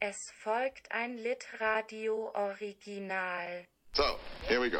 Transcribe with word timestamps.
Es 0.00 0.30
folgt 0.30 0.92
ein 0.92 1.16
Litradio-Original. 1.16 3.64
So, 3.94 4.04
here 4.46 4.60
we 4.60 4.70
go. 4.70 4.78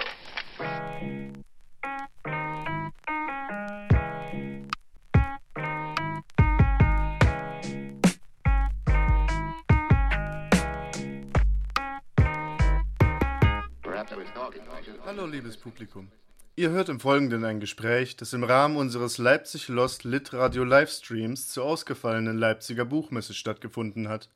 Hallo 15.04 15.26
liebes 15.26 15.56
Publikum. 15.56 16.12
Ihr 16.54 16.70
hört 16.70 16.88
im 16.88 17.00
Folgenden 17.00 17.44
ein 17.44 17.58
Gespräch, 17.58 18.14
das 18.14 18.32
im 18.32 18.44
Rahmen 18.44 18.76
unseres 18.76 19.18
Leipzig 19.18 19.66
Lost 19.66 20.04
Lit 20.04 20.32
Radio 20.32 20.62
Livestreams 20.62 21.48
zur 21.48 21.64
ausgefallenen 21.64 22.38
Leipziger 22.38 22.84
Buchmesse 22.84 23.34
stattgefunden 23.34 24.08
hat. 24.08 24.30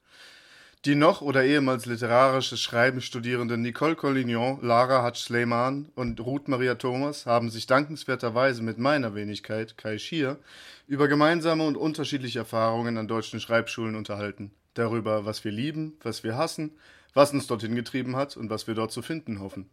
Die 0.85 0.97
noch 0.97 1.21
oder 1.23 1.45
ehemals 1.45 1.87
literarisches 1.87 2.61
Schreiben 2.61 3.01
studierenden 3.01 3.63
Nicole 3.63 3.95
Collignon, 3.95 4.59
Lara 4.63 5.05
Hatsch-Sleiman 5.05 5.93
und 5.95 6.19
Ruth 6.19 6.49
Maria 6.49 6.75
Thomas 6.75 7.25
haben 7.25 7.51
sich 7.51 7.69
dankenswerterweise 7.69 8.65
mit 8.65 8.79
meiner 8.79 9.15
Wenigkeit, 9.15 9.79
Kai 9.79 9.99
Schier, 9.99 10.41
über 10.89 11.07
gemeinsame 11.07 11.65
und 11.65 11.77
unterschiedliche 11.77 12.41
Erfahrungen 12.41 12.99
an 12.99 13.07
deutschen 13.07 13.39
Schreibschulen 13.39 13.95
unterhalten. 13.95 14.51
Darüber, 14.75 15.25
was 15.25 15.45
wir 15.45 15.53
lieben, 15.53 15.99
was 16.03 16.25
wir 16.25 16.37
hassen, 16.37 16.73
was 17.15 17.33
uns 17.33 17.47
dorthin 17.47 17.77
getrieben 17.77 18.17
hat 18.17 18.37
und 18.37 18.51
was 18.51 18.67
wir 18.67 18.75
dort 18.75 18.91
zu 18.91 19.03
finden 19.03 19.39
hoffen. 19.39 19.71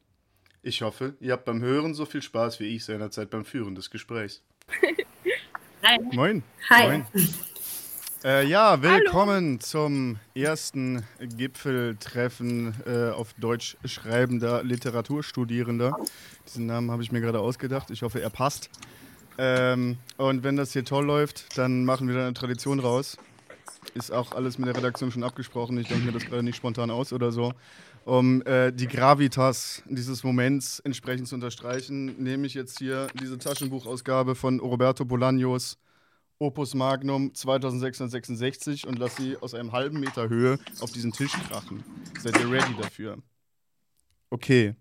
Ich 0.61 0.83
hoffe, 0.83 1.15
ihr 1.19 1.33
habt 1.33 1.45
beim 1.45 1.61
Hören 1.61 1.95
so 1.95 2.05
viel 2.05 2.21
Spaß 2.21 2.59
wie 2.59 2.75
ich 2.75 2.85
seinerzeit 2.85 3.31
beim 3.31 3.45
Führen 3.45 3.73
des 3.73 3.89
Gesprächs. 3.89 4.43
Hi. 5.83 5.97
Moin. 6.11 6.43
Hi. 6.69 6.87
Moin. 6.87 7.05
Äh, 8.21 8.47
ja, 8.47 8.81
willkommen 8.81 9.61
zum 9.61 10.17
ersten 10.35 11.05
Gipfeltreffen 11.21 12.73
äh, 12.85 13.11
auf 13.11 13.31
Deutsch 13.35 13.77
schreibender 13.85 14.61
Literaturstudierender. 14.61 15.95
Diesen 16.45 16.65
Namen 16.65 16.91
habe 16.91 17.01
ich 17.01 17.13
mir 17.13 17.21
gerade 17.21 17.39
ausgedacht. 17.39 17.89
Ich 17.91 18.01
hoffe, 18.01 18.21
er 18.21 18.29
passt. 18.29 18.69
Ähm, 19.37 19.99
und 20.17 20.43
wenn 20.43 20.57
das 20.57 20.73
hier 20.73 20.83
toll 20.83 21.05
läuft, 21.05 21.57
dann 21.57 21.85
machen 21.85 22.09
wir 22.09 22.15
da 22.15 22.23
eine 22.23 22.33
Tradition 22.33 22.81
raus. 22.81 23.17
Ist 23.93 24.11
auch 24.11 24.33
alles 24.33 24.57
mit 24.57 24.67
der 24.67 24.75
Redaktion 24.75 25.13
schon 25.13 25.23
abgesprochen. 25.23 25.77
Ich 25.77 25.87
denke 25.87 26.05
mir 26.05 26.11
das 26.11 26.25
gerade 26.25 26.43
nicht 26.43 26.57
spontan 26.57 26.91
aus 26.91 27.13
oder 27.13 27.31
so. 27.31 27.53
Um 28.03 28.41
äh, 28.41 28.73
die 28.73 28.87
Gravitas 28.87 29.81
dieses 29.85 30.25
Moments 30.25 30.81
entsprechend 30.81 31.29
zu 31.29 31.35
unterstreichen, 31.35 32.21
nehme 32.21 32.47
ich 32.47 32.53
jetzt 32.53 32.79
hier 32.79 33.07
diese 33.13 33.37
Taschenbuchausgabe 33.37 34.35
von 34.35 34.59
Roberto 34.59 35.05
Bolaños 35.05 35.77
Opus 36.41 36.73
Magnum 36.73 37.35
2666 37.35 38.87
und 38.87 38.97
lasse 38.97 39.21
sie 39.21 39.37
aus 39.37 39.53
einem 39.53 39.73
halben 39.73 39.99
Meter 39.99 40.29
Höhe 40.29 40.57
auf 40.79 40.89
diesen 40.89 41.11
Tisch 41.11 41.33
krachen. 41.33 41.83
Seid 42.17 42.39
ihr 42.39 42.49
ready 42.49 42.73
dafür? 42.81 43.17
Okay. 44.29 44.73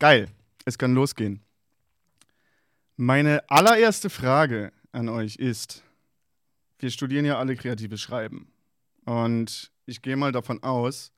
Geil. 0.00 0.28
Es 0.64 0.76
kann 0.78 0.94
losgehen. 0.94 1.40
Meine 2.96 3.48
allererste 3.48 4.10
Frage 4.10 4.72
an 4.90 5.08
euch 5.08 5.36
ist, 5.36 5.84
wir 6.80 6.90
studieren 6.90 7.24
ja 7.24 7.38
alle 7.38 7.54
kreatives 7.54 8.00
Schreiben. 8.00 8.52
Und 9.04 9.70
ich 9.86 10.02
gehe 10.02 10.16
mal 10.16 10.32
davon 10.32 10.60
aus, 10.64 11.12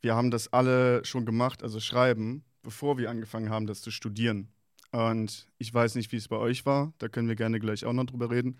wir 0.00 0.16
haben 0.16 0.32
das 0.32 0.52
alle 0.52 1.04
schon 1.04 1.24
gemacht, 1.24 1.62
also 1.62 1.78
schreiben, 1.78 2.44
bevor 2.62 2.98
wir 2.98 3.10
angefangen 3.10 3.50
haben, 3.50 3.68
das 3.68 3.80
zu 3.80 3.92
studieren. 3.92 4.48
Und 4.92 5.48
ich 5.58 5.72
weiß 5.72 5.94
nicht, 5.94 6.12
wie 6.12 6.16
es 6.16 6.28
bei 6.28 6.36
euch 6.36 6.64
war, 6.66 6.92
da 6.98 7.08
können 7.08 7.28
wir 7.28 7.34
gerne 7.34 7.58
gleich 7.58 7.84
auch 7.84 7.92
noch 7.92 8.04
drüber 8.04 8.30
reden. 8.30 8.58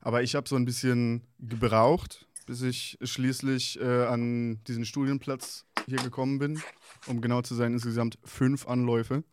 Aber 0.00 0.22
ich 0.22 0.34
habe 0.34 0.48
so 0.48 0.56
ein 0.56 0.64
bisschen 0.64 1.22
gebraucht, 1.38 2.26
bis 2.46 2.62
ich 2.62 2.98
schließlich 3.02 3.80
äh, 3.80 4.06
an 4.06 4.62
diesen 4.66 4.84
Studienplatz 4.84 5.66
hier 5.86 5.98
gekommen 5.98 6.38
bin. 6.38 6.60
Um 7.06 7.20
genau 7.20 7.42
zu 7.42 7.54
sein, 7.54 7.74
insgesamt 7.74 8.18
fünf 8.24 8.66
Anläufe. 8.66 9.24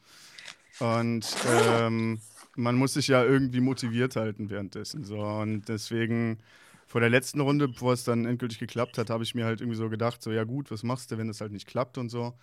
Und 0.79 1.25
ähm, 1.47 2.19
man 2.55 2.75
muss 2.75 2.93
sich 2.93 3.07
ja 3.07 3.23
irgendwie 3.23 3.61
motiviert 3.61 4.15
halten 4.15 4.49
währenddessen. 4.49 5.03
So. 5.05 5.19
Und 5.19 5.69
deswegen 5.69 6.39
vor 6.87 6.99
der 6.99 7.09
letzten 7.09 7.39
Runde, 7.39 7.69
bevor 7.69 7.93
es 7.93 8.03
dann 8.03 8.25
endgültig 8.25 8.59
geklappt 8.59 8.97
hat, 8.97 9.09
habe 9.09 9.23
ich 9.23 9.35
mir 9.35 9.45
halt 9.45 9.61
irgendwie 9.61 9.77
so 9.77 9.89
gedacht, 9.89 10.21
so 10.21 10.31
ja 10.31 10.43
gut, 10.43 10.71
was 10.71 10.83
machst 10.83 11.11
du, 11.11 11.17
wenn 11.17 11.27
das 11.27 11.39
halt 11.39 11.53
nicht 11.53 11.67
klappt 11.67 11.97
und 11.97 12.09
so. 12.09 12.33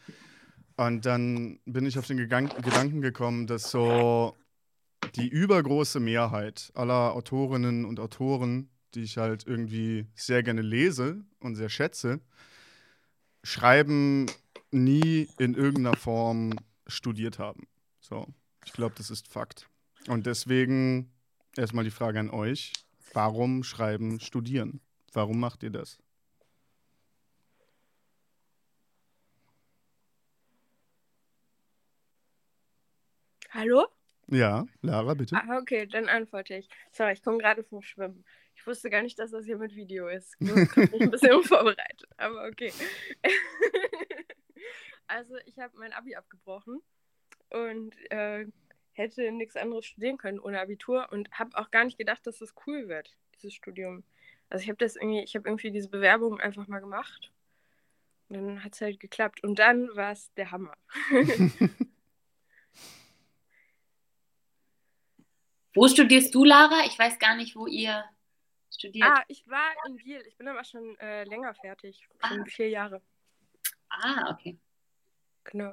Und 0.78 1.06
dann 1.06 1.58
bin 1.66 1.86
ich 1.86 1.98
auf 1.98 2.06
den 2.06 2.18
Gedanken 2.18 3.00
gekommen, 3.00 3.48
dass 3.48 3.72
so 3.72 4.36
die 5.16 5.26
übergroße 5.26 5.98
Mehrheit 5.98 6.70
aller 6.76 7.14
Autorinnen 7.14 7.84
und 7.84 7.98
Autoren, 7.98 8.70
die 8.94 9.02
ich 9.02 9.18
halt 9.18 9.44
irgendwie 9.44 10.06
sehr 10.14 10.44
gerne 10.44 10.62
lese 10.62 11.24
und 11.40 11.56
sehr 11.56 11.68
schätze, 11.68 12.20
schreiben 13.42 14.26
nie 14.70 15.28
in 15.38 15.54
irgendeiner 15.54 15.96
Form 15.96 16.54
studiert 16.86 17.40
haben. 17.40 17.66
So, 17.98 18.28
ich 18.64 18.72
glaube, 18.72 18.94
das 18.96 19.10
ist 19.10 19.26
Fakt. 19.26 19.68
Und 20.06 20.26
deswegen 20.26 21.10
erstmal 21.56 21.82
die 21.82 21.90
Frage 21.90 22.20
an 22.20 22.30
euch. 22.30 22.72
Warum 23.14 23.64
schreiben 23.64 24.20
studieren? 24.20 24.80
Warum 25.12 25.40
macht 25.40 25.64
ihr 25.64 25.70
das? 25.70 25.98
Hallo? 33.50 33.86
Ja, 34.26 34.66
Lara, 34.82 35.14
bitte. 35.14 35.34
Ah, 35.36 35.58
okay, 35.58 35.86
dann 35.86 36.06
antworte 36.06 36.54
ich. 36.56 36.68
Sorry, 36.92 37.12
ich 37.12 37.22
komme 37.22 37.38
gerade 37.38 37.64
vom 37.64 37.80
Schwimmen. 37.80 38.26
Ich 38.54 38.66
wusste 38.66 38.90
gar 38.90 39.00
nicht, 39.02 39.18
dass 39.18 39.30
das 39.30 39.46
hier 39.46 39.56
mit 39.56 39.74
Video 39.74 40.06
ist. 40.08 40.36
Ich 40.38 40.52
bin 40.52 41.02
ein 41.02 41.10
bisschen 41.10 41.32
unvorbereitet, 41.36 42.10
aber 42.18 42.46
okay. 42.46 42.72
also, 45.06 45.36
ich 45.46 45.58
habe 45.58 45.78
mein 45.78 45.94
Abi 45.94 46.14
abgebrochen 46.14 46.82
und 47.48 47.94
äh, 48.10 48.46
hätte 48.92 49.32
nichts 49.32 49.56
anderes 49.56 49.86
studieren 49.86 50.18
können 50.18 50.40
ohne 50.40 50.60
Abitur 50.60 51.08
und 51.10 51.30
habe 51.30 51.56
auch 51.56 51.70
gar 51.70 51.86
nicht 51.86 51.96
gedacht, 51.96 52.26
dass 52.26 52.38
das 52.38 52.54
cool 52.66 52.88
wird, 52.88 53.16
dieses 53.36 53.54
Studium. 53.54 54.04
Also 54.50 54.62
ich 54.62 54.68
habe 54.68 54.78
das 54.78 54.96
irgendwie, 54.96 55.22
ich 55.22 55.34
habe 55.36 55.48
irgendwie 55.48 55.70
diese 55.70 55.88
Bewerbung 55.88 56.38
einfach 56.38 56.66
mal 56.68 56.80
gemacht. 56.80 57.32
Und 58.28 58.36
dann 58.36 58.64
hat 58.64 58.74
es 58.74 58.80
halt 58.82 59.00
geklappt. 59.00 59.42
Und 59.42 59.58
dann 59.58 59.88
war 59.96 60.12
es 60.12 60.32
der 60.34 60.50
Hammer. 60.50 60.74
Wo 65.78 65.88
studierst 65.88 66.34
du, 66.34 66.44
Lara? 66.44 66.84
Ich 66.86 66.98
weiß 66.98 67.18
gar 67.18 67.36
nicht, 67.36 67.54
wo 67.54 67.66
ihr 67.66 68.04
studiert. 68.70 69.08
Ah, 69.08 69.22
ich 69.28 69.46
war 69.48 69.70
in 69.86 69.96
Biel. 69.96 70.22
Ich 70.26 70.36
bin 70.36 70.48
aber 70.48 70.64
schon 70.64 70.98
äh, 70.98 71.24
länger 71.24 71.54
fertig. 71.54 72.08
Schon 72.26 72.40
ah. 72.40 72.44
vier 72.46 72.68
Jahre. 72.68 73.00
Ah, 73.88 74.30
okay. 74.32 74.58
Genau. 75.44 75.72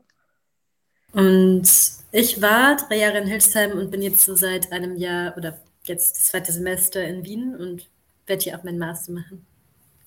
Und 1.11 1.69
ich 2.11 2.41
war 2.41 2.75
drei 2.75 2.97
Jahre 2.97 3.19
in 3.19 3.27
Hildesheim 3.27 3.71
und 3.77 3.89
bin 3.89 4.01
jetzt 4.01 4.25
so 4.25 4.35
seit 4.35 4.71
einem 4.71 4.95
Jahr 4.95 5.35
oder 5.37 5.59
jetzt 5.83 6.15
das 6.15 6.23
zweite 6.25 6.51
Semester 6.51 7.03
in 7.03 7.25
Wien 7.25 7.55
und 7.55 7.89
werde 8.27 8.43
hier 8.43 8.57
auch 8.57 8.63
meinen 8.63 8.79
Master 8.79 9.11
machen. 9.11 9.45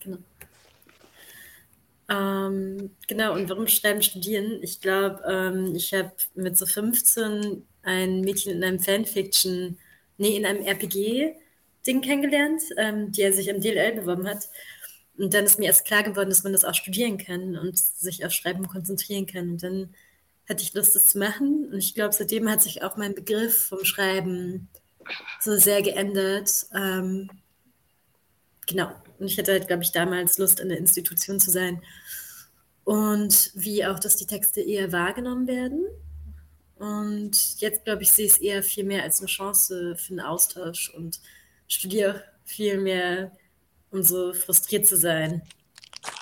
Genau. 0.00 0.18
Ähm, 2.10 2.90
genau, 3.06 3.34
und 3.34 3.48
warum 3.50 3.66
Schreiben 3.68 4.02
studieren? 4.02 4.62
Ich 4.62 4.80
glaube, 4.80 5.22
ähm, 5.26 5.74
ich 5.74 5.92
habe 5.92 6.12
mit 6.34 6.56
so 6.56 6.66
15 6.66 7.66
ein 7.82 8.20
Mädchen 8.22 8.52
in 8.52 8.64
einem 8.64 8.80
Fanfiction, 8.80 9.78
nee, 10.18 10.36
in 10.36 10.44
einem 10.44 10.64
RPG-Ding 10.64 12.00
kennengelernt, 12.00 12.62
ähm, 12.76 13.12
die 13.12 13.22
er 13.22 13.32
sich 13.32 13.50
am 13.50 13.60
DLL 13.60 13.92
beworben 13.92 14.28
hat. 14.28 14.48
Und 15.16 15.34
dann 15.34 15.44
ist 15.44 15.58
mir 15.58 15.66
erst 15.66 15.84
klar 15.84 16.02
geworden, 16.02 16.28
dass 16.28 16.44
man 16.44 16.52
das 16.52 16.64
auch 16.64 16.74
studieren 16.74 17.18
kann 17.18 17.56
und 17.56 17.76
sich 17.78 18.24
auf 18.24 18.32
Schreiben 18.32 18.68
konzentrieren 18.68 19.26
kann. 19.26 19.50
Und 19.50 19.62
dann 19.62 19.94
hatte 20.48 20.62
ich 20.62 20.74
Lust, 20.74 20.94
das 20.94 21.08
zu 21.08 21.18
machen. 21.18 21.68
Und 21.72 21.78
ich 21.78 21.94
glaube, 21.94 22.14
seitdem 22.14 22.48
hat 22.48 22.62
sich 22.62 22.82
auch 22.82 22.96
mein 22.96 23.14
Begriff 23.14 23.66
vom 23.66 23.84
Schreiben 23.84 24.68
so 25.40 25.56
sehr 25.56 25.82
geändert. 25.82 26.66
Ähm, 26.74 27.30
genau. 28.66 28.92
Und 29.18 29.26
ich 29.26 29.38
hatte 29.38 29.52
halt, 29.52 29.66
glaube 29.66 29.82
ich, 29.82 29.90
damals 29.90 30.38
Lust, 30.38 30.60
in 30.60 30.68
der 30.68 30.78
Institution 30.78 31.40
zu 31.40 31.50
sein. 31.50 31.82
Und 32.84 33.50
wie 33.54 33.84
auch, 33.84 33.98
dass 33.98 34.16
die 34.16 34.26
Texte 34.26 34.60
eher 34.60 34.92
wahrgenommen 34.92 35.46
werden. 35.46 35.84
Und 36.78 37.60
jetzt, 37.60 37.84
glaube 37.84 38.02
ich, 38.02 38.12
sehe 38.12 38.26
ich 38.26 38.32
es 38.32 38.38
eher 38.38 38.62
viel 38.62 38.84
mehr 38.84 39.02
als 39.02 39.18
eine 39.18 39.26
Chance 39.26 39.96
für 39.96 40.12
einen 40.12 40.20
Austausch 40.20 40.90
und 40.90 41.20
studiere 41.66 42.22
viel 42.44 42.80
mehr, 42.80 43.32
um 43.90 44.02
so 44.02 44.32
frustriert 44.32 44.86
zu 44.86 44.96
sein 44.96 45.42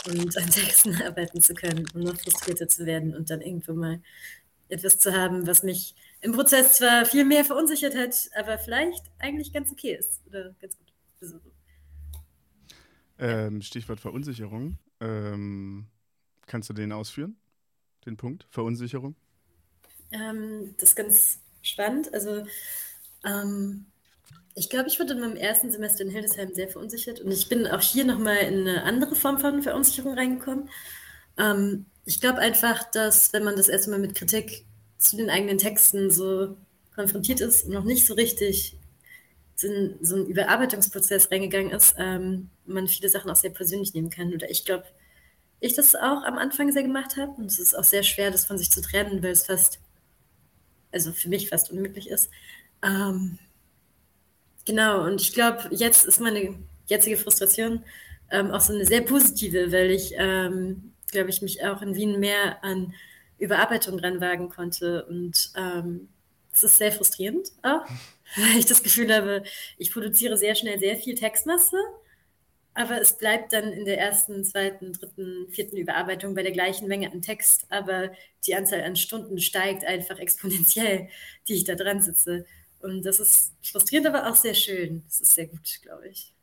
und 0.07 0.37
an 0.37 0.51
Texten 0.51 0.95
arbeiten 1.03 1.41
zu 1.41 1.55
können, 1.55 1.87
um 1.95 2.01
noch 2.01 2.19
frustrierter 2.19 2.69
zu 2.69 2.87
werden 2.87 3.15
und 3.15 3.31
dann 3.31 3.43
irgendwo 3.43 3.75
mal 3.75 4.01
etwas 4.69 4.99
zu 4.99 5.13
haben, 5.13 5.47
was 5.47 5.63
mich 5.63 5.95
im 6.21 6.33
Prozess 6.33 6.79
zwar 6.79 7.05
viel 7.05 7.25
mehr 7.25 7.45
verunsichert 7.45 7.95
hat, 7.95 8.17
aber 8.37 8.59
vielleicht 8.59 9.05
eigentlich 9.19 9.53
ganz 9.53 9.71
okay 9.71 9.95
ist 9.95 10.27
oder 10.27 10.55
ganz 10.61 10.77
gut. 10.77 10.93
Also, 11.21 11.41
ähm, 13.19 13.63
Stichwort 13.63 14.01
Verunsicherung. 14.01 14.79
Ähm, 15.01 15.87
kannst 16.47 16.69
du 16.71 16.73
den 16.73 16.93
ausführen? 16.93 17.37
Den 18.07 18.17
Punkt? 18.17 18.47
Verunsicherung? 18.51 19.17
Ähm, 20.13 20.75
das 20.79 20.91
ist 20.91 20.97
ganz 20.97 21.39
spannend. 21.63 22.13
Also, 22.15 22.47
ähm, 23.25 23.87
ich 24.55 24.71
glaube, 24.71 24.89
ich 24.89 24.99
wurde 24.99 25.13
in 25.15 25.21
meinem 25.21 25.37
ersten 25.37 25.71
Semester 25.71 26.03
in 26.03 26.11
Hildesheim 26.11 26.55
sehr 26.55 26.69
verunsichert 26.69 27.21
und 27.21 27.31
ich 27.31 27.49
bin 27.49 27.67
auch 27.67 27.81
hier 27.81 28.05
nochmal 28.05 28.39
in 28.39 28.67
eine 28.67 28.85
andere 28.85 29.15
Form 29.15 29.39
von 29.39 29.63
Verunsicherung 29.63 30.15
reingekommen. 30.15 30.71
Ähm, 31.39 31.87
ich 32.07 32.21
glaube 32.21 32.39
einfach, 32.39 32.85
dass 32.91 33.33
wenn 33.33 33.45
man 33.45 33.57
das 33.57 33.69
erste 33.69 33.91
Mal 33.91 33.99
mit 33.99 34.15
Kritik 34.15 34.65
zu 34.99 35.17
den 35.17 35.31
eigenen 35.31 35.59
Texten 35.59 36.11
so 36.11 36.57
konfrontiert 36.95 37.41
ist 37.41 37.67
und 37.67 37.75
noch 37.75 37.85
nicht 37.85 38.07
so 38.07 38.15
richtig 38.15 38.79
in 39.63 39.97
so 40.03 40.17
einen 40.17 40.27
Überarbeitungsprozess 40.27 41.31
reingegangen 41.31 41.73
ist, 41.73 41.95
ähm, 41.99 42.51
man 42.67 42.89
viele 42.89 43.09
Sachen 43.09 43.31
auch 43.31 43.37
sehr 43.37 43.51
persönlich 43.51 43.95
nehmen 43.95 44.11
kann. 44.11 44.33
Oder 44.35 44.51
ich 44.51 44.65
glaube, 44.65 44.85
ich 45.61 45.75
das 45.75 45.95
auch 45.95 46.23
am 46.25 46.39
Anfang 46.39 46.73
sehr 46.73 46.83
gemacht 46.83 47.17
habe 47.17 47.33
und 47.33 47.47
es 47.47 47.59
ist 47.59 47.75
auch 47.77 47.85
sehr 47.85 48.03
schwer, 48.03 48.31
das 48.31 48.45
von 48.45 48.59
sich 48.59 48.71
zu 48.71 48.83
trennen, 48.83 49.23
weil 49.23 49.33
es 49.33 49.47
fast, 49.47 49.81
also 50.93 51.13
für 51.13 51.29
mich 51.29 51.49
fast 51.49 51.71
unmöglich 51.71 52.09
ist. 52.09 52.31
Ähm, 52.83 53.39
genau, 54.65 55.05
und 55.05 55.21
ich 55.21 55.33
glaube, 55.33 55.69
jetzt 55.71 56.05
ist 56.05 56.21
meine 56.21 56.59
jetzige 56.87 57.17
Frustration 57.17 57.83
ähm, 58.31 58.51
auch 58.51 58.61
so 58.61 58.73
eine 58.73 58.85
sehr 58.85 59.03
positive, 59.03 59.73
weil 59.73 59.91
ich, 59.91 60.13
ähm, 60.17 60.93
glaube 61.11 61.31
ich, 61.31 61.43
mich 61.43 61.65
auch 61.65 61.83
in 61.83 61.95
Wien 61.95 62.19
mehr 62.19 62.63
an 62.65 62.95
Überarbeitung 63.39 63.99
ranwagen 63.99 64.49
konnte 64.49 65.05
und 65.07 65.51
ähm, 65.57 66.09
es 66.53 66.63
ist 66.63 66.79
sehr 66.79 66.93
frustrierend 66.93 67.53
auch, 67.63 67.85
weil 68.37 68.59
ich 68.59 68.67
das 68.67 68.83
Gefühl 68.83 69.15
habe, 69.15 69.43
ich 69.79 69.93
produziere 69.93 70.37
sehr 70.37 70.55
schnell 70.55 70.79
sehr 70.79 70.97
viel 70.97 71.15
Textmasse, 71.15 71.77
aber 72.77 73.01
es 73.01 73.17
bleibt 73.17 73.53
dann 73.53 73.73
in 73.73 73.87
der 73.87 73.99
ersten, 73.99 74.45
zweiten, 74.45 74.93
dritten, 74.93 75.49
vierten 75.49 75.77
Überarbeitung 75.79 76.35
bei 76.35 76.43
der 76.43 76.53
gleichen 76.53 76.89
Menge 76.89 77.11
an 77.11 77.23
Text, 77.23 77.67
aber 77.71 78.13
die 78.47 78.55
Anzahl 78.55 78.83
an 78.83 78.97
Stunden 78.97 79.39
steigt 79.39 79.85
einfach 79.85 80.19
exponentiell, 80.19 81.09
die 81.49 81.55
ich 81.55 81.65
da 81.65 81.75
dran 81.75 82.03
sitze. 82.03 82.45
Und 82.81 83.05
das 83.05 83.19
ist 83.19 83.55
frustrierend, 83.63 84.07
aber 84.09 84.31
auch 84.31 84.37
sehr 84.37 84.55
schön. 84.55 85.03
Das 85.07 85.21
ist 85.21 85.35
sehr 85.35 85.47
gut, 85.47 85.81
glaube 85.83 86.09
ich. 86.09 86.35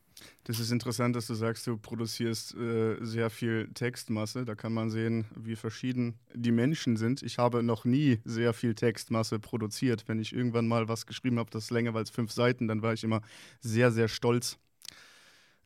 Das 0.45 0.59
ist 0.59 0.71
interessant, 0.71 1.15
dass 1.15 1.27
du 1.27 1.35
sagst, 1.35 1.68
du 1.68 1.77
produzierst 1.77 2.56
äh, 2.56 2.97
sehr 3.00 3.29
viel 3.29 3.69
Textmasse. 3.74 4.44
Da 4.44 4.56
kann 4.56 4.74
man 4.74 4.89
sehen, 4.89 5.25
wie 5.36 5.56
verschieden 5.56 6.19
die 6.33 6.51
Menschen 6.51 6.97
sind. 6.97 7.24
Ich 7.24 7.38
habe 7.38 7.63
noch 7.63 7.86
nie 7.86 8.19
sehr 8.25 8.53
viel 8.53 8.75
Textmasse 8.75 9.39
produziert. 9.39 10.03
Wenn 10.07 10.19
ich 10.19 10.33
irgendwann 10.33 10.68
mal 10.68 10.88
was 10.89 11.06
geschrieben 11.06 11.39
habe, 11.39 11.51
das 11.51 11.69
länger 11.69 11.95
als 11.95 12.09
fünf 12.09 12.31
Seiten, 12.31 12.68
dann 12.68 12.81
war 12.81 12.94
ich 12.94 13.03
immer 13.03 13.21
sehr, 13.62 13.91
sehr 13.91 14.07
stolz. 14.07 14.57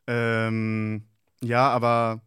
Ähm, 0.07 1.03
ja, 1.41 1.69
aber 1.69 2.21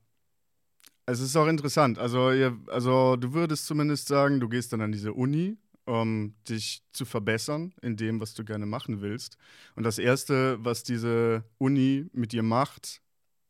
es 1.06 1.20
ist 1.20 1.36
auch 1.36 1.46
interessant. 1.46 1.98
Also, 1.98 2.30
ihr, 2.30 2.56
also 2.68 3.16
du 3.16 3.32
würdest 3.32 3.66
zumindest 3.66 4.08
sagen, 4.08 4.40
du 4.40 4.48
gehst 4.48 4.72
dann 4.72 4.80
an 4.80 4.92
diese 4.92 5.12
Uni 5.12 5.58
um 5.90 6.34
dich 6.48 6.84
zu 6.92 7.04
verbessern 7.04 7.74
in 7.82 7.96
dem, 7.96 8.20
was 8.20 8.34
du 8.34 8.44
gerne 8.44 8.66
machen 8.66 9.00
willst. 9.00 9.36
Und 9.74 9.82
das 9.82 9.98
Erste, 9.98 10.64
was 10.64 10.84
diese 10.84 11.44
Uni 11.58 12.08
mit 12.12 12.32
dir 12.32 12.44
macht, 12.44 13.02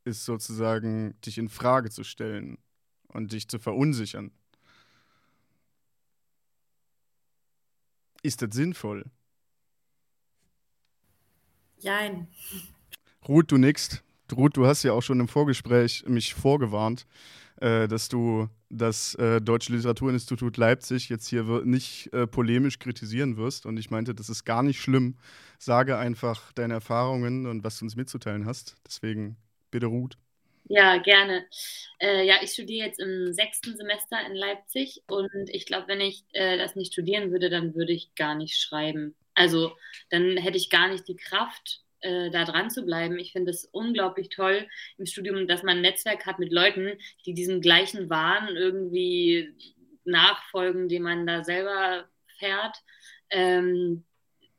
ist 0.05 0.25
sozusagen, 0.25 1.21
dich 1.21 1.37
in 1.37 1.51
Frage 1.51 1.91
zu 1.91 2.03
stellen 2.03 2.57
und 3.09 3.33
dich 3.33 3.49
zu 3.49 3.59
verunsichern. 3.59 4.33
Ist 8.23 8.41
das 8.43 8.55
sinnvoll? 8.55 9.05
Nein. 11.83 12.29
Ruth, 13.27 13.51
du 13.53 13.59
nix. 13.59 14.03
Ruth, 14.37 14.57
du 14.57 14.67
hast 14.67 14.83
ja 14.83 14.93
auch 14.93 15.03
schon 15.03 15.21
im 15.21 15.29
Vorgespräch 15.29 16.05
mich 16.07 16.35
vorgewarnt, 16.35 17.07
äh, 17.61 17.89
dass 17.89 18.09
du 18.09 18.49
das 18.71 19.15
äh, 19.17 19.41
Deutsche 19.41 19.73
Literaturinstitut 19.73 20.57
Leipzig 20.57 21.09
jetzt 21.09 21.29
hier 21.29 21.45
nicht 21.65 22.13
äh, 22.13 22.27
polemisch 22.27 22.79
kritisieren 22.79 23.37
wirst. 23.37 23.67
Und 23.67 23.79
ich 23.79 23.91
meinte, 23.91 24.15
das 24.15 24.29
ist 24.29 24.45
gar 24.45 24.63
nicht 24.63 24.81
schlimm. 24.81 25.17
Sage 25.59 25.99
einfach 25.99 26.53
deine 26.53 26.75
Erfahrungen 26.75 27.47
und 27.47 27.65
was 27.65 27.79
du 27.79 27.85
uns 27.85 27.97
mitzuteilen 27.97 28.47
hast. 28.47 28.77
Deswegen 28.87 29.37
bitte 29.71 29.87
Ruth. 29.87 30.17
Ja, 30.73 30.99
gerne. 30.99 31.47
Äh, 31.99 32.25
ja, 32.25 32.37
ich 32.43 32.53
studiere 32.53 32.87
jetzt 32.87 33.01
im 33.01 33.33
sechsten 33.33 33.77
Semester 33.77 34.25
in 34.25 34.37
Leipzig 34.37 35.03
und 35.09 35.51
ich 35.51 35.67
glaube, 35.67 35.89
wenn 35.89 36.01
ich 36.01 36.25
äh, 36.33 36.59
das 36.59 36.77
nicht 36.77 36.93
studieren 36.93 37.33
würde, 37.33 37.51
dann 37.51 37.75
würde 37.75 37.93
ich 37.93 38.15
gar 38.15 38.37
nicht 38.37 38.57
schreiben. 38.57 39.17
Also 39.35 39.73
dann 40.11 40.37
hätte 40.37 40.57
ich 40.57 40.71
gar 40.71 40.89
nicht 40.89 41.09
die 41.09 41.17
Kraft, 41.17 41.83
äh, 42.01 42.31
da 42.31 42.45
dran 42.45 42.71
zu 42.71 42.85
bleiben. 42.85 43.19
Ich 43.19 43.33
finde 43.33 43.51
es 43.51 43.65
unglaublich 43.67 44.29
toll 44.29 44.69
im 44.99 45.07
Studium, 45.07 45.47
dass 45.47 45.63
man 45.63 45.79
ein 45.79 45.83
Netzwerk 45.83 46.27
hat 46.27 46.39
mit 46.39 46.53
Leuten, 46.53 46.99
die 47.27 47.35
diesem 47.35 47.61
gleichen 47.61 48.11
Wahn 48.11 48.49
irgendwie 48.57 49.55
nachfolgen, 50.05 50.89
den 50.89 51.03
man 51.03 51.27
da 51.27 51.45
selber 51.45 52.09
fährt. 52.39 52.77
Ähm, 53.31 54.05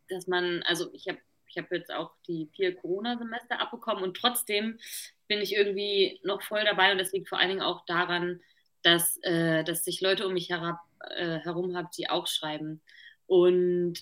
dass 0.10 0.28
man, 0.28 0.64
also 0.64 0.94
ich 0.94 1.08
habe 1.08 1.20
ich 1.48 1.58
hab 1.58 1.72
jetzt 1.72 1.92
auch 1.92 2.12
die 2.28 2.50
vier 2.56 2.76
Corona-Semester 2.76 3.60
abbekommen 3.60 4.04
und 4.04 4.16
trotzdem 4.16 4.80
bin 5.28 5.42
ich 5.42 5.56
irgendwie 5.56 6.20
noch 6.24 6.42
voll 6.42 6.64
dabei 6.64 6.92
und 6.92 6.98
das 6.98 7.12
liegt 7.12 7.30
vor 7.30 7.40
allen 7.40 7.50
Dingen 7.50 7.62
auch 7.62 7.86
daran, 7.86 8.42
dass, 8.84 9.18
äh, 9.24 9.64
dass 9.64 9.86
ich 9.88 10.02
Leute 10.02 10.26
um 10.26 10.34
mich 10.34 10.50
herab, 10.50 10.80
äh, 11.10 11.40
herum 11.40 11.76
habe, 11.76 11.90
die 11.98 12.10
auch 12.10 12.28
schreiben. 12.28 12.82
Und 13.28 13.96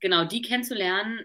genau, 0.00 0.24
die 0.24 0.42
kennenzulernen, 0.42 1.24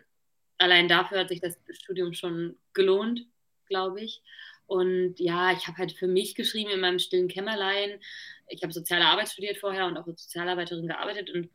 allein 0.61 0.87
dafür 0.87 1.19
hat 1.19 1.29
sich 1.29 1.41
das 1.41 1.57
Studium 1.71 2.13
schon 2.13 2.55
gelohnt, 2.73 3.25
glaube 3.65 4.01
ich. 4.01 4.21
Und 4.67 5.19
ja, 5.19 5.51
ich 5.51 5.67
habe 5.67 5.77
halt 5.77 5.91
für 5.91 6.07
mich 6.07 6.35
geschrieben 6.35 6.71
in 6.71 6.79
meinem 6.79 6.99
stillen 6.99 7.27
Kämmerlein. 7.27 7.99
Ich 8.47 8.63
habe 8.63 8.71
soziale 8.71 9.05
Arbeit 9.05 9.29
studiert 9.29 9.57
vorher 9.57 9.85
und 9.85 9.97
auch 9.97 10.07
als 10.07 10.23
Sozialarbeiterin 10.23 10.87
gearbeitet 10.87 11.29
und 11.29 11.49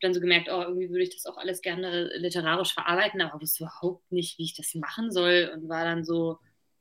dann 0.00 0.14
so 0.14 0.20
gemerkt, 0.20 0.48
oh, 0.50 0.62
irgendwie 0.62 0.88
würde 0.88 1.02
ich 1.02 1.14
das 1.14 1.26
auch 1.26 1.36
alles 1.36 1.60
gerne 1.60 2.10
literarisch 2.16 2.72
verarbeiten, 2.72 3.20
aber 3.20 3.40
wusste 3.40 3.64
überhaupt 3.64 4.10
nicht, 4.10 4.38
wie 4.38 4.44
ich 4.44 4.54
das 4.54 4.74
machen 4.74 5.12
soll 5.12 5.50
und 5.54 5.68
war 5.68 5.84
dann 5.84 6.04
so 6.04 6.38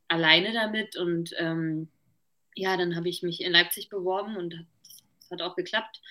alleine 0.07 0.53
damit. 0.53 0.95
Und 0.95 1.33
ähm, 1.37 1.89
ja, 2.55 2.77
dann 2.77 2.95
habe 2.95 3.09
ich 3.09 3.21
mich 3.21 3.41
in 3.41 3.51
Leipzig 3.51 3.89
beworben 3.89 4.37
und 4.37 4.65
hat 5.31 5.41
auch 5.41 5.55
geklappt. 5.55 6.01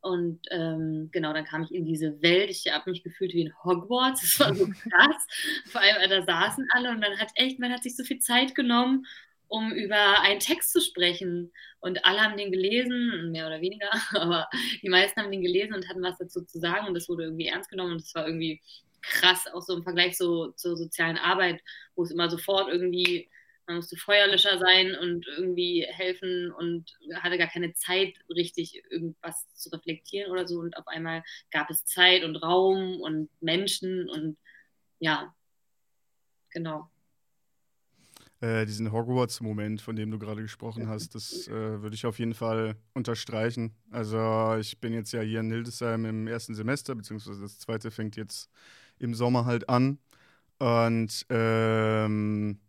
Und 0.00 0.40
ähm, 0.50 1.10
genau, 1.12 1.32
dann 1.32 1.44
kam 1.44 1.62
ich 1.62 1.74
in 1.74 1.84
diese 1.84 2.20
Welt. 2.22 2.50
Ich 2.50 2.72
habe 2.72 2.90
mich 2.90 3.02
gefühlt 3.02 3.32
wie 3.34 3.42
in 3.42 3.54
Hogwarts. 3.64 4.22
Das 4.22 4.40
war 4.40 4.54
so 4.54 4.66
krass. 4.90 5.26
Vor 5.66 5.80
allem, 5.80 6.08
da 6.08 6.22
saßen 6.22 6.66
alle 6.70 6.90
und 6.90 7.00
dann 7.00 7.18
hat 7.18 7.30
echt, 7.34 7.58
man 7.58 7.72
hat 7.72 7.82
sich 7.82 7.96
so 7.96 8.04
viel 8.04 8.18
Zeit 8.18 8.54
genommen, 8.54 9.06
um 9.48 9.72
über 9.72 10.20
einen 10.22 10.40
Text 10.40 10.72
zu 10.72 10.80
sprechen. 10.80 11.52
Und 11.80 12.04
alle 12.04 12.20
haben 12.20 12.36
den 12.36 12.52
gelesen, 12.52 13.30
mehr 13.32 13.46
oder 13.46 13.60
weniger, 13.60 13.90
aber 14.12 14.48
die 14.82 14.88
meisten 14.88 15.20
haben 15.20 15.30
den 15.30 15.42
gelesen 15.42 15.74
und 15.74 15.88
hatten 15.88 16.02
was 16.02 16.18
dazu 16.18 16.44
zu 16.44 16.58
sagen. 16.58 16.86
Und 16.86 16.94
das 16.94 17.08
wurde 17.08 17.24
irgendwie 17.24 17.48
ernst 17.48 17.68
genommen 17.68 17.92
und 17.92 18.02
das 18.02 18.14
war 18.14 18.26
irgendwie 18.26 18.60
krass, 19.02 19.46
auch 19.52 19.62
so 19.62 19.76
im 19.76 19.82
Vergleich 19.82 20.16
so, 20.16 20.52
zur 20.52 20.76
sozialen 20.76 21.18
Arbeit, 21.18 21.62
wo 21.94 22.02
es 22.02 22.10
immer 22.10 22.28
sofort 22.30 22.68
irgendwie 22.70 23.28
man 23.70 23.76
musste 23.76 23.96
Feuerlöscher 23.96 24.58
sein 24.58 24.96
und 24.96 25.26
irgendwie 25.28 25.86
helfen 25.88 26.50
und 26.50 26.92
hatte 27.14 27.38
gar 27.38 27.46
keine 27.46 27.72
Zeit, 27.72 28.14
richtig 28.28 28.82
irgendwas 28.90 29.46
zu 29.54 29.70
reflektieren 29.70 30.32
oder 30.32 30.48
so. 30.48 30.58
Und 30.58 30.76
auf 30.76 30.88
einmal 30.88 31.22
gab 31.52 31.70
es 31.70 31.84
Zeit 31.84 32.24
und 32.24 32.34
Raum 32.36 33.00
und 33.00 33.30
Menschen 33.40 34.10
und 34.10 34.36
ja, 34.98 35.32
genau. 36.50 36.90
Äh, 38.40 38.66
diesen 38.66 38.90
Hogwarts-Moment, 38.90 39.80
von 39.82 39.94
dem 39.94 40.10
du 40.10 40.18
gerade 40.18 40.42
gesprochen 40.42 40.88
hast, 40.88 41.14
das 41.14 41.46
äh, 41.46 41.80
würde 41.80 41.94
ich 41.94 42.06
auf 42.06 42.18
jeden 42.18 42.34
Fall 42.34 42.74
unterstreichen. 42.92 43.76
Also 43.92 44.56
ich 44.58 44.80
bin 44.80 44.92
jetzt 44.92 45.12
ja 45.12 45.20
hier 45.20 45.40
in 45.40 45.50
Hildesheim 45.50 46.04
im 46.06 46.26
ersten 46.26 46.56
Semester, 46.56 46.96
beziehungsweise 46.96 47.40
das 47.40 47.60
zweite 47.60 47.92
fängt 47.92 48.16
jetzt 48.16 48.50
im 48.98 49.14
Sommer 49.14 49.44
halt 49.44 49.68
an. 49.68 50.00
Und 50.58 51.24
ähm, 51.30 52.60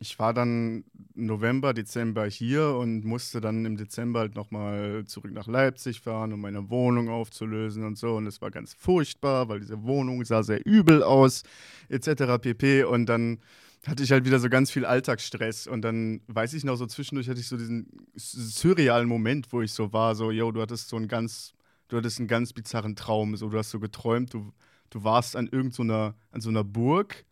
ich 0.00 0.18
war 0.18 0.32
dann 0.32 0.84
November, 1.14 1.74
Dezember 1.74 2.24
hier 2.24 2.74
und 2.74 3.04
musste 3.04 3.42
dann 3.42 3.66
im 3.66 3.76
Dezember 3.76 4.20
halt 4.20 4.34
nochmal 4.34 5.04
zurück 5.04 5.30
nach 5.32 5.46
Leipzig 5.46 6.00
fahren, 6.00 6.32
um 6.32 6.40
meine 6.40 6.70
Wohnung 6.70 7.10
aufzulösen 7.10 7.84
und 7.84 7.98
so. 7.98 8.16
Und 8.16 8.26
es 8.26 8.40
war 8.40 8.50
ganz 8.50 8.72
furchtbar, 8.72 9.50
weil 9.50 9.60
diese 9.60 9.82
Wohnung 9.82 10.24
sah 10.24 10.42
sehr 10.42 10.64
übel 10.64 11.02
aus, 11.02 11.42
etc. 11.90 12.38
pp. 12.40 12.84
Und 12.84 13.06
dann 13.06 13.40
hatte 13.86 14.02
ich 14.02 14.10
halt 14.10 14.24
wieder 14.24 14.38
so 14.38 14.48
ganz 14.48 14.70
viel 14.70 14.86
Alltagsstress. 14.86 15.66
Und 15.66 15.82
dann 15.82 16.22
weiß 16.28 16.54
ich 16.54 16.64
noch, 16.64 16.76
so 16.76 16.86
zwischendurch 16.86 17.28
hatte 17.28 17.40
ich 17.40 17.48
so 17.48 17.58
diesen 17.58 17.86
surrealen 18.14 19.06
Moment, 19.06 19.52
wo 19.52 19.60
ich 19.60 19.74
so 19.74 19.92
war, 19.92 20.14
so, 20.14 20.30
yo, 20.30 20.50
du 20.50 20.62
hattest 20.62 20.88
so 20.88 20.96
einen 20.96 21.08
ganz, 21.08 21.52
du 21.88 21.98
hattest 21.98 22.18
einen 22.18 22.28
ganz 22.28 22.54
bizarren 22.54 22.96
Traum. 22.96 23.36
So, 23.36 23.50
du 23.50 23.58
hast 23.58 23.70
so 23.70 23.80
geträumt, 23.80 24.32
du, 24.32 24.54
du 24.88 25.04
warst 25.04 25.36
an 25.36 25.46
irgendeiner, 25.46 26.14
so 26.14 26.14
an 26.32 26.40
so 26.40 26.48
einer 26.48 26.64
Burg 26.64 27.26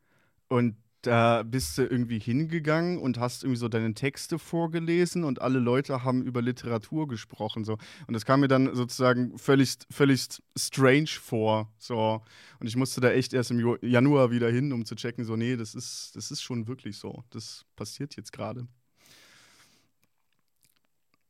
und 0.48 0.76
da 1.02 1.44
bist 1.44 1.78
du 1.78 1.82
irgendwie 1.82 2.18
hingegangen 2.18 2.98
und 2.98 3.18
hast 3.18 3.44
irgendwie 3.44 3.58
so 3.58 3.68
deine 3.68 3.94
Texte 3.94 4.38
vorgelesen 4.38 5.22
und 5.24 5.40
alle 5.40 5.60
Leute 5.60 6.02
haben 6.02 6.22
über 6.22 6.42
Literatur 6.42 7.06
gesprochen. 7.06 7.64
So. 7.64 7.78
Und 8.06 8.14
das 8.14 8.24
kam 8.24 8.40
mir 8.40 8.48
dann 8.48 8.74
sozusagen 8.74 9.38
völlig, 9.38 9.76
völlig 9.90 10.28
strange 10.56 11.08
vor. 11.20 11.72
So. 11.78 12.22
Und 12.58 12.66
ich 12.66 12.76
musste 12.76 13.00
da 13.00 13.10
echt 13.10 13.32
erst 13.32 13.52
im 13.52 13.78
Januar 13.80 14.30
wieder 14.30 14.50
hin, 14.50 14.72
um 14.72 14.84
zu 14.84 14.96
checken, 14.96 15.24
so, 15.24 15.36
nee, 15.36 15.56
das 15.56 15.74
ist, 15.74 16.16
das 16.16 16.30
ist 16.30 16.42
schon 16.42 16.66
wirklich 16.66 16.98
so. 16.98 17.22
Das 17.30 17.64
passiert 17.76 18.16
jetzt 18.16 18.32
gerade. 18.32 18.66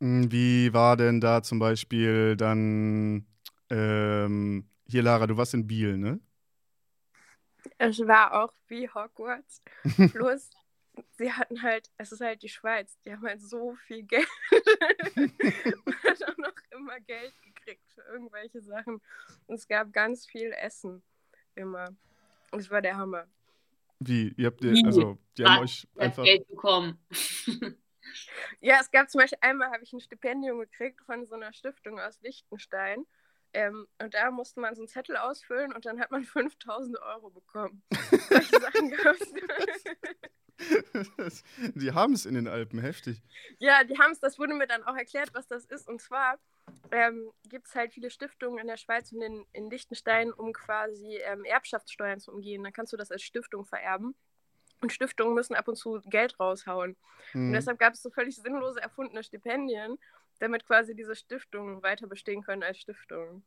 Hm, 0.00 0.30
wie 0.32 0.72
war 0.72 0.96
denn 0.96 1.20
da 1.20 1.42
zum 1.42 1.58
Beispiel 1.58 2.36
dann, 2.36 3.26
ähm, 3.70 4.64
hier 4.88 5.02
Lara, 5.02 5.26
du 5.26 5.36
warst 5.36 5.54
in 5.54 5.66
Biel, 5.66 5.98
ne? 5.98 6.20
Es 7.78 7.98
war 8.00 8.42
auch 8.42 8.52
wie 8.66 8.88
Hogwarts. 8.88 9.62
Bloß, 10.12 10.50
sie 11.12 11.32
hatten 11.32 11.62
halt, 11.62 11.90
es 11.96 12.12
ist 12.12 12.20
halt 12.20 12.42
die 12.42 12.48
Schweiz, 12.48 12.98
die 13.04 13.12
haben 13.12 13.22
halt 13.22 13.40
so 13.40 13.74
viel 13.86 14.02
Geld. 14.02 14.28
Man 15.14 16.02
hat 16.02 16.24
auch 16.24 16.36
noch 16.38 16.54
immer 16.70 17.00
Geld 17.00 17.34
gekriegt 17.42 17.84
für 17.94 18.02
irgendwelche 18.02 18.60
Sachen. 18.60 19.00
Und 19.46 19.54
es 19.54 19.68
gab 19.68 19.92
ganz 19.92 20.26
viel 20.26 20.52
Essen. 20.52 21.02
Immer. 21.54 21.88
Und 22.50 22.60
es 22.60 22.70
war 22.70 22.82
der 22.82 22.96
Hammer. 22.96 23.26
Wie? 24.00 24.32
Ihr 24.36 24.46
habt, 24.46 24.62
ihr, 24.62 24.74
also, 24.84 25.18
die 25.36 25.44
haben 25.44 25.62
euch 25.62 25.86
einfach. 25.96 26.24
Geld 26.24 26.46
bekommen. 26.48 26.98
Ja, 28.60 28.78
es 28.80 28.90
gab 28.90 29.10
zum 29.10 29.20
Beispiel 29.20 29.38
einmal, 29.40 29.70
habe 29.70 29.82
ich 29.82 29.92
ein 29.92 30.00
Stipendium 30.00 30.58
gekriegt 30.60 31.00
von 31.02 31.26
so 31.26 31.34
einer 31.34 31.52
Stiftung 31.52 32.00
aus 32.00 32.20
Liechtenstein. 32.22 33.04
Ähm, 33.54 33.86
und 34.00 34.14
da 34.14 34.30
musste 34.30 34.60
man 34.60 34.74
so 34.74 34.82
einen 34.82 34.88
Zettel 34.88 35.16
ausfüllen 35.16 35.72
und 35.72 35.86
dann 35.86 35.98
hat 36.00 36.10
man 36.10 36.24
5000 36.24 36.98
Euro 37.00 37.30
bekommen. 37.30 37.82
Solche 38.28 38.60
Sachen 38.60 38.90
gab's. 38.90 39.32
die 41.74 41.92
haben 41.92 42.12
es 42.14 42.26
in 42.26 42.34
den 42.34 42.48
Alpen, 42.48 42.80
heftig. 42.80 43.22
ja, 43.58 43.84
die 43.84 43.98
haben 43.98 44.10
es, 44.12 44.20
das 44.20 44.38
wurde 44.38 44.54
mir 44.54 44.66
dann 44.66 44.82
auch 44.84 44.96
erklärt, 44.96 45.30
was 45.32 45.46
das 45.46 45.64
ist. 45.64 45.88
Und 45.88 46.00
zwar 46.00 46.38
ähm, 46.90 47.30
gibt 47.48 47.68
es 47.68 47.74
halt 47.74 47.92
viele 47.92 48.10
Stiftungen 48.10 48.58
in 48.58 48.66
der 48.66 48.76
Schweiz 48.76 49.12
und 49.12 49.22
in, 49.22 49.46
in 49.52 49.70
Liechtenstein, 49.70 50.32
um 50.32 50.52
quasi 50.52 51.16
ähm, 51.24 51.44
Erbschaftssteuern 51.44 52.20
zu 52.20 52.32
umgehen. 52.32 52.62
Dann 52.64 52.72
kannst 52.72 52.92
du 52.92 52.96
das 52.96 53.10
als 53.10 53.22
Stiftung 53.22 53.64
vererben. 53.64 54.14
Und 54.80 54.92
Stiftungen 54.92 55.34
müssen 55.34 55.54
ab 55.56 55.66
und 55.66 55.74
zu 55.76 56.00
Geld 56.06 56.38
raushauen. 56.38 56.96
Und 57.34 57.48
Mhm. 57.48 57.52
deshalb 57.52 57.78
gab 57.80 57.94
es 57.94 58.02
so 58.02 58.10
völlig 58.10 58.36
sinnlose 58.36 58.80
erfundene 58.80 59.24
Stipendien, 59.24 59.98
damit 60.38 60.66
quasi 60.66 60.94
diese 60.94 61.14
Stiftungen 61.14 61.82
weiter 61.82 62.06
bestehen 62.06 62.42
können 62.42 62.62
als 62.62 62.78
Stiftungen. 62.78 63.44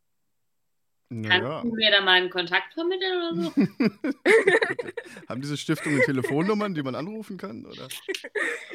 Naja. 1.14 1.40
Kannst 1.40 1.66
du 1.66 1.76
mir 1.76 1.92
da 1.92 2.00
mal 2.00 2.22
einen 2.22 2.30
Kontakt 2.30 2.74
vermitteln 2.74 3.18
oder 3.18 3.36
so? 3.36 3.52
haben 5.28 5.42
diese 5.42 5.58
Stiftungen 5.58 6.00
Telefonnummern, 6.04 6.74
die 6.74 6.84
man 6.84 6.96
anrufen 6.96 7.38
kann? 7.38 7.66
Oder? 7.66 7.88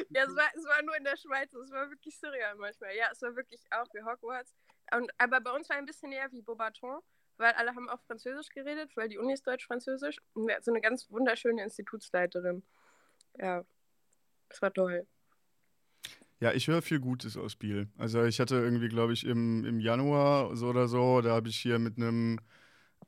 Ja, 0.09 0.23
es 0.23 0.35
war, 0.35 0.45
es 0.55 0.63
war 0.63 0.81
nur 0.83 0.95
in 0.95 1.03
der 1.03 1.17
Schweiz, 1.17 1.53
es 1.53 1.69
war 1.71 1.89
wirklich 1.89 2.17
surreal 2.17 2.55
manchmal. 2.55 2.95
Ja, 2.95 3.07
es 3.11 3.21
war 3.21 3.35
wirklich 3.35 3.61
auch 3.71 3.87
wie 3.93 4.01
Hogwarts. 4.01 4.53
Und, 4.95 5.11
aber 5.17 5.41
bei 5.41 5.51
uns 5.51 5.69
war 5.69 5.75
ein 5.75 5.85
bisschen 5.85 6.11
näher 6.11 6.31
wie 6.31 6.41
Beaubaton, 6.41 7.01
weil 7.37 7.51
alle 7.53 7.75
haben 7.75 7.89
auch 7.89 7.99
Französisch 8.03 8.49
geredet, 8.49 8.95
weil 8.95 9.09
die 9.09 9.17
Uni 9.17 9.33
ist 9.33 9.45
Deutsch-Französisch. 9.45 10.17
Und 10.33 10.47
wir 10.47 10.55
hatten 10.55 10.63
so 10.63 10.71
eine 10.71 10.81
ganz 10.81 11.11
wunderschöne 11.11 11.61
Institutsleiterin. 11.61 12.63
Ja, 13.37 13.65
das 14.49 14.61
war 14.61 14.73
toll. 14.73 15.05
Ja, 16.39 16.51
ich 16.53 16.67
höre 16.67 16.81
viel 16.83 16.99
Gutes 16.99 17.35
aus 17.35 17.55
Biel. 17.55 17.87
Also 17.97 18.23
ich 18.23 18.39
hatte 18.39 18.55
irgendwie, 18.55 18.89
glaube 18.89 19.13
ich, 19.13 19.25
im, 19.25 19.65
im 19.65 19.79
Januar 19.79 20.55
so 20.55 20.67
oder 20.67 20.87
so, 20.87 21.21
da 21.21 21.31
habe 21.31 21.49
ich 21.49 21.57
hier 21.57 21.79
mit 21.79 21.97
einem, 21.97 22.39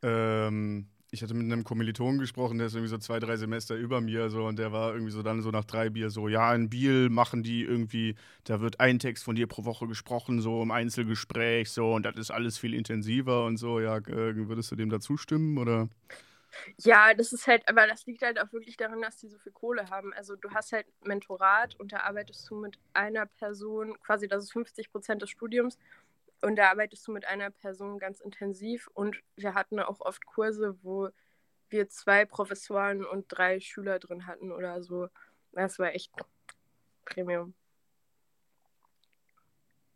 ähm, 0.02 0.88
ich 1.12 1.22
hatte 1.22 1.34
mit 1.34 1.44
einem 1.44 1.64
Kommilitonen 1.64 2.20
gesprochen, 2.20 2.58
der 2.58 2.68
ist 2.68 2.74
irgendwie 2.74 2.90
so 2.90 2.98
zwei, 2.98 3.20
drei 3.20 3.36
Semester 3.36 3.76
über 3.76 4.00
mir 4.00 4.30
so 4.30 4.46
und 4.46 4.58
der 4.58 4.72
war 4.72 4.92
irgendwie 4.94 5.12
so 5.12 5.22
dann 5.22 5.42
so 5.42 5.50
nach 5.50 5.64
drei 5.64 5.90
Bier 5.90 6.10
so, 6.10 6.28
ja, 6.28 6.54
in 6.54 6.70
Biel 6.70 7.10
machen 7.10 7.42
die 7.44 7.62
irgendwie, 7.64 8.16
da 8.44 8.60
wird 8.60 8.80
ein 8.80 8.98
Text 8.98 9.24
von 9.24 9.36
dir 9.36 9.46
pro 9.48 9.64
Woche 9.64 9.86
gesprochen, 9.88 10.40
so 10.42 10.62
im 10.62 10.70
Einzelgespräch 10.72 11.70
so 11.70 11.94
und 11.94 12.04
das 12.06 12.16
ist 12.16 12.30
alles 12.32 12.58
viel 12.58 12.74
intensiver 12.74 13.44
und 13.46 13.58
so. 13.58 13.80
Ja, 13.80 14.00
würdest 14.06 14.72
du 14.72 14.76
dem 14.76 14.90
da 14.90 15.00
zustimmen 15.00 15.58
oder? 15.58 15.88
Ja, 16.78 17.14
das 17.14 17.32
ist 17.32 17.46
halt, 17.46 17.68
aber 17.68 17.86
das 17.86 18.06
liegt 18.06 18.22
halt 18.22 18.40
auch 18.40 18.52
wirklich 18.52 18.76
daran, 18.76 19.02
dass 19.02 19.18
die 19.18 19.28
so 19.28 19.38
viel 19.38 19.52
Kohle 19.52 19.88
haben. 19.90 20.12
Also 20.14 20.36
du 20.36 20.50
hast 20.50 20.72
halt 20.72 20.86
Mentorat 21.04 21.78
und 21.78 21.92
da 21.92 22.00
arbeitest 22.00 22.48
du 22.50 22.56
mit 22.56 22.78
einer 22.92 23.26
Person, 23.26 23.98
quasi 24.00 24.28
das 24.28 24.44
ist 24.44 24.52
50 24.52 24.90
Prozent 24.90 25.22
des 25.22 25.30
Studiums 25.30 25.78
und 26.42 26.56
da 26.56 26.70
arbeitest 26.70 27.06
du 27.06 27.12
mit 27.12 27.24
einer 27.26 27.50
Person 27.50 27.98
ganz 27.98 28.20
intensiv 28.20 28.88
und 28.94 29.22
wir 29.36 29.54
hatten 29.54 29.78
auch 29.80 30.00
oft 30.00 30.24
Kurse, 30.26 30.76
wo 30.82 31.10
wir 31.68 31.88
zwei 31.88 32.24
Professoren 32.24 33.04
und 33.04 33.26
drei 33.28 33.60
Schüler 33.60 33.98
drin 33.98 34.26
hatten 34.26 34.50
oder 34.50 34.82
so. 34.82 35.08
Das 35.52 35.78
war 35.78 35.94
echt 35.94 36.12
Premium. 37.04 37.54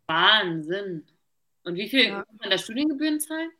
Wahnsinn. 0.06 1.06
Und 1.64 1.76
wie 1.76 1.88
viel 1.88 2.04
Ja. 2.08 2.24
muss 2.30 2.40
man 2.40 2.50
da 2.50 2.58
Studiengebühren 2.58 3.20
zahlen? 3.20 3.50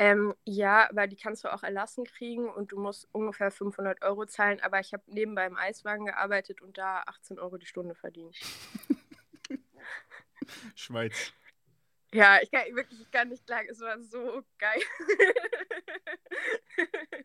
Ähm, 0.00 0.34
ja, 0.46 0.88
aber 0.88 1.06
die 1.06 1.16
kannst 1.16 1.44
du 1.44 1.52
auch 1.52 1.62
erlassen 1.62 2.06
kriegen 2.06 2.48
und 2.48 2.72
du 2.72 2.80
musst 2.80 3.06
ungefähr 3.12 3.50
500 3.50 4.00
Euro 4.00 4.24
zahlen. 4.24 4.58
Aber 4.62 4.80
ich 4.80 4.94
habe 4.94 5.02
nebenbei 5.08 5.44
im 5.44 5.58
Eiswagen 5.58 6.06
gearbeitet 6.06 6.62
und 6.62 6.78
da 6.78 7.02
18 7.06 7.38
Euro 7.38 7.58
die 7.58 7.66
Stunde 7.66 7.94
verdient. 7.94 8.34
Schweiz. 10.74 11.34
Ja, 12.14 12.38
ich 12.40 12.50
kann 12.50 12.62
wirklich 12.74 12.98
ich 12.98 13.10
kann 13.10 13.28
nicht 13.28 13.46
klagen, 13.46 13.68
es 13.68 13.80
war 13.80 14.00
so 14.00 14.42
geil. 14.58 14.80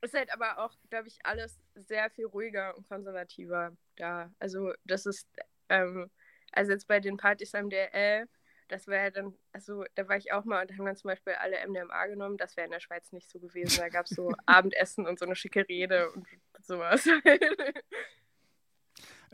ist 0.00 0.14
halt 0.14 0.32
aber 0.32 0.58
auch, 0.58 0.74
glaube 0.90 1.06
ich, 1.06 1.24
alles 1.24 1.60
sehr 1.76 2.10
viel 2.10 2.26
ruhiger 2.26 2.76
und 2.76 2.88
konservativer 2.88 3.76
da. 3.94 4.34
Also 4.40 4.74
das 4.84 5.06
ist, 5.06 5.28
ähm, 5.68 6.10
also 6.50 6.72
jetzt 6.72 6.88
bei 6.88 6.98
den 6.98 7.16
Partys 7.16 7.54
am 7.54 7.70
DL, 7.70 8.26
das 8.72 8.86
wäre 8.86 9.12
dann, 9.12 9.34
also 9.52 9.84
da 9.94 10.08
war 10.08 10.16
ich 10.16 10.32
auch 10.32 10.44
mal 10.44 10.62
und 10.62 10.70
da 10.70 10.76
haben 10.76 10.86
dann 10.86 10.96
zum 10.96 11.08
Beispiel 11.08 11.34
alle 11.34 11.56
MDMA 11.66 12.06
genommen, 12.06 12.38
das 12.38 12.56
wäre 12.56 12.64
in 12.64 12.72
der 12.72 12.80
Schweiz 12.80 13.12
nicht 13.12 13.30
so 13.30 13.38
gewesen. 13.38 13.76
Da 13.78 13.90
gab 13.90 14.06
es 14.06 14.16
so 14.16 14.32
Abendessen 14.46 15.06
und 15.06 15.18
so 15.18 15.26
eine 15.26 15.36
schicke 15.36 15.68
Rede 15.68 16.10
und 16.10 16.26
sowas. 16.62 17.06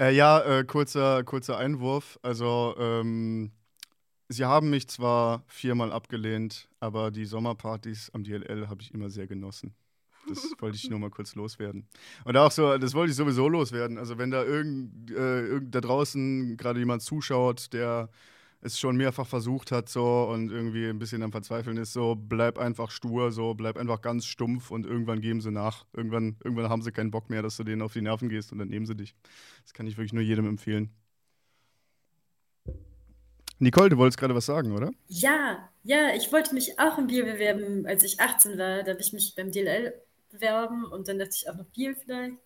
Äh, 0.00 0.14
ja, 0.14 0.60
äh, 0.60 0.62
kurzer, 0.62 1.24
kurzer 1.24 1.58
Einwurf. 1.58 2.20
Also, 2.22 2.76
ähm, 2.78 3.50
sie 4.28 4.44
haben 4.44 4.70
mich 4.70 4.86
zwar 4.86 5.42
viermal 5.48 5.90
abgelehnt, 5.90 6.68
aber 6.78 7.10
die 7.10 7.24
Sommerpartys 7.24 8.08
am 8.14 8.22
DLL 8.22 8.68
habe 8.68 8.80
ich 8.80 8.94
immer 8.94 9.10
sehr 9.10 9.26
genossen. 9.26 9.74
Das 10.28 10.38
wollte 10.60 10.76
ich 10.76 10.88
nur 10.88 11.00
mal 11.00 11.10
kurz 11.10 11.34
loswerden. 11.34 11.88
Und 12.24 12.36
auch 12.36 12.52
so, 12.52 12.78
das 12.78 12.94
wollte 12.94 13.10
ich 13.10 13.16
sowieso 13.16 13.48
loswerden. 13.48 13.98
Also, 13.98 14.18
wenn 14.18 14.30
da 14.30 14.44
irgend, 14.44 15.10
äh, 15.10 15.46
irgend 15.46 15.74
da 15.74 15.80
draußen 15.80 16.56
gerade 16.56 16.78
jemand 16.78 17.02
zuschaut, 17.02 17.72
der 17.72 18.08
es 18.60 18.78
schon 18.78 18.96
mehrfach 18.96 19.26
versucht 19.26 19.70
hat, 19.70 19.88
so 19.88 20.24
und 20.24 20.50
irgendwie 20.50 20.86
ein 20.88 20.98
bisschen 20.98 21.22
am 21.22 21.30
Verzweifeln 21.32 21.76
ist, 21.76 21.92
so 21.92 22.16
bleib 22.16 22.58
einfach 22.58 22.90
stur, 22.90 23.30
so 23.30 23.54
bleib 23.54 23.76
einfach 23.76 24.00
ganz 24.00 24.26
stumpf 24.26 24.70
und 24.70 24.84
irgendwann 24.84 25.20
geben 25.20 25.40
sie 25.40 25.52
nach. 25.52 25.86
Irgendwann, 25.92 26.36
irgendwann 26.42 26.68
haben 26.68 26.82
sie 26.82 26.92
keinen 26.92 27.10
Bock 27.10 27.30
mehr, 27.30 27.42
dass 27.42 27.56
du 27.56 27.64
denen 27.64 27.82
auf 27.82 27.92
die 27.92 28.02
Nerven 28.02 28.28
gehst 28.28 28.52
und 28.52 28.58
dann 28.58 28.68
nehmen 28.68 28.86
sie 28.86 28.96
dich. 28.96 29.14
Das 29.62 29.72
kann 29.72 29.86
ich 29.86 29.96
wirklich 29.96 30.12
nur 30.12 30.22
jedem 30.22 30.46
empfehlen. 30.46 30.90
Nicole, 33.60 33.88
du 33.88 33.96
wolltest 33.96 34.18
gerade 34.18 34.34
was 34.34 34.46
sagen, 34.46 34.72
oder? 34.72 34.90
Ja, 35.08 35.68
ja, 35.82 36.14
ich 36.14 36.32
wollte 36.32 36.54
mich 36.54 36.78
auch 36.78 36.98
im 36.98 37.08
Biel 37.08 37.24
bewerben, 37.24 37.86
als 37.86 38.04
ich 38.04 38.20
18 38.20 38.58
war. 38.58 38.82
Da 38.82 38.92
habe 38.92 39.00
ich 39.00 39.12
mich 39.12 39.34
beim 39.36 39.50
DLL 39.50 39.94
bewerben 40.30 40.84
und 40.84 41.08
dann 41.08 41.18
dachte 41.18 41.34
ich 41.34 41.48
auch 41.48 41.56
noch 41.56 41.64
Biel 41.66 41.94
vielleicht. 41.94 42.36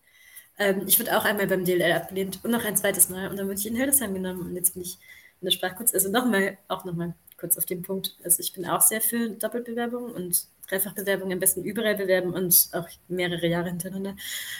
Ähm, 0.57 0.83
ich 0.87 0.99
wurde 0.99 1.17
auch 1.17 1.25
einmal 1.25 1.47
beim 1.47 1.65
DLL 1.65 1.91
abgelehnt 1.91 2.39
und 2.43 2.51
noch 2.51 2.63
ein 2.63 2.77
zweites 2.77 3.09
Mal 3.09 3.29
und 3.29 3.37
dann 3.37 3.47
wurde 3.47 3.59
ich 3.59 3.67
in 3.67 3.75
Hildesheim 3.75 4.13
genommen 4.13 4.41
und 4.41 4.55
jetzt 4.55 4.73
bin 4.73 4.83
ich 4.83 4.97
der 5.45 5.51
Sprachkurz. 5.51 5.93
Also 5.93 6.09
nochmal, 6.09 6.57
auch 6.67 6.85
nochmal 6.85 7.13
kurz 7.37 7.57
auf 7.57 7.65
den 7.65 7.81
Punkt. 7.81 8.15
Also 8.23 8.39
ich 8.41 8.53
bin 8.53 8.65
auch 8.65 8.81
sehr 8.81 9.01
für 9.01 9.29
Doppelbewerbung 9.29 10.11
und 10.11 10.45
Dreifachbewerbung 10.69 11.31
am 11.31 11.39
besten 11.39 11.63
überall 11.63 11.95
bewerben 11.95 12.33
und 12.33 12.69
auch 12.73 12.87
mehrere 13.07 13.47
Jahre 13.47 13.69
hintereinander. 13.69 14.15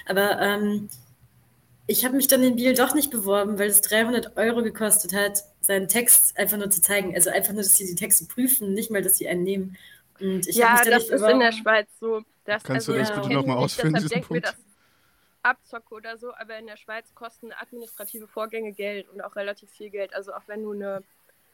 Aber 0.05 0.39
ähm, 0.41 0.89
ich 1.87 2.05
habe 2.05 2.15
mich 2.15 2.27
dann 2.27 2.43
in 2.43 2.55
Biel 2.55 2.73
doch 2.73 2.93
nicht 2.93 3.11
beworben, 3.11 3.59
weil 3.59 3.69
es 3.69 3.81
300 3.81 4.37
Euro 4.37 4.63
gekostet 4.63 5.13
hat, 5.13 5.43
seinen 5.61 5.87
Text 5.87 6.37
einfach 6.37 6.57
nur 6.57 6.69
zu 6.71 6.81
zeigen. 6.81 7.13
Also 7.15 7.29
einfach 7.29 7.53
nur, 7.53 7.63
dass 7.63 7.75
sie 7.75 7.85
die 7.85 7.95
Texte 7.95 8.25
prüfen, 8.25 8.73
nicht 8.73 8.91
mal, 8.91 9.01
dass 9.01 9.17
sie 9.17 9.27
einen 9.27 9.43
nehmen. 9.43 9.77
Und 10.19 10.47
ich 10.47 10.61
hab 10.61 10.85
ja, 10.85 10.91
das 10.91 11.03
nicht 11.03 11.11
ist 11.11 11.27
in 11.27 11.39
der 11.39 11.51
beworben. 11.51 11.51
Schweiz 11.51 11.87
so. 11.99 12.21
Dass, 12.45 12.63
Kannst 12.63 12.87
du 12.87 12.93
also, 12.93 12.99
das 12.99 13.09
ich 13.09 13.15
bitte 13.15 13.29
kenn 13.29 13.33
noch 13.33 13.45
mal 13.45 13.55
ihn 13.55 13.59
nicht, 13.59 13.63
ausführen, 13.63 13.93
diesen 13.93 14.11
mir 14.11 14.21
Punkt? 14.21 14.45
das 14.45 14.55
Abzocke 15.43 15.93
oder 15.93 16.17
so, 16.17 16.33
aber 16.33 16.57
in 16.57 16.67
der 16.67 16.77
Schweiz 16.77 17.13
kosten 17.13 17.51
administrative 17.51 18.27
Vorgänge 18.27 18.73
Geld 18.73 19.09
und 19.09 19.21
auch 19.21 19.35
relativ 19.35 19.69
viel 19.69 19.89
Geld. 19.89 20.13
Also 20.13 20.33
auch 20.33 20.47
wenn 20.47 20.63
du 20.63 20.71
eine 20.71 21.03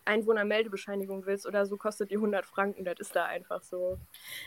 Einwohnermeldebescheinigung 0.06 1.26
willst 1.26 1.46
oder 1.46 1.66
so, 1.66 1.78
kostet 1.78 2.12
die 2.12 2.16
100 2.16 2.46
Franken. 2.46 2.86
Das 2.86 3.00
ist 3.00 3.16
da 3.16 3.26
einfach 3.26 3.62
so. 3.62 3.98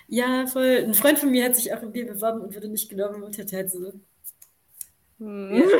Ja, 0.08 0.46
voll. 0.46 0.84
Ein 0.84 0.94
Freund 0.94 1.18
von 1.18 1.30
mir 1.30 1.44
hat 1.44 1.56
sich 1.56 1.72
auch 1.72 1.82
in 1.82 1.92
Biel 1.92 2.06
beworben 2.06 2.40
und 2.40 2.54
wurde 2.54 2.68
nicht 2.68 2.88
genommen 2.88 3.22
und 3.22 3.38
hat 3.38 3.52
halt 3.52 3.70
so. 3.70 3.92
Hm. 5.18 5.62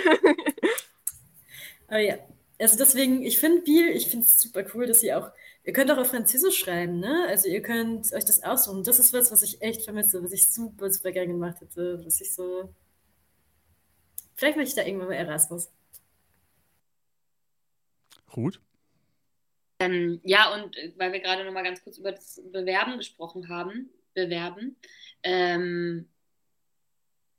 Aber 1.88 1.98
ja, 1.98 2.16
also 2.58 2.78
deswegen, 2.78 3.22
ich 3.22 3.38
finde 3.38 3.62
Biel, 3.62 3.88
ich 3.88 4.08
finde 4.08 4.24
es 4.24 4.40
super 4.40 4.64
cool, 4.72 4.86
dass 4.86 5.02
ihr 5.02 5.18
auch, 5.18 5.30
ihr 5.64 5.72
könnt 5.72 5.90
auch 5.90 5.98
auf 5.98 6.08
Französisch 6.08 6.58
schreiben, 6.58 7.00
ne? 7.00 7.26
Also 7.28 7.48
ihr 7.48 7.60
könnt 7.60 8.12
euch 8.12 8.24
das 8.24 8.42
aussuchen. 8.42 8.84
Das 8.84 8.98
ist 8.98 9.12
was, 9.12 9.32
was 9.32 9.42
ich 9.42 9.60
echt 9.60 9.82
vermisse, 9.82 10.22
was 10.22 10.32
ich 10.32 10.48
super, 10.50 10.90
super 10.90 11.10
gerne 11.10 11.32
gemacht 11.32 11.60
hätte, 11.60 12.00
was 12.04 12.20
ich 12.20 12.32
so. 12.32 12.72
Vielleicht 14.42 14.56
mache 14.56 14.66
ich 14.66 14.74
da 14.74 14.84
irgendwann 14.84 15.06
mal 15.06 15.14
Erasmus. 15.14 15.70
Ruth? 18.36 18.60
Ähm, 19.78 20.20
ja, 20.24 20.52
und 20.52 20.76
äh, 20.76 20.92
weil 20.96 21.12
wir 21.12 21.20
gerade 21.20 21.44
noch 21.44 21.52
mal 21.52 21.62
ganz 21.62 21.84
kurz 21.84 21.98
über 21.98 22.10
das 22.10 22.42
Bewerben 22.50 22.98
gesprochen 22.98 23.48
haben, 23.48 23.88
bewerben. 24.14 24.74
Ähm, 25.22 26.08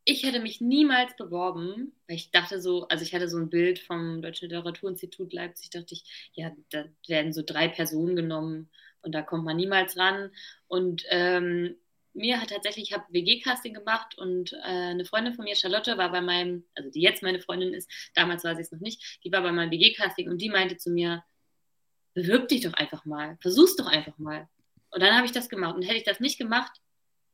ich 0.06 0.24
hätte 0.24 0.40
mich 0.40 0.62
niemals 0.62 1.14
beworben, 1.18 1.92
weil 2.08 2.16
ich 2.16 2.32
dachte 2.32 2.62
so, 2.62 2.88
also 2.88 3.04
ich 3.04 3.14
hatte 3.14 3.28
so 3.28 3.38
ein 3.38 3.50
Bild 3.50 3.80
vom 3.80 4.22
Deutschen 4.22 4.48
Literaturinstitut 4.48 5.34
Leipzig, 5.34 5.72
dachte 5.72 5.96
ich, 5.96 6.32
ja, 6.32 6.56
da 6.70 6.86
werden 7.10 7.34
so 7.34 7.44
drei 7.46 7.68
Personen 7.68 8.16
genommen 8.16 8.70
und 9.02 9.12
da 9.12 9.22
kommt 9.24 9.44
man 9.44 9.58
niemals 9.58 9.98
ran. 9.98 10.32
Und 10.70 11.04
ähm, 11.10 11.76
mir 12.14 12.40
hat 12.40 12.50
tatsächlich, 12.50 12.90
ich 12.90 12.94
habe 12.94 13.06
WG-Casting 13.10 13.74
gemacht 13.74 14.18
und 14.18 14.54
äh, 14.54 14.58
eine 14.58 15.06
Freundin 15.06 15.34
von 15.34 15.46
mir, 15.46 15.56
Charlotte, 15.56 15.98
war 15.98 16.12
bei 16.12 16.22
meinem, 16.22 16.66
also 16.76 16.90
die 16.90 17.02
jetzt 17.02 17.24
meine 17.24 17.40
Freundin 17.40 17.74
ist, 17.74 17.90
damals 18.14 18.44
war 18.44 18.56
sie 18.56 18.62
es 18.62 18.72
noch 18.72 18.80
nicht, 18.80 19.20
die 19.24 19.32
war 19.32 19.42
bei 19.42 19.52
meinem 19.52 19.72
WG-Casting 19.72 20.30
und 20.30 20.40
die 20.40 20.50
meinte 20.50 20.78
zu 20.78 20.92
mir, 20.92 21.24
bewirb 22.14 22.48
dich 22.48 22.62
doch 22.62 22.74
einfach 22.74 23.06
mal, 23.06 23.38
versuch's 23.42 23.76
doch 23.76 23.88
einfach 23.88 24.18
mal. 24.18 24.48
Und 24.92 25.02
dann 25.02 25.16
habe 25.16 25.26
ich 25.26 25.32
das 25.32 25.50
gemacht. 25.50 25.76
Und 25.76 25.82
hätte 25.84 25.98
ich 25.98 26.04
das 26.04 26.20
nicht 26.20 26.38
gemacht, 26.38 26.72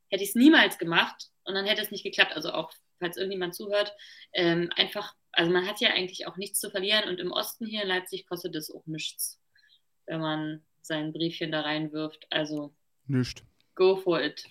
hätte 0.10 0.24
ich 0.24 0.30
es 0.30 0.36
niemals 0.36 0.78
gemacht 0.78 1.30
und 1.44 1.56
dann 1.56 1.66
hätte 1.66 1.82
es 1.82 1.92
nicht 1.92 2.04
geklappt. 2.04 2.34
Also 2.34 2.52
auch, 2.52 2.72
falls 3.00 3.18
irgendjemand 3.18 3.54
zuhört, 3.54 3.94
ähm, 4.34 4.70
einfach, 4.76 5.14
also 5.32 5.52
man 5.52 5.68
hat 5.68 5.82
ja 5.82 5.90
eigentlich 5.90 6.26
auch 6.26 6.38
nichts 6.38 6.60
zu 6.60 6.72
verlieren 6.72 7.10
und 7.10 7.20
im 7.20 7.32
Osten 7.32 7.66
hier 7.66 7.84
in 7.84 7.90
Leipzig 7.90 8.26
kostet 8.28 8.56
es 8.56 8.72
auch 8.74 8.86
nichts, 8.86 9.42
wenn 10.06 10.22
man 10.22 10.66
sein 10.82 11.12
Briefchen 11.12 11.52
da 11.52 11.62
reinwirft. 11.62 12.28
Also. 12.30 12.74
Nicht. 13.08 13.44
Go 13.76 13.98
for 13.98 14.22
it. 14.22 14.46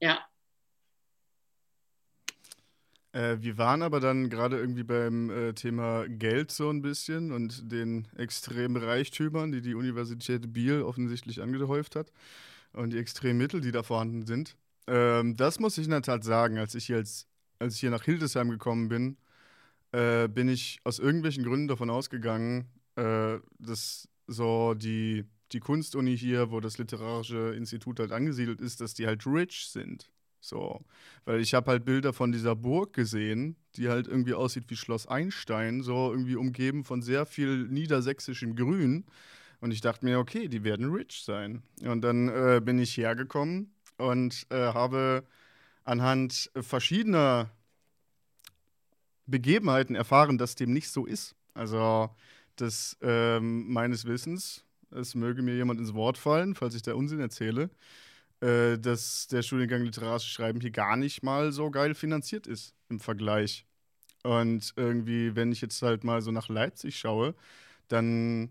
Ja. 0.00 0.18
Äh, 3.12 3.38
wir 3.40 3.58
waren 3.58 3.82
aber 3.82 4.00
dann 4.00 4.30
gerade 4.30 4.58
irgendwie 4.58 4.84
beim 4.84 5.30
äh, 5.30 5.52
Thema 5.52 6.06
Geld 6.08 6.52
so 6.52 6.70
ein 6.70 6.82
bisschen 6.82 7.32
und 7.32 7.70
den 7.70 8.06
extremen 8.16 8.76
Reichtümern, 8.76 9.52
die 9.52 9.60
die 9.62 9.74
Universität 9.74 10.52
Biel 10.52 10.82
offensichtlich 10.82 11.42
angehäuft 11.42 11.96
hat 11.96 12.12
und 12.72 12.92
die 12.92 12.98
extremen 12.98 13.38
Mittel, 13.38 13.60
die 13.60 13.72
da 13.72 13.82
vorhanden 13.82 14.26
sind. 14.26 14.56
Ähm, 14.86 15.36
das 15.36 15.58
muss 15.60 15.78
ich 15.78 15.86
in 15.86 15.90
der 15.90 16.02
Tat 16.02 16.24
sagen, 16.24 16.58
als 16.58 16.74
ich 16.74 16.92
als, 16.92 17.26
als 17.58 17.74
ich 17.74 17.80
hier 17.80 17.90
nach 17.90 18.04
Hildesheim 18.04 18.50
gekommen 18.50 18.88
bin, 18.88 19.16
äh, 19.92 20.28
bin 20.28 20.48
ich 20.48 20.80
aus 20.84 20.98
irgendwelchen 20.98 21.44
Gründen 21.44 21.68
davon 21.68 21.90
ausgegangen, 21.90 22.68
äh, 22.96 23.38
dass 23.58 24.08
so 24.26 24.74
die, 24.74 25.24
die 25.52 25.60
Kunstuni 25.60 26.16
hier, 26.16 26.50
wo 26.50 26.60
das 26.60 26.78
Literarische 26.78 27.54
Institut 27.56 28.00
halt 28.00 28.12
angesiedelt 28.12 28.60
ist, 28.60 28.80
dass 28.80 28.94
die 28.94 29.06
halt 29.06 29.26
rich 29.26 29.68
sind. 29.68 30.10
So, 30.40 30.80
weil 31.26 31.40
ich 31.40 31.52
habe 31.52 31.70
halt 31.70 31.84
Bilder 31.84 32.12
von 32.12 32.32
dieser 32.32 32.56
Burg 32.56 32.94
gesehen, 32.94 33.56
die 33.76 33.88
halt 33.88 34.08
irgendwie 34.08 34.34
aussieht 34.34 34.64
wie 34.68 34.76
Schloss 34.76 35.06
Einstein, 35.06 35.82
so 35.82 36.10
irgendwie 36.10 36.36
umgeben 36.36 36.84
von 36.84 37.02
sehr 37.02 37.26
viel 37.26 37.68
niedersächsischem 37.68 38.56
Grün. 38.56 39.04
Und 39.60 39.72
ich 39.72 39.82
dachte 39.82 40.06
mir, 40.06 40.18
okay, 40.18 40.48
die 40.48 40.64
werden 40.64 40.90
rich 40.90 41.22
sein. 41.24 41.62
Und 41.82 42.00
dann 42.00 42.28
äh, 42.28 42.62
bin 42.64 42.78
ich 42.78 42.96
hergekommen 42.96 43.74
und 43.98 44.46
äh, 44.50 44.72
habe 44.72 45.24
anhand 45.84 46.50
verschiedener 46.58 47.50
Begebenheiten 49.26 49.94
erfahren, 49.94 50.38
dass 50.38 50.54
dem 50.54 50.72
nicht 50.72 50.88
so 50.88 51.04
ist. 51.04 51.34
Also, 51.52 52.08
das 52.56 52.96
ähm, 53.02 53.70
meines 53.72 54.06
Wissens, 54.06 54.64
es 54.90 55.14
möge 55.14 55.42
mir 55.42 55.54
jemand 55.54 55.80
ins 55.80 55.94
Wort 55.94 56.18
fallen, 56.18 56.54
falls 56.54 56.74
ich 56.74 56.82
da 56.82 56.94
Unsinn 56.94 57.20
erzähle, 57.20 57.70
äh, 58.40 58.78
dass 58.78 59.26
der 59.28 59.42
Studiengang 59.42 59.82
Literarisches 59.82 60.30
Schreiben 60.30 60.60
hier 60.60 60.70
gar 60.70 60.96
nicht 60.96 61.22
mal 61.22 61.52
so 61.52 61.70
geil 61.70 61.94
finanziert 61.94 62.46
ist 62.46 62.74
im 62.88 63.00
Vergleich. 63.00 63.66
Und 64.22 64.72
irgendwie, 64.76 65.34
wenn 65.34 65.52
ich 65.52 65.60
jetzt 65.60 65.80
halt 65.82 66.04
mal 66.04 66.20
so 66.20 66.30
nach 66.30 66.48
Leipzig 66.48 66.98
schaue, 66.98 67.34
dann 67.88 68.50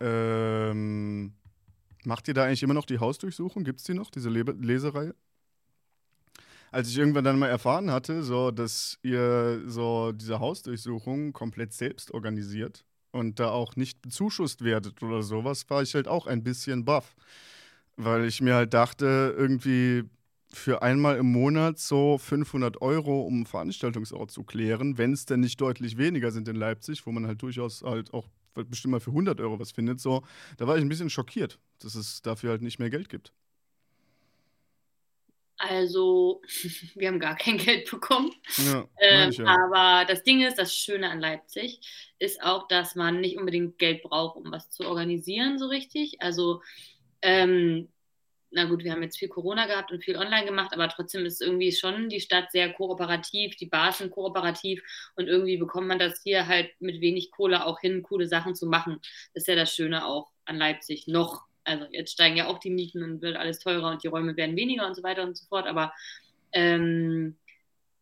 ähm, 0.00 1.34
macht 2.04 2.28
ihr 2.28 2.34
da 2.34 2.44
eigentlich 2.44 2.62
immer 2.62 2.74
noch 2.74 2.86
die 2.86 2.98
Hausdurchsuchung? 2.98 3.64
Gibt 3.64 3.80
es 3.80 3.84
die 3.84 3.94
noch, 3.94 4.10
diese 4.10 4.30
Le 4.30 4.42
Lesereihe? 4.42 5.14
Als 6.70 6.88
ich 6.88 6.96
irgendwann 6.96 7.24
dann 7.24 7.38
mal 7.38 7.48
erfahren 7.48 7.90
hatte, 7.90 8.22
so, 8.22 8.50
dass 8.50 8.98
ihr 9.02 9.62
so 9.66 10.12
diese 10.12 10.40
Hausdurchsuchung 10.40 11.34
komplett 11.34 11.74
selbst 11.74 12.12
organisiert 12.12 12.84
und 13.12 13.38
da 13.38 13.50
auch 13.50 13.76
nicht 13.76 14.02
bezuschusst 14.02 14.64
werdet 14.64 15.02
oder 15.02 15.22
sowas, 15.22 15.68
war 15.70 15.82
ich 15.82 15.94
halt 15.94 16.08
auch 16.08 16.26
ein 16.26 16.42
bisschen 16.42 16.84
baff. 16.84 17.14
Weil 17.96 18.24
ich 18.24 18.40
mir 18.40 18.54
halt 18.54 18.74
dachte, 18.74 19.34
irgendwie 19.36 20.04
für 20.52 20.82
einmal 20.82 21.16
im 21.16 21.30
Monat 21.32 21.78
so 21.78 22.18
500 22.18 22.82
Euro, 22.82 23.22
um 23.22 23.34
einen 23.34 23.46
Veranstaltungsort 23.46 24.30
zu 24.30 24.44
klären, 24.44 24.98
wenn 24.98 25.12
es 25.12 25.24
denn 25.24 25.40
nicht 25.40 25.60
deutlich 25.60 25.96
weniger 25.96 26.30
sind 26.30 26.48
in 26.48 26.56
Leipzig, 26.56 27.06
wo 27.06 27.12
man 27.12 27.26
halt 27.26 27.40
durchaus 27.42 27.82
halt 27.82 28.12
auch 28.12 28.28
bestimmt 28.54 28.92
mal 28.92 29.00
für 29.00 29.12
100 29.12 29.40
Euro 29.40 29.58
was 29.58 29.72
findet, 29.72 30.00
so, 30.00 30.22
da 30.58 30.66
war 30.66 30.76
ich 30.76 30.82
ein 30.82 30.88
bisschen 30.88 31.10
schockiert, 31.10 31.58
dass 31.78 31.94
es 31.94 32.20
dafür 32.22 32.50
halt 32.50 32.62
nicht 32.62 32.78
mehr 32.78 32.90
Geld 32.90 33.08
gibt. 33.08 33.32
Also, 35.62 36.42
wir 36.96 37.08
haben 37.08 37.20
gar 37.20 37.36
kein 37.36 37.56
Geld 37.58 37.88
bekommen. 37.88 38.32
Ja, 38.56 38.88
ähm, 39.00 39.30
ja. 39.30 39.46
Aber 39.46 40.04
das 40.06 40.24
Ding 40.24 40.42
ist, 40.42 40.58
das 40.58 40.74
Schöne 40.74 41.08
an 41.08 41.20
Leipzig 41.20 41.80
ist 42.18 42.42
auch, 42.42 42.66
dass 42.66 42.96
man 42.96 43.20
nicht 43.20 43.38
unbedingt 43.38 43.78
Geld 43.78 44.02
braucht, 44.02 44.36
um 44.36 44.50
was 44.50 44.70
zu 44.70 44.84
organisieren, 44.84 45.58
so 45.58 45.68
richtig. 45.68 46.16
Also, 46.20 46.62
ähm, 47.22 47.88
na 48.50 48.64
gut, 48.64 48.82
wir 48.82 48.92
haben 48.92 49.02
jetzt 49.02 49.18
viel 49.18 49.28
Corona 49.28 49.66
gehabt 49.66 49.92
und 49.92 50.04
viel 50.04 50.16
online 50.16 50.44
gemacht, 50.44 50.72
aber 50.72 50.88
trotzdem 50.88 51.24
ist 51.24 51.40
irgendwie 51.40 51.72
schon 51.72 52.08
die 52.08 52.20
Stadt 52.20 52.50
sehr 52.50 52.72
kooperativ, 52.72 53.56
die 53.56 53.66
Bars 53.66 53.98
sind 53.98 54.10
kooperativ 54.10 54.82
und 55.14 55.28
irgendwie 55.28 55.56
bekommt 55.56 55.86
man 55.86 55.98
das 55.98 56.20
hier 56.22 56.48
halt 56.48 56.70
mit 56.80 57.00
wenig 57.00 57.30
Kohle 57.30 57.64
auch 57.64 57.80
hin, 57.80 58.02
coole 58.02 58.26
Sachen 58.26 58.54
zu 58.54 58.66
machen. 58.66 59.00
Das 59.32 59.44
ist 59.44 59.46
ja 59.46 59.54
das 59.54 59.72
Schöne 59.72 60.04
auch 60.04 60.32
an 60.44 60.58
Leipzig 60.58 61.06
noch. 61.06 61.46
Also 61.64 61.86
jetzt 61.90 62.12
steigen 62.12 62.36
ja 62.36 62.46
auch 62.46 62.58
die 62.58 62.70
Mieten 62.70 63.02
und 63.02 63.22
wird 63.22 63.36
alles 63.36 63.58
teurer 63.58 63.90
und 63.90 64.02
die 64.02 64.08
Räume 64.08 64.36
werden 64.36 64.56
weniger 64.56 64.86
und 64.86 64.94
so 64.94 65.02
weiter 65.02 65.22
und 65.22 65.36
so 65.36 65.46
fort, 65.46 65.66
aber 65.66 65.92
ähm, 66.52 67.36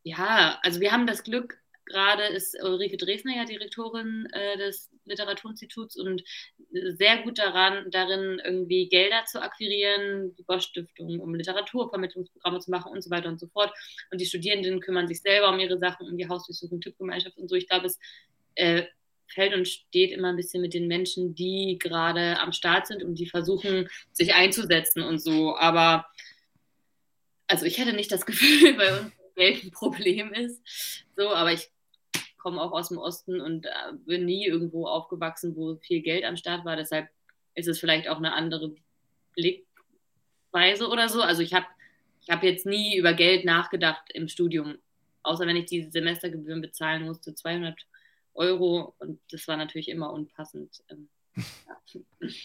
ja, 0.02 0.58
also 0.62 0.80
wir 0.80 0.92
haben 0.92 1.06
das 1.06 1.22
Glück, 1.22 1.58
gerade 1.84 2.24
ist 2.24 2.56
Ulrike 2.62 2.96
Dresner 2.96 3.36
ja 3.36 3.44
Direktorin 3.44 4.26
äh, 4.32 4.56
des 4.56 4.90
Literaturinstituts 5.04 5.96
und 5.96 6.22
sehr 6.70 7.22
gut 7.22 7.38
daran, 7.38 7.90
darin 7.90 8.40
irgendwie 8.44 8.88
Gelder 8.88 9.24
zu 9.26 9.42
akquirieren, 9.42 10.34
die 10.36 10.42
Bosch-Stiftung, 10.44 11.20
um 11.20 11.34
Literaturvermittlungsprogramme 11.34 12.60
zu 12.60 12.70
machen 12.70 12.92
und 12.92 13.02
so 13.02 13.10
weiter 13.10 13.28
und 13.28 13.40
so 13.40 13.48
fort. 13.48 13.72
Und 14.10 14.20
die 14.20 14.26
Studierenden 14.26 14.80
kümmern 14.80 15.08
sich 15.08 15.20
selber 15.20 15.50
um 15.50 15.58
ihre 15.58 15.78
Sachen, 15.78 16.08
um 16.08 16.16
die 16.16 16.28
Hausdurchsuchung, 16.28 16.80
Tippgemeinschaft 16.80 17.36
und 17.38 17.48
so. 17.48 17.56
Ich 17.56 17.68
glaube, 17.68 17.86
es 17.86 17.98
äh, 18.54 18.84
fällt 19.32 19.54
und 19.54 19.68
steht 19.68 20.12
immer 20.12 20.28
ein 20.28 20.36
bisschen 20.36 20.60
mit 20.60 20.74
den 20.74 20.86
Menschen, 20.86 21.34
die 21.34 21.78
gerade 21.78 22.38
am 22.38 22.52
Start 22.52 22.86
sind 22.86 23.02
und 23.02 23.16
die 23.16 23.26
versuchen, 23.26 23.88
sich 24.12 24.34
einzusetzen 24.34 25.02
und 25.02 25.18
so. 25.18 25.56
Aber 25.56 26.06
also 27.46 27.66
ich 27.66 27.78
hätte 27.78 27.92
nicht 27.92 28.12
das 28.12 28.26
Gefühl, 28.26 28.74
bei 28.74 29.00
uns 29.00 29.12
Geld 29.36 29.64
ein 29.64 29.70
Problem 29.70 30.32
ist. 30.32 30.62
So, 31.16 31.30
aber 31.30 31.52
ich 31.52 31.70
komme 32.38 32.60
auch 32.60 32.72
aus 32.72 32.88
dem 32.88 32.98
Osten 32.98 33.40
und 33.40 33.66
äh, 33.66 33.92
bin 34.06 34.24
nie 34.24 34.46
irgendwo 34.46 34.86
aufgewachsen, 34.86 35.56
wo 35.56 35.76
viel 35.76 36.00
Geld 36.00 36.24
am 36.24 36.36
Start 36.36 36.64
war. 36.64 36.76
Deshalb 36.76 37.08
ist 37.54 37.68
es 37.68 37.78
vielleicht 37.78 38.08
auch 38.08 38.18
eine 38.18 38.32
andere 38.32 38.74
Blickweise 39.34 40.88
oder 40.88 41.08
so. 41.08 41.22
Also 41.22 41.42
ich 41.42 41.54
habe 41.54 41.66
ich 42.22 42.28
hab 42.30 42.42
jetzt 42.42 42.66
nie 42.66 42.96
über 42.96 43.14
Geld 43.14 43.44
nachgedacht 43.44 44.10
im 44.12 44.28
Studium, 44.28 44.78
außer 45.22 45.46
wenn 45.46 45.56
ich 45.56 45.66
diese 45.66 45.90
Semestergebühren 45.90 46.60
bezahlen 46.60 47.04
musste, 47.04 47.34
200 47.34 47.78
Euro 48.34 48.94
und 48.98 49.20
das 49.30 49.46
war 49.48 49.56
natürlich 49.56 49.88
immer 49.88 50.12
unpassend. 50.12 50.82
Ähm, 50.88 51.08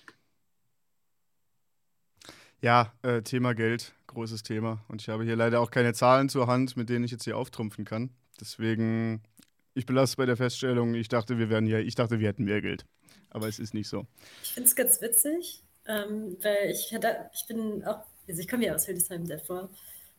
ja, 2.62 2.94
äh, 3.02 3.22
Thema 3.22 3.54
Geld, 3.54 3.94
großes 4.08 4.44
Thema. 4.44 4.84
Und 4.88 5.02
ich 5.02 5.10
habe 5.10 5.24
hier 5.24 5.36
leider 5.36 5.62
auch 5.62 5.72
keine 5.72 5.94
Zahlen 5.94 6.30
zur 6.30 6.48
Hand, 6.48 6.78
mit 6.78 6.90
denen 6.90 7.06
ich 7.06 7.12
jetzt 7.12 7.24
hier 7.24 7.38
auftrumpfen 7.38 7.86
kann. 7.86 8.10
Deswegen 8.40 9.22
ich 9.76 9.86
belasse 9.86 10.16
bei 10.16 10.26
der 10.26 10.38
Feststellung, 10.38 10.96
ich 10.96 11.10
dachte, 11.10 11.38
wir 11.38 11.50
wären 11.50 11.66
hier, 11.66 11.80
ich 11.80 11.96
dachte, 11.96 12.20
wir 12.20 12.30
hätten 12.30 12.46
mehr 12.46 12.62
Geld. 12.62 12.86
Aber 13.30 13.48
es 13.48 13.60
ist 13.60 13.74
nicht 13.74 13.90
so. 13.90 14.08
Ich 14.42 14.54
finde 14.54 14.70
es 14.70 14.76
ganz 14.76 15.02
witzig, 15.02 15.62
ähm, 15.86 16.38
weil 16.42 16.72
ich 16.72 16.94
ich 16.94 17.48
bin 17.48 17.84
auch, 17.84 18.00
also 18.28 18.42
ich 18.42 18.48
komme 18.48 18.66
ja 18.66 18.74
aus 18.74 18.86
Hildesheim 18.86 19.28
davor. 19.28 19.70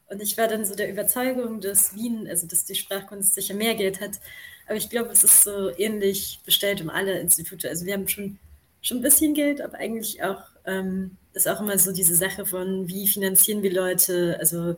Und 0.09 0.23
ich 0.23 0.39
war 0.39 0.49
dann 0.49 0.65
so 0.65 0.75
der 0.75 0.91
Überzeugung, 0.91 1.61
dass 1.61 1.95
Wien, 1.95 2.29
also 2.29 2.47
dass 2.47 2.65
die 2.65 2.75
Sprachkunst 2.75 3.35
sicher 3.35 3.55
mehr 3.55 3.75
Geld 3.75 4.01
hat. 4.01 4.21
Aber 4.67 4.77
ich 4.77 4.89
glaube, 4.91 5.11
es 5.11 5.25
ist 5.25 5.43
so 5.43 5.77
ähnlich 5.77 6.41
bestellt 6.45 6.81
um 6.81 6.91
alle 6.91 7.19
Institute. 7.19 7.69
Also 7.69 7.87
wir 7.87 7.95
haben 7.95 8.09
schon, 8.09 8.39
schon 8.83 8.99
ein 8.99 9.03
bisschen 9.03 9.35
Geld, 9.35 9.61
aber 9.61 9.79
eigentlich 9.79 10.23
auch 10.23 10.43
ähm, 10.65 11.17
ist 11.35 11.49
auch 11.49 11.61
immer 11.61 11.79
so 11.79 11.93
diese 11.93 12.17
Sache 12.17 12.47
von, 12.47 12.89
wie 12.89 13.07
finanzieren 13.09 13.63
wir 13.63 13.73
Leute, 13.73 14.37
also, 14.41 14.77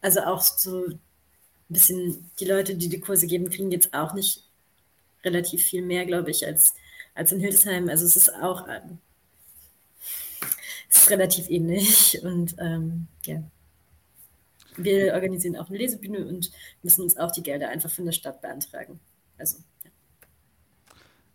also 0.00 0.20
auch 0.20 0.42
so 0.42 0.86
ein 0.86 1.00
bisschen, 1.68 2.30
die 2.40 2.46
Leute, 2.46 2.76
die 2.76 2.88
die 2.88 3.00
Kurse 3.00 3.26
geben, 3.26 3.50
kriegen 3.50 3.70
jetzt 3.70 3.94
auch 3.94 4.14
nicht 4.14 4.44
relativ 5.24 5.64
viel 5.64 5.82
mehr, 5.82 6.06
glaube 6.06 6.30
ich, 6.30 6.46
als, 6.46 6.74
als 7.14 7.32
in 7.32 7.40
Hildesheim. 7.40 7.88
Also 7.88 8.04
es 8.06 8.16
ist 8.16 8.32
auch 8.34 8.68
ähm, 8.68 8.98
es 10.88 10.98
ist 11.02 11.10
relativ 11.10 11.50
ähnlich 11.50 12.22
und 12.22 12.54
ähm, 12.58 13.08
ja. 13.26 13.42
Wir 14.76 15.14
organisieren 15.14 15.56
auch 15.56 15.68
eine 15.68 15.78
Lesebühne 15.78 16.26
und 16.26 16.50
müssen 16.82 17.02
uns 17.02 17.16
auch 17.16 17.32
die 17.32 17.42
Gelder 17.42 17.68
einfach 17.68 17.90
von 17.90 18.04
der 18.04 18.12
Stadt 18.12 18.40
beantragen. 18.40 19.00
Also 19.38 19.58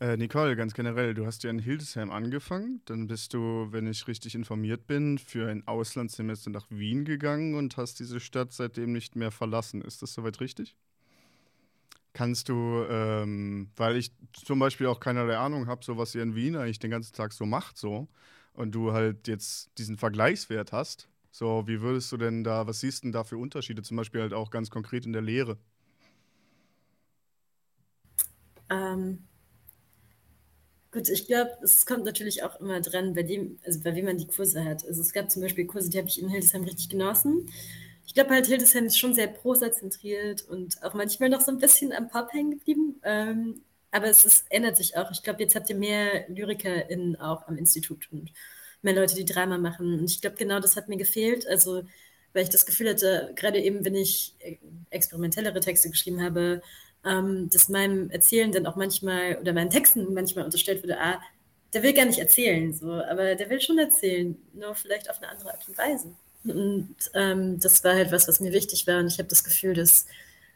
äh, 0.01 0.15
Nicole, 0.15 0.55
ganz 0.55 0.73
generell, 0.73 1.13
du 1.13 1.25
hast 1.25 1.43
ja 1.43 1.49
in 1.49 1.59
Hildesheim 1.59 2.09
angefangen, 2.09 2.81
dann 2.85 3.07
bist 3.07 3.33
du, 3.33 3.67
wenn 3.71 3.85
ich 3.85 4.07
richtig 4.07 4.33
informiert 4.33 4.87
bin, 4.87 5.17
für 5.17 5.49
ein 5.49 5.67
Auslandssemester 5.67 6.49
nach 6.51 6.67
Wien 6.69 7.03
gegangen 7.03 7.53
und 7.55 7.75
hast 7.75 7.99
diese 7.99 8.21
Stadt 8.21 8.53
seitdem 8.53 8.93
nicht 8.93 9.17
mehr 9.17 9.31
verlassen. 9.31 9.81
Ist 9.81 10.01
das 10.01 10.13
soweit 10.13 10.39
richtig? 10.39 10.77
Kannst 12.13 12.47
du, 12.47 12.85
ähm, 12.89 13.71
weil 13.75 13.97
ich 13.97 14.13
zum 14.31 14.59
Beispiel 14.59 14.87
auch 14.87 15.01
keinerlei 15.01 15.37
Ahnung 15.37 15.67
habe, 15.67 15.83
so 15.83 15.97
was 15.97 16.15
ihr 16.15 16.23
in 16.23 16.33
Wien 16.33 16.55
eigentlich 16.55 16.79
den 16.79 16.91
ganzen 16.91 17.13
Tag 17.13 17.33
so 17.33 17.45
macht, 17.45 17.77
so, 17.77 18.07
und 18.53 18.71
du 18.71 18.93
halt 18.93 19.27
jetzt 19.27 19.69
diesen 19.77 19.97
Vergleichswert 19.97 20.71
hast, 20.71 21.09
So, 21.31 21.67
wie 21.67 21.81
würdest 21.81 22.11
du 22.11 22.17
denn 22.17 22.43
da, 22.43 22.67
was 22.67 22.81
siehst 22.81 23.01
du 23.03 23.07
denn 23.07 23.11
da 23.13 23.23
für 23.23 23.37
Unterschiede, 23.37 23.81
zum 23.81 23.97
Beispiel 23.97 24.21
halt 24.21 24.33
auch 24.33 24.51
ganz 24.51 24.69
konkret 24.69 25.05
in 25.07 25.13
der 25.13 25.21
Lehre? 25.23 25.57
Ähm, 28.69 29.27
gut, 30.91 31.09
ich 31.09 31.27
glaube, 31.27 31.51
es 31.63 31.85
kommt 31.85 32.05
natürlich 32.05 32.43
auch 32.43 32.59
immer 32.59 32.81
dran, 32.81 33.13
bei 33.13 33.23
dem, 33.23 33.59
also 33.65 33.79
bei 33.81 33.95
wem 33.95 34.05
man 34.05 34.17
die 34.17 34.27
Kurse 34.27 34.63
hat. 34.65 34.85
Also 34.85 35.01
es 35.01 35.13
gab 35.13 35.29
zum 35.31 35.41
Beispiel 35.41 35.65
Kurse, 35.65 35.89
die 35.89 35.97
habe 35.97 36.07
ich 36.07 36.21
in 36.21 36.29
Hildesheim 36.29 36.63
richtig 36.63 36.89
genossen. 36.89 37.49
Ich 38.05 38.13
glaube 38.15 38.31
halt, 38.31 38.47
Hildesheim 38.47 38.85
ist 38.85 38.97
schon 38.97 39.13
sehr 39.13 39.27
prosa-zentriert 39.27 40.43
und 40.43 40.81
auch 40.83 40.93
manchmal 40.95 41.29
noch 41.29 41.41
so 41.41 41.51
ein 41.51 41.59
bisschen 41.59 41.93
am 41.93 42.09
Pop 42.09 42.33
hängen 42.33 42.51
geblieben. 42.51 42.99
Ähm, 43.03 43.61
aber 43.91 44.07
es 44.07 44.25
ist, 44.25 44.45
ändert 44.49 44.77
sich 44.77 44.97
auch. 44.97 45.11
Ich 45.11 45.23
glaube, 45.23 45.41
jetzt 45.41 45.55
habt 45.55 45.69
ihr 45.69 45.75
mehr 45.75 46.27
LyrikerInnen 46.29 47.15
auch 47.17 47.47
am 47.47 47.57
Institut 47.57 48.07
und 48.11 48.31
mehr 48.81 48.93
Leute, 48.93 49.15
die 49.15 49.25
Drama 49.25 49.57
machen. 49.57 49.99
Und 49.99 50.09
ich 50.09 50.21
glaube, 50.21 50.37
genau 50.37 50.59
das 50.59 50.75
hat 50.75 50.89
mir 50.89 50.97
gefehlt. 50.97 51.47
Also, 51.47 51.83
weil 52.33 52.43
ich 52.43 52.49
das 52.49 52.65
Gefühl 52.65 52.89
hatte, 52.89 53.31
gerade 53.35 53.59
eben, 53.59 53.83
wenn 53.85 53.95
ich 53.95 54.35
äh, 54.39 54.57
experimentellere 54.89 55.59
Texte 55.59 55.89
geschrieben 55.89 56.21
habe, 56.21 56.61
ähm, 57.05 57.49
dass 57.51 57.69
meinem 57.69 58.09
Erzählen 58.09 58.51
dann 58.51 58.65
auch 58.65 58.75
manchmal 58.75 59.37
oder 59.39 59.53
meinen 59.53 59.69
Texten 59.69 60.13
manchmal 60.13 60.45
unterstellt 60.45 60.83
wurde, 60.83 60.99
ah, 60.99 61.19
der 61.73 61.83
will 61.83 61.93
gar 61.93 62.05
nicht 62.05 62.19
erzählen, 62.19 62.73
so, 62.73 62.91
aber 62.91 63.35
der 63.35 63.49
will 63.49 63.61
schon 63.61 63.77
erzählen, 63.77 64.35
nur 64.53 64.73
vielleicht 64.75 65.09
auf 65.09 65.21
eine 65.21 65.29
andere 65.29 65.51
Art 65.53 65.67
und 65.67 65.77
Weise. 65.77 66.11
Und 66.43 66.95
ähm, 67.13 67.59
das 67.59 67.83
war 67.83 67.95
halt 67.95 68.11
was, 68.11 68.27
was 68.27 68.39
mir 68.39 68.53
wichtig 68.53 68.87
war. 68.87 68.99
Und 68.99 69.07
ich 69.07 69.19
habe 69.19 69.29
das 69.29 69.43
Gefühl, 69.43 69.73
dass 69.73 70.07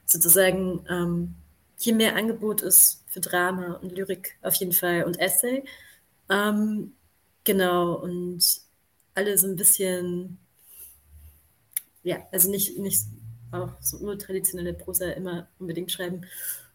sozusagen 0.06 0.86
ähm, 0.90 1.36
je 1.78 1.94
mehr 1.94 2.16
Angebot 2.16 2.62
ist 2.62 3.04
für 3.08 3.20
Drama 3.20 3.74
und 3.82 3.92
Lyrik 3.92 4.38
auf 4.42 4.56
jeden 4.56 4.72
Fall 4.72 5.04
und 5.04 5.20
Essay, 5.20 5.64
ähm, 6.30 6.94
genau, 7.44 7.96
und 7.96 8.62
alle 9.16 9.38
so 9.38 9.48
ein 9.48 9.56
bisschen, 9.56 10.40
ja, 12.04 12.28
also 12.32 12.50
nicht, 12.50 12.78
nicht 12.78 13.04
auch 13.52 13.70
so 13.82 13.98
urtraditionelle 13.98 14.74
Prosa 14.74 15.12
immer 15.12 15.48
unbedingt 15.60 15.92
schreiben. 15.92 16.26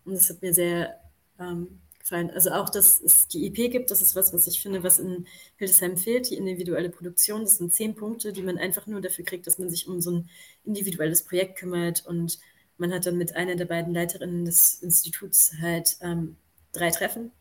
Und 0.04 0.14
das 0.14 0.30
hat 0.30 0.42
mir 0.42 0.54
sehr 0.54 1.00
ähm, 1.38 1.80
gefallen. 1.98 2.30
Also 2.30 2.50
auch, 2.52 2.68
dass 2.68 3.00
es 3.00 3.28
die 3.28 3.46
EP 3.46 3.70
gibt, 3.70 3.90
das 3.90 4.00
ist 4.00 4.14
was, 4.14 4.32
was 4.32 4.46
ich 4.46 4.60
finde, 4.60 4.82
was 4.82 4.98
in 4.98 5.26
Hildesheim 5.56 5.96
fehlt, 5.96 6.30
die 6.30 6.36
individuelle 6.36 6.90
Produktion. 6.90 7.42
Das 7.42 7.58
sind 7.58 7.72
zehn 7.72 7.94
Punkte, 7.94 8.32
die 8.32 8.42
man 8.42 8.58
einfach 8.58 8.86
nur 8.86 9.00
dafür 9.00 9.24
kriegt, 9.24 9.46
dass 9.46 9.58
man 9.58 9.70
sich 9.70 9.88
um 9.88 10.00
so 10.00 10.12
ein 10.12 10.30
individuelles 10.64 11.24
Projekt 11.24 11.58
kümmert. 11.58 12.06
Und 12.06 12.38
man 12.78 12.92
hat 12.92 13.06
dann 13.06 13.18
mit 13.18 13.36
einer 13.36 13.56
der 13.56 13.66
beiden 13.66 13.92
Leiterinnen 13.92 14.44
des 14.44 14.76
Instituts 14.82 15.52
halt 15.60 15.96
ähm, 16.00 16.36
drei 16.72 16.90
Treffen 16.90 17.32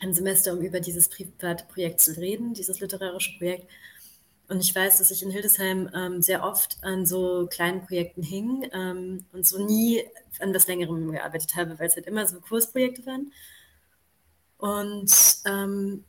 im 0.00 0.12
Semester, 0.12 0.52
um 0.52 0.60
über 0.60 0.80
dieses 0.80 1.08
private 1.08 1.64
Projekt 1.66 2.00
zu 2.00 2.16
reden, 2.16 2.54
dieses 2.54 2.80
literarische 2.80 3.36
Projekt. 3.38 3.66
Und 4.48 4.60
ich 4.60 4.74
weiß, 4.74 4.98
dass 4.98 5.10
ich 5.10 5.22
in 5.22 5.30
Hildesheim 5.30 5.90
ähm, 5.94 6.22
sehr 6.22 6.44
oft 6.44 6.78
an 6.82 7.04
so 7.04 7.48
kleinen 7.50 7.84
Projekten 7.84 8.22
hing 8.22 8.68
ähm, 8.72 9.24
und 9.32 9.44
so 9.46 9.64
nie 9.64 10.04
an 10.38 10.54
was 10.54 10.68
Längerem 10.68 11.10
gearbeitet 11.10 11.56
habe, 11.56 11.78
weil 11.78 11.88
es 11.88 11.96
halt 11.96 12.06
immer 12.06 12.26
so 12.26 12.40
Kursprojekte 12.40 13.04
waren. 13.06 13.32
Und 14.58 15.12
ähm, 15.46 16.04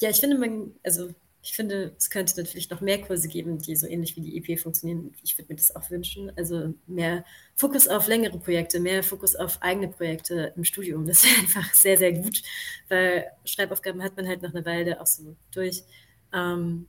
ja, 0.00 0.10
ich 0.10 0.20
finde, 0.20 0.38
man, 0.38 0.74
also 0.82 1.10
ich 1.42 1.52
finde, 1.54 1.94
es 1.96 2.10
könnte 2.10 2.36
natürlich 2.40 2.68
noch 2.70 2.80
mehr 2.80 3.00
Kurse 3.00 3.28
geben, 3.28 3.58
die 3.58 3.76
so 3.76 3.86
ähnlich 3.86 4.16
wie 4.16 4.20
die 4.20 4.36
EP 4.36 4.58
funktionieren. 4.60 5.14
Ich 5.22 5.38
würde 5.38 5.52
mir 5.52 5.56
das 5.56 5.74
auch 5.74 5.88
wünschen. 5.90 6.32
Also 6.36 6.74
mehr 6.86 7.24
Fokus 7.56 7.88
auf 7.88 8.06
längere 8.08 8.38
Projekte, 8.38 8.80
mehr 8.80 9.02
Fokus 9.02 9.36
auf 9.36 9.62
eigene 9.62 9.88
Projekte 9.88 10.52
im 10.56 10.64
Studium. 10.64 11.06
Das 11.06 11.24
wäre 11.24 11.36
einfach 11.40 11.72
sehr, 11.74 11.96
sehr 11.96 12.12
gut, 12.12 12.42
weil 12.88 13.26
Schreibaufgaben 13.44 14.02
hat 14.02 14.16
man 14.16 14.26
halt 14.28 14.42
nach 14.42 14.52
einer 14.54 14.64
Weile 14.66 15.00
auch 15.00 15.06
so 15.06 15.36
durch. 15.52 15.84
Ähm, 16.32 16.86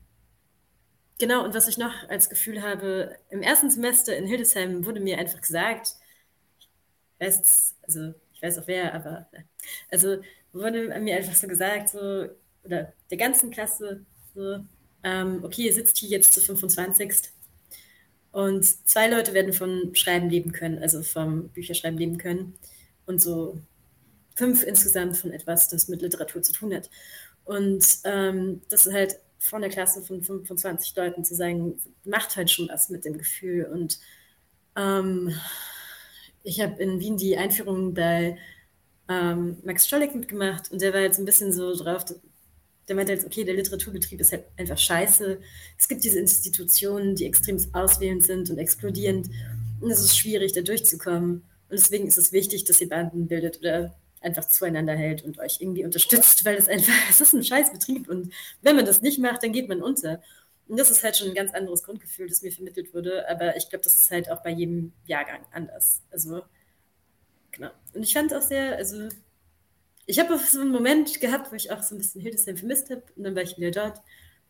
Genau, 1.19 1.43
und 1.43 1.53
was 1.53 1.67
ich 1.67 1.77
noch 1.77 2.07
als 2.09 2.29
Gefühl 2.29 2.61
habe, 2.61 3.17
im 3.29 3.41
ersten 3.41 3.69
Semester 3.69 4.15
in 4.15 4.25
Hildesheim 4.25 4.85
wurde 4.85 5.01
mir 5.01 5.17
einfach 5.17 5.41
gesagt, 5.41 5.95
ich 6.59 6.69
weiß, 7.19 7.75
also 7.83 8.13
ich 8.33 8.41
weiß 8.41 8.59
auch 8.59 8.67
wer, 8.67 8.93
aber 8.93 9.27
also 9.91 10.17
wurde 10.53 10.87
mir 10.99 11.17
einfach 11.17 11.35
so 11.35 11.47
gesagt, 11.47 11.89
so, 11.89 12.29
oder 12.63 12.93
der 13.09 13.17
ganzen 13.17 13.51
Klasse, 13.51 14.05
so, 14.39 14.65
ähm, 15.03 15.43
okay, 15.43 15.63
ihr 15.63 15.73
sitzt 15.73 15.97
hier 15.97 16.09
jetzt 16.09 16.33
zu 16.33 16.39
25. 16.39 17.29
Und 18.31 18.63
zwei 18.87 19.09
Leute 19.09 19.33
werden 19.33 19.53
von 19.53 19.93
Schreiben 19.95 20.29
leben 20.29 20.51
können, 20.51 20.79
also 20.79 21.03
vom 21.03 21.49
Bücherschreiben 21.49 21.97
leben 21.97 22.17
können. 22.17 22.57
Und 23.05 23.21
so 23.21 23.59
fünf 24.35 24.63
insgesamt 24.63 25.17
von 25.17 25.31
etwas, 25.31 25.67
das 25.67 25.89
mit 25.89 26.01
Literatur 26.01 26.41
zu 26.41 26.53
tun 26.53 26.73
hat. 26.73 26.89
Und 27.43 27.85
ähm, 28.05 28.61
das 28.69 28.85
ist 28.85 28.93
halt 28.93 29.19
von 29.39 29.61
der 29.61 29.71
Klasse 29.71 30.03
von 30.03 30.23
25 30.23 30.95
Leuten 30.95 31.23
zu 31.25 31.35
sagen, 31.35 31.81
macht 32.05 32.35
halt 32.37 32.49
schon 32.49 32.69
was 32.69 32.89
mit 32.89 33.03
dem 33.03 33.17
Gefühl. 33.17 33.65
Und 33.65 33.99
ähm, 34.77 35.33
ich 36.43 36.61
habe 36.61 36.81
in 36.81 36.99
Wien 36.99 37.17
die 37.17 37.37
Einführung 37.37 37.93
bei 37.93 38.37
ähm, 39.09 39.57
Max 39.63 39.87
Stolleck 39.87 40.15
mitgemacht 40.15 40.71
und 40.71 40.81
der 40.81 40.93
war 40.93 41.01
jetzt 41.01 41.19
ein 41.19 41.25
bisschen 41.25 41.51
so 41.51 41.75
drauf, 41.75 42.05
der 42.89 42.95
meinte 42.95 43.13
jetzt, 43.13 43.25
okay, 43.25 43.43
der 43.43 43.53
Literaturbetrieb 43.53 44.19
ist 44.19 44.31
halt 44.31 44.45
einfach 44.57 44.77
scheiße. 44.77 45.39
Es 45.77 45.87
gibt 45.87 46.03
diese 46.03 46.19
Institutionen, 46.19 47.15
die 47.15 47.25
extrem 47.25 47.57
auswählend 47.73 48.23
sind 48.23 48.49
und 48.49 48.57
explodierend 48.57 49.29
und 49.79 49.91
es 49.91 49.99
ist 49.99 50.17
schwierig, 50.17 50.53
da 50.53 50.61
durchzukommen. 50.61 51.43
Und 51.69 51.79
deswegen 51.79 52.07
ist 52.07 52.17
es 52.17 52.33
wichtig, 52.33 52.63
dass 52.65 52.81
ihr 52.81 52.89
Banden 52.89 53.27
bildet 53.27 53.59
oder 53.59 53.95
einfach 54.21 54.45
zueinander 54.45 54.95
hält 54.95 55.23
und 55.23 55.39
euch 55.39 55.57
irgendwie 55.61 55.85
unterstützt, 55.85 56.43
weil 56.43 56.55
es 56.55 56.67
einfach, 56.67 56.93
es 57.09 57.21
ist 57.21 57.33
ein 57.33 57.43
Scheißbetrieb 57.43 58.09
und 58.09 58.33
wenn 58.61 58.75
man 58.75 58.85
das 58.85 59.01
nicht 59.01 59.19
macht, 59.19 59.43
dann 59.43 59.53
geht 59.53 59.69
man 59.69 59.81
unter. 59.81 60.21
Und 60.67 60.77
das 60.77 60.91
ist 60.91 61.03
halt 61.03 61.17
schon 61.17 61.29
ein 61.29 61.35
ganz 61.35 61.53
anderes 61.53 61.83
Grundgefühl, 61.83 62.27
das 62.27 62.41
mir 62.41 62.51
vermittelt 62.51 62.93
wurde, 62.93 63.27
aber 63.29 63.55
ich 63.55 63.69
glaube, 63.69 63.83
das 63.83 63.95
ist 63.95 64.11
halt 64.11 64.29
auch 64.29 64.43
bei 64.43 64.51
jedem 64.51 64.93
Jahrgang 65.05 65.41
anders. 65.51 66.01
Also, 66.11 66.41
genau. 67.51 67.69
Und 67.93 68.03
ich 68.03 68.13
fand 68.13 68.33
auch 68.33 68.41
sehr, 68.41 68.75
also, 68.77 69.09
ich 70.09 70.17
habe 70.17 70.33
auch 70.33 70.39
so 70.39 70.59
einen 70.59 70.71
Moment 70.71 71.21
gehabt, 71.21 71.51
wo 71.51 71.55
ich 71.55 71.71
auch 71.71 71.83
so 71.83 71.93
ein 71.93 71.99
bisschen 71.99 72.19
Hildesheim 72.19 72.57
vermisst 72.57 72.89
habe 72.89 73.03
und 73.15 73.23
dann 73.23 73.35
war 73.35 73.43
ich 73.43 73.57
wieder 73.57 73.69
dort 73.69 73.99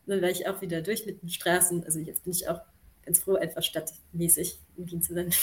und 0.05 0.13
dann 0.13 0.21
war 0.21 0.29
ich 0.29 0.47
auch 0.47 0.61
wieder 0.61 0.81
durch 0.81 1.05
mit 1.05 1.21
den 1.21 1.27
Straßen. 1.27 1.83
Also 1.83 1.99
jetzt 1.99 2.23
bin 2.23 2.31
ich 2.31 2.47
auch 2.47 2.61
ganz 3.05 3.19
froh, 3.19 3.35
etwas 3.35 3.65
stadtmäßig 3.65 4.57
in 4.77 4.89
Wien 4.89 5.01
zu 5.01 5.13
sein. 5.13 5.33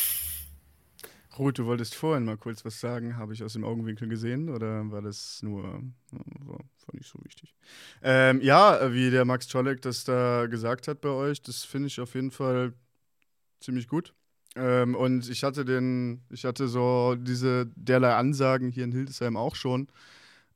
Ruth, 1.38 1.58
du 1.58 1.66
wolltest 1.66 1.94
vorhin 1.94 2.24
mal 2.24 2.38
kurz 2.38 2.64
was 2.64 2.80
sagen, 2.80 3.18
habe 3.18 3.34
ich 3.34 3.42
aus 3.42 3.52
dem 3.52 3.64
Augenwinkel 3.64 4.08
gesehen 4.08 4.48
oder 4.48 4.90
war 4.90 5.02
das 5.02 5.40
nur, 5.42 5.82
war 6.10 6.64
nicht 6.94 7.10
so 7.10 7.18
wichtig? 7.22 7.54
Ähm, 8.02 8.40
ja, 8.40 8.90
wie 8.94 9.10
der 9.10 9.26
Max 9.26 9.46
Czolek 9.48 9.82
das 9.82 10.04
da 10.04 10.46
gesagt 10.46 10.88
hat 10.88 11.02
bei 11.02 11.10
euch, 11.10 11.42
das 11.42 11.62
finde 11.62 11.88
ich 11.88 12.00
auf 12.00 12.14
jeden 12.14 12.30
Fall 12.30 12.72
ziemlich 13.60 13.86
gut. 13.86 14.14
Ähm, 14.56 14.94
und 14.94 15.28
ich 15.28 15.44
hatte 15.44 15.64
den, 15.64 16.22
ich 16.30 16.44
hatte 16.44 16.66
so 16.68 17.14
diese 17.14 17.66
derlei 17.76 18.14
Ansagen 18.14 18.70
hier 18.70 18.84
in 18.84 18.92
Hildesheim 18.92 19.36
auch 19.36 19.54
schon. 19.54 19.88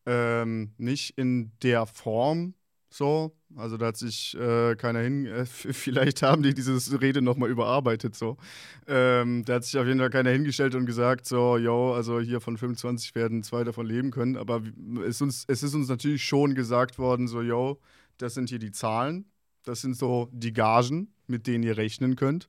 Ähm, 0.06 0.72
nicht 0.78 1.18
in 1.18 1.52
der 1.62 1.86
Form, 1.86 2.54
so. 2.88 3.36
Also 3.56 3.76
da 3.76 3.86
hat 3.86 3.96
sich 3.96 4.36
äh, 4.38 4.76
keiner 4.76 5.00
hin, 5.00 5.26
äh, 5.26 5.44
vielleicht 5.46 6.22
haben 6.22 6.42
die 6.42 6.54
diese 6.54 7.00
Rede 7.00 7.20
nochmal 7.20 7.50
überarbeitet, 7.50 8.16
so. 8.16 8.38
Ähm, 8.86 9.44
da 9.44 9.54
hat 9.54 9.64
sich 9.64 9.78
auf 9.78 9.86
jeden 9.86 9.98
Fall 9.98 10.10
keiner 10.10 10.30
hingestellt 10.30 10.74
und 10.74 10.86
gesagt, 10.86 11.26
so, 11.26 11.58
yo, 11.58 11.92
also 11.92 12.20
hier 12.20 12.40
von 12.40 12.56
25 12.56 13.14
werden 13.14 13.42
zwei 13.42 13.64
davon 13.64 13.86
leben 13.86 14.10
können. 14.10 14.36
Aber 14.36 14.62
es, 15.06 15.20
uns, 15.20 15.44
es 15.48 15.62
ist 15.62 15.74
uns 15.74 15.88
natürlich 15.88 16.24
schon 16.24 16.54
gesagt 16.54 16.98
worden, 16.98 17.28
so, 17.28 17.42
yo, 17.42 17.80
das 18.18 18.34
sind 18.34 18.48
hier 18.48 18.58
die 18.58 18.72
Zahlen, 18.72 19.26
das 19.64 19.82
sind 19.82 19.96
so 19.96 20.28
die 20.32 20.52
Gagen, 20.52 21.12
mit 21.26 21.46
denen 21.46 21.64
ihr 21.64 21.76
rechnen 21.76 22.16
könnt. 22.16 22.48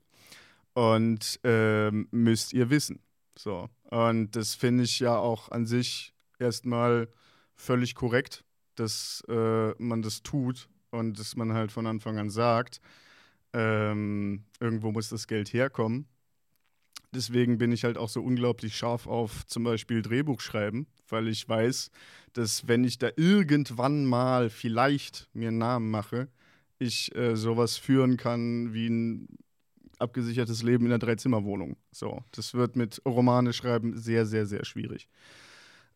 Und 0.73 1.39
ähm, 1.43 2.07
müsst 2.11 2.53
ihr 2.53 2.69
wissen. 2.69 3.01
So. 3.37 3.69
Und 3.89 4.35
das 4.35 4.55
finde 4.55 4.83
ich 4.85 4.99
ja 4.99 5.17
auch 5.17 5.49
an 5.51 5.65
sich 5.65 6.13
erstmal 6.39 7.09
völlig 7.55 7.93
korrekt 7.95 8.45
dass 8.75 9.23
äh, 9.27 9.71
man 9.77 10.01
das 10.01 10.23
tut 10.23 10.67
und 10.89 11.19
dass 11.19 11.35
man 11.35 11.53
halt 11.53 11.71
von 11.71 11.87
Anfang 11.87 12.17
an 12.17 12.29
sagt, 12.29 12.81
ähm, 13.53 14.45
irgendwo 14.59 14.91
muss 14.91 15.09
das 15.09 15.27
Geld 15.27 15.53
herkommen. 15.53 16.07
Deswegen 17.13 17.57
bin 17.57 17.73
ich 17.73 17.83
halt 17.83 17.97
auch 17.97 18.07
so 18.09 18.23
unglaublich 18.23 18.75
scharf 18.77 19.05
auf 19.05 19.45
zum 19.45 19.63
Beispiel 19.63 20.01
Drehbuch 20.01 20.39
schreiben, 20.39 20.87
weil 21.09 21.27
ich 21.27 21.47
weiß, 21.47 21.91
dass 22.33 22.67
wenn 22.67 22.85
ich 22.85 22.97
da 22.97 23.09
irgendwann 23.17 24.05
mal 24.05 24.49
vielleicht 24.49 25.27
mir 25.33 25.49
einen 25.49 25.57
Namen 25.57 25.91
mache, 25.91 26.29
ich 26.79 27.13
äh, 27.15 27.35
sowas 27.35 27.77
führen 27.77 28.15
kann 28.15 28.73
wie 28.73 28.87
ein 28.87 29.27
abgesichertes 30.01 30.63
Leben 30.63 30.85
in 30.85 30.91
einer 30.91 30.99
Dreizimmerwohnung. 30.99 31.77
So, 31.91 32.23
das 32.31 32.53
wird 32.53 32.75
mit 32.75 33.01
Romane 33.05 33.53
schreiben 33.53 33.97
sehr, 33.97 34.25
sehr, 34.25 34.45
sehr 34.45 34.65
schwierig. 34.65 35.07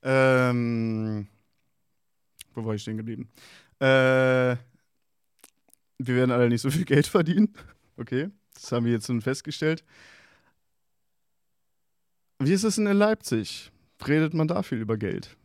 Ähm, 0.03 1.27
wo 2.53 2.65
war 2.65 2.75
ich 2.75 2.81
stehen 2.81 2.97
geblieben? 2.97 3.29
Äh, 3.79 4.55
wir 5.97 6.15
werden 6.15 6.31
alle 6.31 6.49
nicht 6.49 6.61
so 6.61 6.69
viel 6.69 6.85
Geld 6.85 7.07
verdienen. 7.07 7.53
Okay, 7.97 8.29
das 8.53 8.73
haben 8.73 8.85
wir 8.85 8.91
jetzt 8.91 9.07
schon 9.07 9.21
festgestellt. 9.21 9.85
Wie 12.39 12.51
ist 12.51 12.65
es 12.65 12.75
denn 12.75 12.87
in 12.87 12.97
Leipzig? 12.97 13.71
Redet 14.05 14.33
man 14.33 14.49
da 14.49 14.63
viel 14.63 14.79
über 14.79 14.97
Geld? 14.97 15.37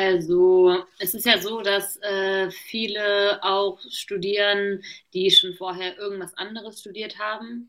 Also, 0.00 0.84
es 1.00 1.12
ist 1.14 1.26
ja 1.26 1.40
so, 1.40 1.60
dass 1.60 1.96
äh, 2.02 2.52
viele 2.52 3.42
auch 3.42 3.80
studieren, 3.90 4.84
die 5.12 5.28
schon 5.32 5.54
vorher 5.54 5.98
irgendwas 5.98 6.34
anderes 6.34 6.78
studiert 6.78 7.18
haben. 7.18 7.68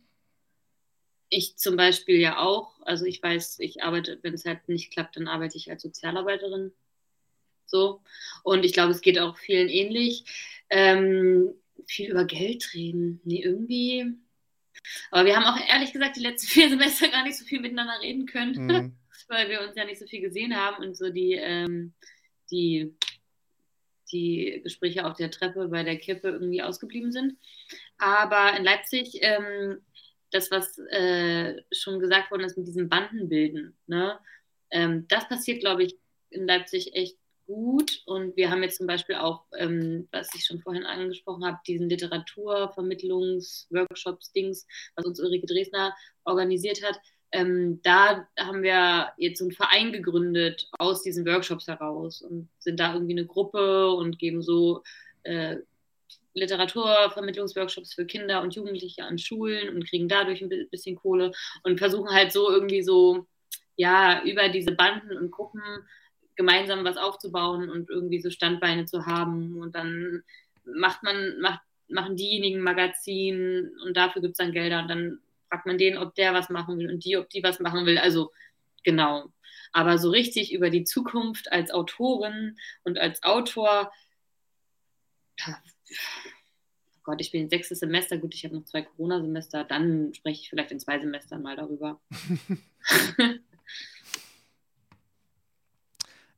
Ich 1.30 1.58
zum 1.58 1.76
Beispiel 1.76 2.20
ja 2.20 2.38
auch. 2.38 2.80
Also, 2.82 3.06
ich 3.06 3.24
weiß, 3.24 3.58
ich 3.62 3.82
arbeite, 3.82 4.20
wenn 4.22 4.36
es 4.36 4.46
halt 4.46 4.70
nicht 4.70 4.94
klappt, 4.94 5.16
dann 5.16 5.28
arbeite 5.28 5.58
ich 5.58 5.72
als 5.72 5.82
Sozialarbeiterin. 5.82 6.72
So. 7.66 8.04
Und 8.44 8.64
ich 8.64 8.74
glaube, 8.74 8.92
es 8.92 9.02
geht 9.02 9.18
auch 9.18 9.36
vielen 9.36 9.68
ähnlich. 9.68 10.24
Ähm, 10.70 11.56
viel 11.88 12.12
über 12.12 12.26
Geld 12.26 12.76
reden. 12.76 13.22
Nee, 13.24 13.42
irgendwie. 13.42 14.06
Aber 15.10 15.26
wir 15.26 15.36
haben 15.36 15.46
auch 15.46 15.68
ehrlich 15.68 15.94
gesagt 15.94 16.16
die 16.16 16.22
letzten 16.22 16.48
vier 16.52 16.70
Semester 16.70 17.08
gar 17.08 17.24
nicht 17.24 17.40
so 17.40 17.46
viel 17.46 17.60
miteinander 17.60 18.00
reden 18.04 18.28
können. 18.28 18.68
Mhm 18.68 18.96
weil 19.30 19.50
wir 19.50 19.62
uns 19.62 19.76
ja 19.76 19.86
nicht 19.86 20.00
so 20.00 20.08
viel 20.08 20.22
gesehen 20.22 20.56
haben 20.56 20.84
und 20.84 20.98
so 20.98 21.10
die, 21.10 21.34
ähm, 21.34 21.94
die, 22.52 22.96
die 24.12 24.62
Gespräche 24.64 25.06
auf 25.06 25.18
der 25.18 25.32
Treppe 25.32 25.68
bei 25.68 25.84
der 25.84 25.98
Kippe 25.98 26.30
irgendwie 26.30 26.62
ausgeblieben 26.62 27.12
sind. 27.12 27.36
Aber 27.98 28.56
in 28.58 28.64
Leipzig, 28.64 29.18
ähm, 29.22 29.82
das, 30.32 30.52
was 30.52 30.78
äh, 30.92 31.62
schon 31.72 32.00
gesagt 32.00 32.30
worden 32.32 32.44
ist 32.44 32.58
mit 32.58 32.68
diesen 32.68 32.90
Bandenbilden, 32.90 33.76
ne, 33.88 34.20
ähm, 34.72 35.08
das 35.08 35.28
passiert, 35.28 35.62
glaube 35.62 35.84
ich, 35.84 35.98
in 36.30 36.46
Leipzig 36.46 36.94
echt 36.94 37.18
gut. 37.48 38.04
Und 38.06 38.38
wir 38.38 38.52
haben 38.52 38.62
jetzt 38.62 38.78
zum 38.78 38.86
Beispiel 38.88 39.16
auch, 39.16 39.46
ähm, 39.58 40.08
was 40.12 40.30
ich 40.36 40.46
schon 40.46 40.60
vorhin 40.60 40.84
angesprochen 40.84 41.46
habe, 41.46 41.58
diesen 41.66 41.90
Literaturvermittlungsworkshops, 41.90 44.32
Dings, 44.34 44.68
was 44.96 45.06
uns 45.06 45.20
Ulrike 45.20 45.48
Dresner 45.48 45.96
organisiert 46.26 46.84
hat 46.84 47.00
ähm, 47.32 47.82
da 47.84 48.28
haben 48.40 48.64
wir 48.64 49.12
jetzt 49.18 49.40
so 49.40 49.46
einen 49.46 49.52
Verein 49.52 49.92
gegründet 49.92 50.70
aus 50.80 51.04
diesen 51.04 51.26
Workshops 51.26 51.68
heraus 51.68 52.22
und 52.22 52.50
sind 52.60 52.80
da 52.80 52.94
irgendwie 52.94 53.14
eine 53.14 53.26
Gruppe 53.26 53.92
und 53.92 54.18
geben 54.18 54.42
so 54.42 54.84
äh, 55.24 55.58
Literaturvermittlungsworkshops 56.34 57.94
für 57.94 58.06
Kinder 58.06 58.42
und 58.42 58.56
Jugendliche 58.56 59.04
an 59.04 59.18
Schulen 59.18 59.70
und 59.76 59.88
kriegen 59.88 60.08
dadurch 60.08 60.42
ein 60.42 60.50
bisschen 60.72 60.96
Kohle 60.96 61.32
und 61.64 61.78
versuchen 61.78 62.10
halt 62.10 62.32
so 62.32 62.50
irgendwie 62.50 62.82
so, 62.82 63.28
ja, 63.76 64.24
über 64.24 64.50
diese 64.50 64.72
Banden 64.72 65.18
und 65.18 65.32
Gruppen 65.32 65.62
gemeinsam 66.36 66.84
was 66.84 66.98
aufzubauen 66.98 67.70
und 67.70 67.90
irgendwie 67.90 68.22
so 68.22 68.30
Standbeine 68.30 68.86
zu 68.86 69.06
haben. 69.06 69.60
Und 69.60 69.76
dann 69.76 70.24
macht 70.64 71.04
man, 71.04 71.40
macht, 71.42 71.62
machen 71.90 72.16
diejenigen 72.16 72.62
Magazin 72.62 73.72
und 73.86 73.98
dafür 73.98 74.22
gibt 74.22 74.34
es 74.34 74.38
dann 74.38 74.54
Gelder 74.54 74.82
und 74.82 74.88
dann 74.88 75.20
fragt 75.50 75.66
man 75.66 75.78
den, 75.78 75.98
ob 75.98 76.16
der 76.16 76.34
was 76.34 76.50
machen 76.50 76.78
will 76.78 76.90
und 76.90 77.04
die, 77.04 77.18
ob 77.18 77.30
die 77.30 77.44
was 77.44 77.60
machen 77.60 77.86
will. 77.86 77.98
Also 77.98 78.32
genau. 78.84 79.32
Aber 79.72 79.98
so 79.98 80.10
richtig 80.10 80.54
über 80.54 80.70
die 80.70 80.84
Zukunft 80.84 81.52
als 81.52 81.72
Autorin 81.72 82.58
und 82.84 82.98
als 82.98 83.22
Autor, 83.24 83.92
oh 85.48 85.54
Gott, 87.04 87.22
ich 87.22 87.32
bin 87.32 87.44
im 87.44 87.50
sechsten 87.50 87.76
Semester, 87.76 88.18
gut, 88.18 88.34
ich 88.34 88.46
habe 88.46 88.56
noch 88.56 88.66
zwei 88.66 88.82
Corona-Semester, 88.82 89.64
dann 89.64 90.14
spreche 90.14 90.42
ich 90.42 90.50
vielleicht 90.50 90.72
in 90.72 90.80
zwei 90.80 91.00
Semestern 91.00 91.44
mal 91.44 91.56
darüber. 91.56 92.02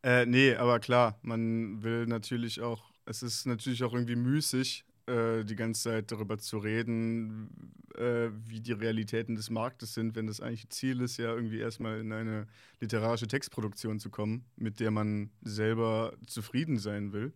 äh, 0.04 0.26
nee, 0.26 0.56
aber 0.56 0.80
klar, 0.80 1.18
man 1.22 1.82
will 1.84 2.06
natürlich 2.06 2.60
auch, 2.60 2.92
es 3.06 3.24
ist 3.24 3.46
natürlich 3.46 3.84
auch 3.84 3.94
irgendwie 3.94 4.18
müßig, 4.18 4.84
äh, 5.08 5.44
die 5.44 5.56
ganze 5.56 5.84
Zeit 5.84 6.12
darüber 6.12 6.38
zu 6.38 6.58
reden, 6.58 7.50
äh, 7.96 8.30
wie 8.46 8.62
die 8.62 8.74
Realitäten 8.74 9.36
des 9.36 9.50
Marktes 9.50 9.94
sind, 9.94 10.16
wenn 10.16 10.28
das 10.28 10.40
eigentlich 10.40 10.70
Ziel 10.70 11.02
ist, 11.02 11.18
ja 11.18 11.34
irgendwie 11.34 11.60
erstmal 11.60 12.00
in 12.00 12.14
eine 12.14 12.48
literarische 12.80 13.28
Textproduktion 13.28 14.00
zu 14.00 14.10
kommen, 14.10 14.46
mit 14.56 14.80
der 14.80 14.92
man 14.92 15.32
selber 15.42 16.14
zufrieden 16.28 16.78
sein 16.78 17.14
will. 17.14 17.34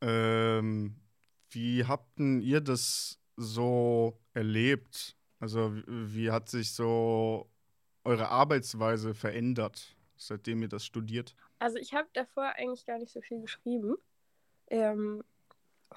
Ähm, 0.00 0.96
wie 1.50 1.84
habt 1.84 2.20
ihr 2.20 2.60
das 2.60 3.18
so 3.36 4.18
erlebt? 4.34 5.16
Also 5.40 5.74
wie, 5.74 6.14
wie 6.14 6.30
hat 6.30 6.48
sich 6.48 6.72
so 6.72 7.48
eure 8.04 8.28
Arbeitsweise 8.28 9.14
verändert, 9.14 9.96
seitdem 10.16 10.62
ihr 10.62 10.68
das 10.68 10.84
studiert? 10.84 11.34
Also 11.58 11.78
ich 11.78 11.94
habe 11.94 12.08
davor 12.12 12.52
eigentlich 12.56 12.86
gar 12.86 12.98
nicht 12.98 13.12
so 13.12 13.20
viel 13.20 13.40
geschrieben. 13.40 13.96
Ähm, 14.68 15.22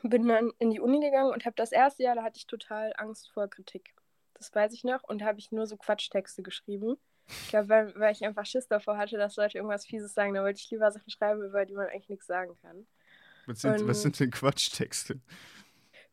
bin 0.03 0.27
dann 0.27 0.51
in 0.59 0.71
die 0.71 0.79
Uni 0.79 0.99
gegangen 0.99 1.31
und 1.31 1.45
habe 1.45 1.55
das 1.55 1.71
erste 1.71 2.03
Jahr, 2.03 2.15
da 2.15 2.23
hatte 2.23 2.37
ich 2.37 2.47
total 2.47 2.93
Angst 2.97 3.31
vor 3.31 3.47
Kritik. 3.47 3.93
Das 4.33 4.53
weiß 4.53 4.73
ich 4.73 4.83
noch 4.83 5.03
und 5.03 5.23
habe 5.23 5.39
ich 5.39 5.51
nur 5.51 5.67
so 5.67 5.77
Quatschtexte 5.77 6.41
geschrieben. 6.41 6.97
Ich 7.27 7.49
glaube, 7.49 7.69
weil, 7.69 7.99
weil 7.99 8.11
ich 8.11 8.25
einfach 8.25 8.45
Schiss 8.45 8.67
davor 8.67 8.97
hatte, 8.97 9.17
dass 9.17 9.35
Leute 9.35 9.57
irgendwas 9.57 9.85
Fieses 9.85 10.13
sagen. 10.13 10.33
Da 10.33 10.43
wollte 10.43 10.59
ich 10.59 10.69
lieber 10.71 10.91
Sachen 10.91 11.09
schreiben, 11.09 11.43
über 11.43 11.65
die 11.65 11.75
man 11.75 11.87
eigentlich 11.87 12.09
nichts 12.09 12.27
sagen 12.27 12.57
kann. 12.61 12.87
Was 13.45 13.61
sind, 13.61 13.81
und, 13.81 13.87
was 13.87 14.01
sind 14.01 14.19
denn 14.19 14.31
Quatschtexte? 14.31 15.19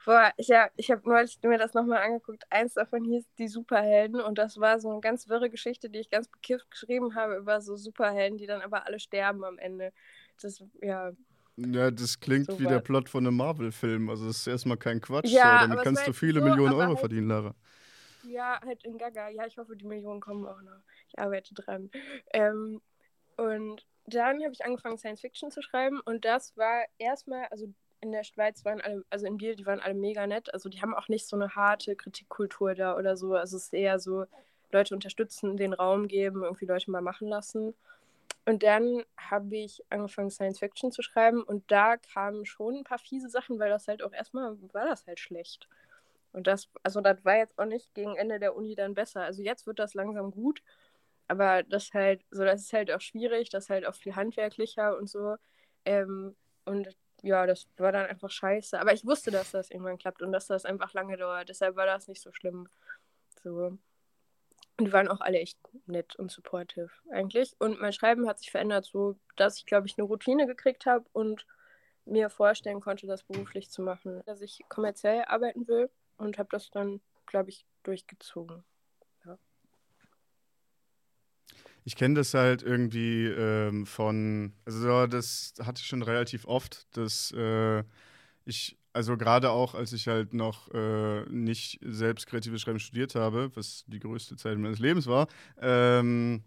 Boah, 0.04 0.32
ich, 0.38 0.48
ja, 0.48 0.70
ich 0.76 0.90
habe 0.90 1.06
neulich 1.06 1.38
mir 1.42 1.58
das 1.58 1.74
nochmal 1.74 2.02
angeguckt. 2.02 2.44
Eins 2.50 2.74
davon 2.74 3.04
hieß 3.04 3.26
Die 3.36 3.48
Superhelden 3.48 4.20
und 4.20 4.38
das 4.38 4.58
war 4.58 4.80
so 4.80 4.90
eine 4.90 5.00
ganz 5.00 5.28
wirre 5.28 5.50
Geschichte, 5.50 5.90
die 5.90 5.98
ich 5.98 6.08
ganz 6.08 6.28
bekifft 6.28 6.70
geschrieben 6.70 7.14
habe 7.14 7.36
über 7.36 7.60
so 7.60 7.76
Superhelden, 7.76 8.38
die 8.38 8.46
dann 8.46 8.62
aber 8.62 8.86
alle 8.86 9.00
sterben 9.00 9.44
am 9.44 9.58
Ende. 9.58 9.92
Das, 10.40 10.64
ja, 10.80 11.12
ja, 11.58 11.90
das 11.90 12.20
klingt 12.20 12.46
so 12.46 12.58
wie 12.58 12.66
der 12.66 12.80
Plot 12.80 13.08
von 13.08 13.26
einem 13.26 13.36
Marvel-Film. 13.36 14.08
Also, 14.10 14.26
das 14.26 14.38
ist 14.38 14.46
erstmal 14.46 14.76
kein 14.76 15.00
Quatsch. 15.00 15.26
Ja, 15.26 15.60
so. 15.60 15.68
Damit 15.68 15.84
kannst 15.84 16.06
du 16.06 16.12
viele 16.12 16.40
so, 16.40 16.46
Millionen 16.46 16.74
Euro 16.74 16.88
halt, 16.88 17.00
verdienen, 17.00 17.28
Lara. 17.28 17.54
Ja, 18.22 18.60
halt 18.64 18.84
in 18.84 18.98
Gaga. 18.98 19.28
Ja, 19.28 19.46
ich 19.46 19.58
hoffe, 19.58 19.76
die 19.76 19.86
Millionen 19.86 20.20
kommen 20.20 20.46
auch 20.46 20.60
noch. 20.62 20.80
Ich 21.08 21.18
arbeite 21.18 21.54
dran. 21.54 21.90
Ähm, 22.32 22.80
und 23.36 23.86
dann 24.06 24.42
habe 24.42 24.52
ich 24.52 24.64
angefangen, 24.64 24.98
Science 24.98 25.20
Fiction 25.20 25.50
zu 25.50 25.62
schreiben. 25.62 26.00
Und 26.00 26.24
das 26.24 26.56
war 26.56 26.84
erstmal, 26.98 27.46
also 27.46 27.72
in 28.00 28.12
der 28.12 28.22
Schweiz 28.22 28.64
waren 28.64 28.80
alle, 28.80 29.04
also 29.10 29.26
in 29.26 29.38
Biel, 29.38 29.56
die 29.56 29.66
waren 29.66 29.80
alle 29.80 29.94
mega 29.94 30.26
nett. 30.26 30.52
Also, 30.54 30.68
die 30.68 30.80
haben 30.80 30.94
auch 30.94 31.08
nicht 31.08 31.26
so 31.26 31.36
eine 31.36 31.54
harte 31.56 31.96
Kritikkultur 31.96 32.74
da 32.74 32.96
oder 32.96 33.16
so. 33.16 33.34
Also, 33.34 33.56
es 33.56 33.64
ist 33.64 33.74
eher 33.74 33.98
so, 33.98 34.26
Leute 34.70 34.94
unterstützen, 34.94 35.56
den 35.56 35.72
Raum 35.72 36.08
geben, 36.08 36.42
irgendwie 36.42 36.66
Leute 36.66 36.90
mal 36.90 37.00
machen 37.00 37.28
lassen. 37.28 37.74
Und 38.48 38.62
dann 38.62 39.04
habe 39.18 39.58
ich 39.58 39.84
angefangen, 39.90 40.30
Science 40.30 40.60
Fiction 40.60 40.90
zu 40.90 41.02
schreiben 41.02 41.42
und 41.42 41.70
da 41.70 41.98
kamen 41.98 42.46
schon 42.46 42.76
ein 42.76 42.84
paar 42.84 42.98
fiese 42.98 43.28
Sachen, 43.28 43.58
weil 43.58 43.68
das 43.68 43.86
halt 43.88 44.02
auch 44.02 44.14
erstmal 44.14 44.56
war 44.72 44.86
das 44.86 45.06
halt 45.06 45.20
schlecht. 45.20 45.68
Und 46.32 46.46
das, 46.46 46.70
also 46.82 47.02
das 47.02 47.22
war 47.26 47.36
jetzt 47.36 47.58
auch 47.58 47.66
nicht 47.66 47.92
gegen 47.94 48.16
Ende 48.16 48.40
der 48.40 48.56
Uni 48.56 48.74
dann 48.74 48.94
besser. 48.94 49.20
Also 49.20 49.42
jetzt 49.42 49.66
wird 49.66 49.78
das 49.78 49.92
langsam 49.92 50.30
gut, 50.30 50.62
aber 51.26 51.62
das 51.62 51.92
halt, 51.92 52.24
so 52.30 52.42
das 52.42 52.62
ist 52.62 52.72
halt 52.72 52.90
auch 52.90 53.02
schwierig, 53.02 53.50
das 53.50 53.64
ist 53.64 53.70
halt 53.70 53.86
auch 53.86 53.94
viel 53.94 54.16
handwerklicher 54.16 54.96
und 54.96 55.10
so. 55.10 55.36
Ähm, 55.84 56.34
und 56.64 56.96
ja, 57.20 57.46
das 57.46 57.66
war 57.76 57.92
dann 57.92 58.06
einfach 58.06 58.30
scheiße. 58.30 58.80
Aber 58.80 58.94
ich 58.94 59.04
wusste, 59.04 59.30
dass 59.30 59.50
das 59.50 59.70
irgendwann 59.70 59.98
klappt 59.98 60.22
und 60.22 60.32
dass 60.32 60.46
das 60.46 60.64
einfach 60.64 60.94
lange 60.94 61.18
dauert. 61.18 61.50
Deshalb 61.50 61.76
war 61.76 61.84
das 61.84 62.08
nicht 62.08 62.22
so 62.22 62.32
schlimm. 62.32 62.66
So. 63.44 63.76
Und 64.78 64.84
die 64.84 64.92
waren 64.92 65.08
auch 65.08 65.20
alle 65.20 65.40
echt 65.40 65.58
nett 65.86 66.14
und 66.16 66.30
supportive 66.30 66.90
eigentlich. 67.10 67.56
Und 67.58 67.80
mein 67.80 67.92
Schreiben 67.92 68.28
hat 68.28 68.38
sich 68.38 68.52
verändert, 68.52 68.86
so 68.86 69.18
dass 69.36 69.58
ich, 69.58 69.66
glaube 69.66 69.88
ich, 69.88 69.98
eine 69.98 70.06
Routine 70.06 70.46
gekriegt 70.46 70.86
habe 70.86 71.04
und 71.12 71.46
mir 72.04 72.30
vorstellen 72.30 72.80
konnte, 72.80 73.08
das 73.08 73.24
beruflich 73.24 73.70
zu 73.70 73.82
machen. 73.82 74.22
Dass 74.24 74.40
ich 74.40 74.60
kommerziell 74.68 75.24
arbeiten 75.26 75.66
will 75.66 75.90
und 76.16 76.38
habe 76.38 76.48
das 76.52 76.70
dann, 76.70 77.00
glaube 77.26 77.50
ich, 77.50 77.66
durchgezogen. 77.82 78.62
Ja. 79.26 79.36
Ich 81.84 81.96
kenne 81.96 82.14
das 82.14 82.32
halt 82.34 82.62
irgendwie 82.62 83.26
ähm, 83.26 83.84
von, 83.84 84.52
also 84.64 85.08
das 85.08 85.54
hatte 85.60 85.80
ich 85.80 85.88
schon 85.88 86.02
relativ 86.02 86.46
oft, 86.46 86.86
dass 86.96 87.32
äh, 87.32 87.82
ich 88.44 88.77
also 88.92 89.16
gerade 89.16 89.50
auch, 89.50 89.74
als 89.74 89.92
ich 89.92 90.08
halt 90.08 90.34
noch 90.34 90.72
äh, 90.72 91.22
nicht 91.30 91.78
selbst 91.82 92.26
kreatives 92.26 92.62
Schreiben 92.62 92.80
studiert 92.80 93.14
habe, 93.14 93.50
was 93.54 93.84
die 93.86 94.00
größte 94.00 94.36
Zeit 94.36 94.58
meines 94.58 94.78
Lebens 94.78 95.06
war, 95.06 95.28
ähm, 95.60 96.42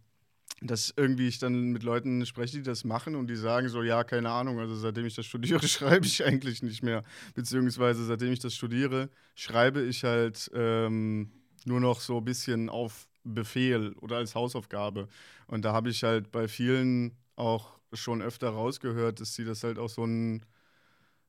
dass 0.61 0.93
irgendwie 0.95 1.27
ich 1.27 1.39
dann 1.39 1.71
mit 1.71 1.83
Leuten 1.83 2.25
spreche, 2.25 2.57
die 2.57 2.63
das 2.63 2.83
machen 2.83 3.15
und 3.15 3.27
die 3.27 3.35
sagen 3.35 3.67
so, 3.69 3.81
ja, 3.81 4.03
keine 4.03 4.29
Ahnung, 4.29 4.59
also 4.59 4.75
seitdem 4.75 5.05
ich 5.05 5.15
das 5.15 5.25
studiere, 5.25 5.67
schreibe 5.67 6.05
ich 6.05 6.23
eigentlich 6.23 6.61
nicht 6.61 6.83
mehr. 6.83 7.03
Beziehungsweise 7.33 8.05
seitdem 8.05 8.31
ich 8.31 8.39
das 8.39 8.53
studiere, 8.53 9.09
schreibe 9.35 9.81
ich 9.81 10.03
halt 10.03 10.51
ähm, 10.53 11.31
nur 11.65 11.79
noch 11.79 11.99
so 12.01 12.17
ein 12.17 12.25
bisschen 12.25 12.69
auf 12.69 13.07
Befehl 13.23 13.93
oder 14.01 14.17
als 14.17 14.35
Hausaufgabe. 14.35 15.07
Und 15.47 15.65
da 15.65 15.73
habe 15.73 15.89
ich 15.89 16.03
halt 16.03 16.31
bei 16.31 16.47
vielen 16.47 17.17
auch 17.35 17.79
schon 17.93 18.21
öfter 18.21 18.49
rausgehört, 18.49 19.19
dass 19.19 19.35
sie 19.35 19.45
das 19.45 19.63
halt 19.63 19.77
auch 19.79 19.89
so 19.89 20.05
ein 20.05 20.45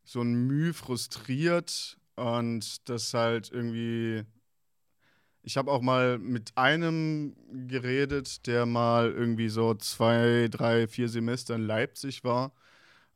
so 0.04 0.20
ein 0.20 0.46
Mühe 0.46 0.74
frustriert 0.74 1.98
und 2.16 2.88
das 2.88 3.14
halt 3.14 3.50
irgendwie. 3.50 4.24
Ich 5.44 5.56
habe 5.56 5.72
auch 5.72 5.80
mal 5.80 6.18
mit 6.18 6.56
einem 6.56 7.34
geredet, 7.66 8.46
der 8.46 8.64
mal 8.64 9.10
irgendwie 9.10 9.48
so 9.48 9.74
zwei, 9.74 10.46
drei, 10.48 10.86
vier 10.86 11.08
Semester 11.08 11.56
in 11.56 11.62
Leipzig 11.62 12.22
war 12.22 12.52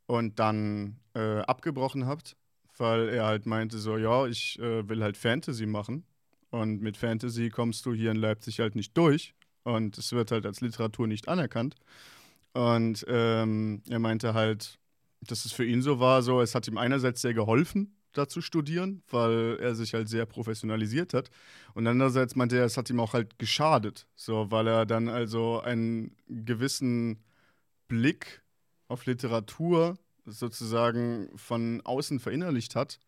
und 0.07 0.39
dann 0.41 0.99
äh, 1.15 1.39
abgebrochen 1.43 2.07
hat, 2.07 2.37
weil 2.79 3.09
er 3.11 3.27
halt 3.27 3.47
meinte 3.47 3.79
so, 3.79 3.97
ja, 3.97 4.27
ich 4.27 4.59
äh, 4.59 4.89
will 4.89 5.03
halt 5.05 5.17
Fantasy 5.17 5.67
machen 5.67 6.05
und 6.51 6.83
mit 6.83 6.97
Fantasy 6.97 7.49
kommst 7.51 7.87
du 7.87 7.95
hier 7.95 8.11
in 8.11 8.17
Leipzig 8.17 8.59
halt 8.59 8.75
nicht 8.75 8.97
durch 8.97 9.35
und 9.63 9.99
es 9.99 10.13
wird 10.13 10.31
halt 10.33 10.47
als 10.47 10.61
Literatur 10.61 11.07
nicht 11.07 11.29
anerkannt. 11.29 11.77
Und 12.55 13.05
ähm, 13.09 13.83
er 13.89 13.99
meinte 13.99 14.33
halt, 14.33 14.79
dass 15.27 15.45
es 15.45 15.53
für 15.53 15.65
ihn 15.65 15.83
so 15.83 16.01
war, 16.01 16.23
so 16.23 16.41
es 16.41 16.55
hat 16.55 16.69
ihm 16.69 16.79
einerseits 16.79 17.23
sehr 17.23 17.35
geholfen, 17.35 17.97
da 18.13 18.29
zu 18.29 18.41
studieren, 18.41 19.03
weil 19.11 19.59
er 19.61 19.75
sich 19.75 19.95
halt 19.95 20.09
sehr 20.09 20.27
professionalisiert 20.27 21.15
hat. 21.15 21.31
Und 21.75 21.87
andererseits 21.87 22.37
meinte 22.37 22.57
er, 22.57 22.65
es 22.65 22.77
hat 22.77 22.91
ihm 22.91 23.01
auch 23.01 23.13
halt 23.13 23.39
geschadet, 23.39 24.07
so 24.15 24.51
weil 24.51 24.67
er 24.67 24.87
dann 24.87 25.09
also 25.09 25.61
einen 25.61 26.17
gewissen 26.29 27.23
Blick 27.89 28.43
auf 28.89 29.07
Literatur 29.07 29.99
sozusagen 30.25 31.31
von 31.37 31.81
außen 31.85 32.21
verinnerlicht 32.21 32.75
hat, 32.75 32.99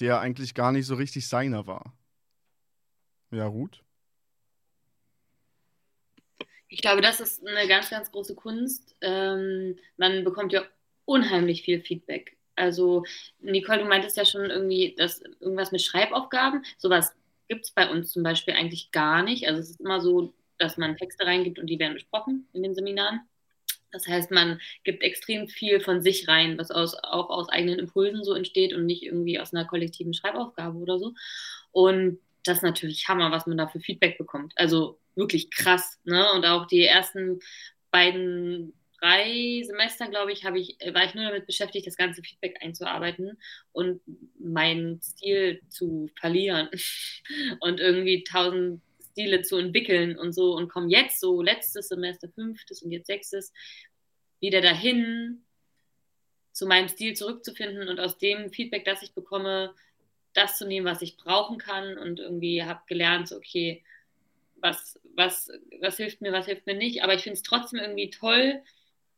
der 0.00 0.20
eigentlich 0.20 0.54
gar 0.54 0.72
nicht 0.72 0.86
so 0.86 0.94
richtig 0.94 1.28
seiner 1.28 1.66
war. 1.66 1.92
Ja, 3.30 3.46
Ruth? 3.46 3.82
Ich 6.68 6.82
glaube, 6.82 7.00
das 7.00 7.20
ist 7.20 7.46
eine 7.46 7.66
ganz, 7.66 7.90
ganz 7.90 8.10
große 8.10 8.34
Kunst. 8.34 8.94
Ähm, 9.00 9.76
man 9.96 10.24
bekommt 10.24 10.52
ja 10.52 10.62
unheimlich 11.08 11.62
viel 11.62 11.80
Feedback. 11.80 12.36
Also, 12.54 13.04
Nicole, 13.40 13.78
du 13.78 13.84
meintest 13.86 14.16
ja 14.16 14.24
schon 14.24 14.50
irgendwie, 14.50 14.94
dass 14.96 15.22
irgendwas 15.40 15.72
mit 15.72 15.80
Schreibaufgaben, 15.80 16.64
sowas 16.76 17.14
gibt 17.48 17.64
es 17.64 17.70
bei 17.70 17.88
uns 17.88 18.10
zum 18.12 18.22
Beispiel 18.22 18.54
eigentlich 18.54 18.90
gar 18.90 19.22
nicht. 19.22 19.48
Also, 19.48 19.60
es 19.60 19.70
ist 19.70 19.80
immer 19.80 20.00
so, 20.00 20.34
dass 20.58 20.76
man 20.76 20.96
Texte 20.96 21.24
reingibt 21.24 21.58
und 21.58 21.66
die 21.66 21.78
werden 21.78 21.94
besprochen 21.94 22.46
in 22.52 22.62
den 22.62 22.74
Seminaren. 22.74 23.20
Das 23.90 24.06
heißt, 24.06 24.30
man 24.30 24.60
gibt 24.84 25.02
extrem 25.02 25.48
viel 25.48 25.80
von 25.80 26.02
sich 26.02 26.28
rein, 26.28 26.58
was 26.58 26.70
aus, 26.70 26.94
auch 26.94 27.30
aus 27.30 27.48
eigenen 27.48 27.78
Impulsen 27.78 28.22
so 28.22 28.34
entsteht 28.34 28.74
und 28.74 28.84
nicht 28.84 29.02
irgendwie 29.02 29.40
aus 29.40 29.54
einer 29.54 29.64
kollektiven 29.64 30.12
Schreibaufgabe 30.12 30.76
oder 30.76 30.98
so. 30.98 31.14
Und 31.72 32.18
das 32.44 32.58
ist 32.58 32.64
natürlich 32.64 33.08
Hammer, 33.08 33.30
was 33.30 33.46
man 33.46 33.56
da 33.56 33.66
für 33.66 33.80
Feedback 33.80 34.18
bekommt. 34.18 34.52
Also 34.56 34.98
wirklich 35.14 35.50
krass. 35.50 35.98
Ne? 36.04 36.30
Und 36.32 36.44
auch 36.44 36.66
die 36.66 36.84
ersten 36.84 37.40
beiden, 37.90 38.74
drei 39.00 39.62
Semester, 39.64 40.08
glaube 40.08 40.32
ich, 40.32 40.44
ich, 40.44 40.76
war 40.94 41.04
ich 41.04 41.14
nur 41.14 41.24
damit 41.24 41.46
beschäftigt, 41.46 41.86
das 41.86 41.96
ganze 41.96 42.22
Feedback 42.22 42.56
einzuarbeiten 42.60 43.38
und 43.72 44.00
meinen 44.38 45.00
Stil 45.00 45.60
zu 45.68 46.08
verlieren 46.18 46.68
und 47.60 47.80
irgendwie 47.80 48.24
tausend 48.24 48.82
Stile 49.12 49.42
zu 49.42 49.56
entwickeln 49.56 50.18
und 50.18 50.32
so 50.32 50.54
und 50.54 50.68
komme 50.68 50.90
jetzt 50.90 51.20
so 51.20 51.42
letztes 51.42 51.88
Semester, 51.88 52.28
fünftes 52.28 52.82
und 52.82 52.92
jetzt 52.92 53.06
sechstes, 53.06 53.52
wieder 54.40 54.60
dahin, 54.60 55.44
zu 56.52 56.66
meinem 56.66 56.88
Stil 56.88 57.14
zurückzufinden 57.14 57.88
und 57.88 58.00
aus 58.00 58.18
dem 58.18 58.50
Feedback, 58.50 58.84
das 58.84 59.02
ich 59.02 59.12
bekomme, 59.12 59.74
das 60.34 60.58
zu 60.58 60.66
nehmen, 60.66 60.86
was 60.86 61.02
ich 61.02 61.16
brauchen 61.16 61.58
kann 61.58 61.96
und 61.98 62.18
irgendwie 62.18 62.64
habe 62.64 62.80
gelernt, 62.86 63.32
okay, 63.32 63.84
was, 64.56 64.98
was, 65.14 65.50
was 65.80 65.96
hilft 65.96 66.20
mir, 66.20 66.32
was 66.32 66.46
hilft 66.46 66.66
mir 66.66 66.74
nicht. 66.74 67.02
Aber 67.02 67.14
ich 67.14 67.22
finde 67.22 67.34
es 67.34 67.42
trotzdem 67.42 67.78
irgendwie 67.78 68.10
toll, 68.10 68.60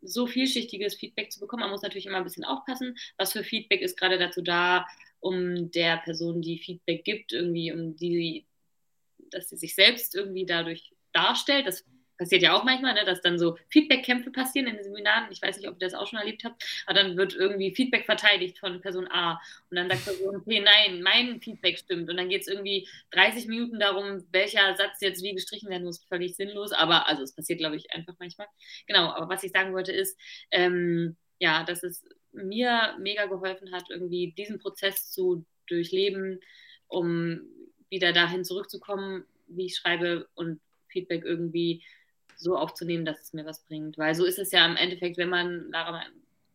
so 0.02 0.26
vielschichtiges 0.26 0.94
Feedback 0.94 1.32
zu 1.32 1.40
bekommen. 1.40 1.62
Man 1.62 1.70
muss 1.70 1.82
natürlich 1.82 2.06
immer 2.06 2.18
ein 2.18 2.24
bisschen 2.24 2.44
aufpassen, 2.44 2.96
was 3.16 3.32
für 3.32 3.44
Feedback 3.44 3.80
ist 3.80 3.98
gerade 3.98 4.18
dazu 4.18 4.42
da, 4.42 4.86
um 5.20 5.70
der 5.70 5.98
Person, 5.98 6.40
die 6.40 6.58
Feedback 6.58 7.04
gibt, 7.04 7.32
irgendwie, 7.32 7.72
um 7.72 7.96
die 7.96 8.46
dass 9.30 9.48
sie 9.48 9.56
sich 9.56 9.74
selbst 9.74 10.14
irgendwie 10.14 10.46
dadurch 10.46 10.92
darstellt. 11.12 11.66
Das 11.66 11.84
passiert 12.20 12.42
ja 12.42 12.52
auch 12.52 12.64
manchmal, 12.64 12.92
ne, 12.92 13.04
dass 13.06 13.22
dann 13.22 13.38
so 13.38 13.56
Feedbackkämpfe 13.70 14.30
passieren 14.30 14.68
in 14.68 14.76
den 14.76 14.84
Seminaren. 14.84 15.32
Ich 15.32 15.40
weiß 15.40 15.56
nicht, 15.56 15.66
ob 15.68 15.76
ihr 15.76 15.86
das 15.86 15.94
auch 15.94 16.06
schon 16.06 16.18
erlebt 16.18 16.44
habt, 16.44 16.62
aber 16.84 17.02
dann 17.02 17.16
wird 17.16 17.34
irgendwie 17.34 17.74
Feedback 17.74 18.04
verteidigt 18.04 18.58
von 18.58 18.82
Person 18.82 19.08
A. 19.10 19.40
Und 19.70 19.76
dann 19.76 19.88
sagt 19.88 20.04
Person 20.04 20.36
okay, 20.36 20.60
nein, 20.60 21.02
mein 21.02 21.40
Feedback 21.40 21.78
stimmt. 21.78 22.10
Und 22.10 22.18
dann 22.18 22.28
geht 22.28 22.42
es 22.42 22.48
irgendwie 22.48 22.86
30 23.12 23.46
Minuten 23.46 23.80
darum, 23.80 24.22
welcher 24.32 24.76
Satz 24.76 25.00
jetzt 25.00 25.22
wie 25.22 25.32
gestrichen 25.32 25.70
werden 25.70 25.84
muss. 25.84 26.04
Völlig 26.04 26.36
sinnlos, 26.36 26.72
aber 26.72 27.08
also 27.08 27.22
es 27.22 27.34
passiert, 27.34 27.58
glaube 27.58 27.76
ich, 27.76 27.90
einfach 27.90 28.14
manchmal. 28.18 28.48
Genau, 28.86 29.08
aber 29.12 29.30
was 29.30 29.42
ich 29.42 29.52
sagen 29.52 29.72
wollte 29.72 29.92
ist, 29.92 30.18
ähm, 30.50 31.16
ja, 31.38 31.64
dass 31.64 31.82
es 31.82 32.04
mir 32.32 32.96
mega 32.98 33.24
geholfen 33.26 33.72
hat, 33.72 33.84
irgendwie 33.88 34.34
diesen 34.36 34.58
Prozess 34.58 35.10
zu 35.10 35.46
durchleben, 35.68 36.40
um 36.86 37.40
wieder 37.88 38.12
dahin 38.12 38.44
zurückzukommen, 38.44 39.24
wie 39.46 39.66
ich 39.66 39.76
schreibe 39.76 40.28
und 40.34 40.60
Feedback 40.90 41.24
irgendwie 41.24 41.82
so 42.40 42.56
aufzunehmen, 42.56 43.04
dass 43.04 43.20
es 43.20 43.32
mir 43.32 43.44
was 43.44 43.62
bringt. 43.64 43.98
Weil 43.98 44.14
so 44.14 44.24
ist 44.24 44.38
es 44.38 44.50
ja 44.50 44.64
im 44.66 44.76
Endeffekt, 44.76 45.18
wenn 45.18 45.28
man, 45.28 45.70
Lara, 45.70 46.02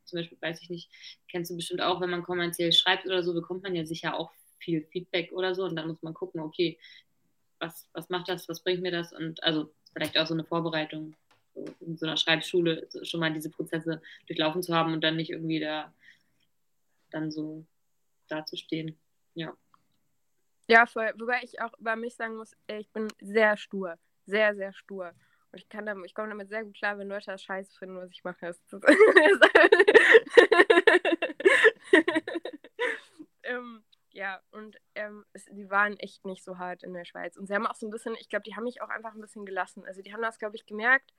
zum 0.05 0.19
Beispiel, 0.19 0.37
weiß 0.41 0.61
ich 0.61 0.69
nicht, 0.69 0.89
kennst 1.29 1.51
du 1.51 1.55
bestimmt 1.55 1.81
auch, 1.81 2.01
wenn 2.01 2.09
man 2.09 2.23
kommerziell 2.23 2.73
schreibt 2.73 3.05
oder 3.05 3.23
so, 3.23 3.33
bekommt 3.33 3.63
man 3.63 3.75
ja 3.75 3.85
sicher 3.85 4.17
auch 4.17 4.31
viel 4.59 4.83
Feedback 4.91 5.31
oder 5.31 5.53
so 5.53 5.63
und 5.63 5.75
dann 5.75 5.87
muss 5.87 6.01
man 6.01 6.13
gucken, 6.13 6.41
okay, 6.41 6.77
was, 7.59 7.87
was 7.93 8.09
macht 8.09 8.27
das, 8.29 8.49
was 8.49 8.61
bringt 8.61 8.81
mir 8.81 8.91
das 8.91 9.13
und 9.13 9.41
also 9.43 9.71
vielleicht 9.93 10.17
auch 10.17 10.27
so 10.27 10.33
eine 10.33 10.43
Vorbereitung 10.43 11.15
so 11.53 11.65
in 11.79 11.97
so 11.97 12.05
einer 12.05 12.17
Schreibschule 12.17 12.87
schon 13.03 13.19
mal 13.19 13.31
diese 13.31 13.49
Prozesse 13.49 14.01
durchlaufen 14.27 14.61
zu 14.61 14.75
haben 14.75 14.93
und 14.93 15.03
dann 15.03 15.15
nicht 15.15 15.29
irgendwie 15.29 15.59
da 15.59 15.93
dann 17.11 17.31
so 17.31 17.65
dazustehen. 18.27 18.97
Ja. 19.35 19.55
Ja, 20.67 20.85
voll. 20.85 21.13
Wobei 21.17 21.41
ich 21.43 21.61
auch 21.61 21.77
über 21.79 21.95
mich 21.95 22.15
sagen 22.15 22.35
muss, 22.35 22.55
ich 22.67 22.89
bin 22.89 23.07
sehr 23.21 23.55
stur. 23.55 23.97
Sehr, 24.25 24.55
sehr 24.55 24.73
stur. 24.73 25.13
Ich 25.55 25.67
ich 25.71 26.13
komme 26.13 26.29
damit 26.29 26.49
sehr 26.49 26.65
gut 26.65 26.75
klar, 26.75 26.97
wenn 26.97 27.07
Leute 27.07 27.27
das 27.27 27.43
scheiße 27.43 27.77
finden, 27.77 27.97
was 27.97 28.11
ich 28.11 28.23
mache. 28.23 28.55
ähm, 33.43 33.83
ja, 34.11 34.41
und 34.51 34.77
ähm, 34.95 35.25
es, 35.33 35.45
die 35.45 35.69
waren 35.69 35.97
echt 35.99 36.25
nicht 36.25 36.43
so 36.43 36.57
hart 36.57 36.83
in 36.83 36.93
der 36.93 37.05
Schweiz. 37.05 37.37
Und 37.37 37.47
sie 37.47 37.53
haben 37.53 37.67
auch 37.67 37.75
so 37.75 37.87
ein 37.87 37.91
bisschen, 37.91 38.15
ich 38.19 38.29
glaube, 38.29 38.43
die 38.43 38.55
haben 38.55 38.63
mich 38.63 38.81
auch 38.81 38.89
einfach 38.89 39.13
ein 39.13 39.21
bisschen 39.21 39.45
gelassen. 39.45 39.85
Also 39.85 40.01
die 40.01 40.13
haben 40.13 40.21
das, 40.21 40.39
glaube 40.39 40.55
ich, 40.55 40.65
gemerkt, 40.65 41.13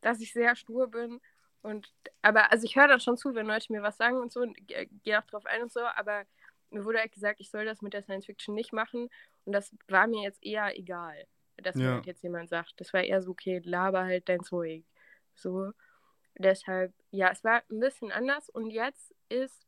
dass 0.00 0.20
ich 0.20 0.32
sehr 0.32 0.56
stur 0.56 0.90
bin. 0.90 1.20
Und 1.62 1.92
aber, 2.22 2.50
also 2.50 2.64
ich 2.64 2.76
höre 2.76 2.88
dann 2.88 3.00
schon 3.00 3.16
zu, 3.16 3.34
wenn 3.34 3.46
Leute 3.46 3.72
mir 3.72 3.82
was 3.82 3.98
sagen 3.98 4.18
und 4.18 4.32
so 4.32 4.40
und 4.40 4.56
gehe 4.66 5.18
auch 5.18 5.26
drauf 5.26 5.44
ein 5.46 5.62
und 5.62 5.72
so, 5.72 5.80
aber 5.80 6.24
mir 6.70 6.84
wurde 6.84 7.00
halt 7.00 7.12
gesagt, 7.12 7.40
ich 7.40 7.50
soll 7.50 7.64
das 7.64 7.82
mit 7.82 7.92
der 7.92 8.02
Science 8.02 8.26
Fiction 8.26 8.54
nicht 8.54 8.72
machen. 8.72 9.10
Und 9.44 9.52
das 9.52 9.74
war 9.88 10.06
mir 10.06 10.22
jetzt 10.22 10.42
eher 10.42 10.78
egal, 10.78 11.26
dass 11.62 11.76
ja. 11.76 11.94
halt 11.94 12.06
jetzt 12.06 12.22
jemand 12.22 12.48
sagt. 12.48 12.74
Das 12.78 12.92
war 12.92 13.02
eher 13.02 13.22
so, 13.22 13.32
okay, 13.32 13.60
laber 13.64 14.04
halt 14.04 14.28
dein 14.28 14.42
Zeug. 14.42 14.84
So. 15.34 15.72
Deshalb, 16.38 16.92
ja, 17.10 17.30
es 17.30 17.44
war 17.44 17.62
ein 17.70 17.80
bisschen 17.80 18.12
anders. 18.12 18.48
Und 18.48 18.70
jetzt 18.70 19.14
ist, 19.28 19.66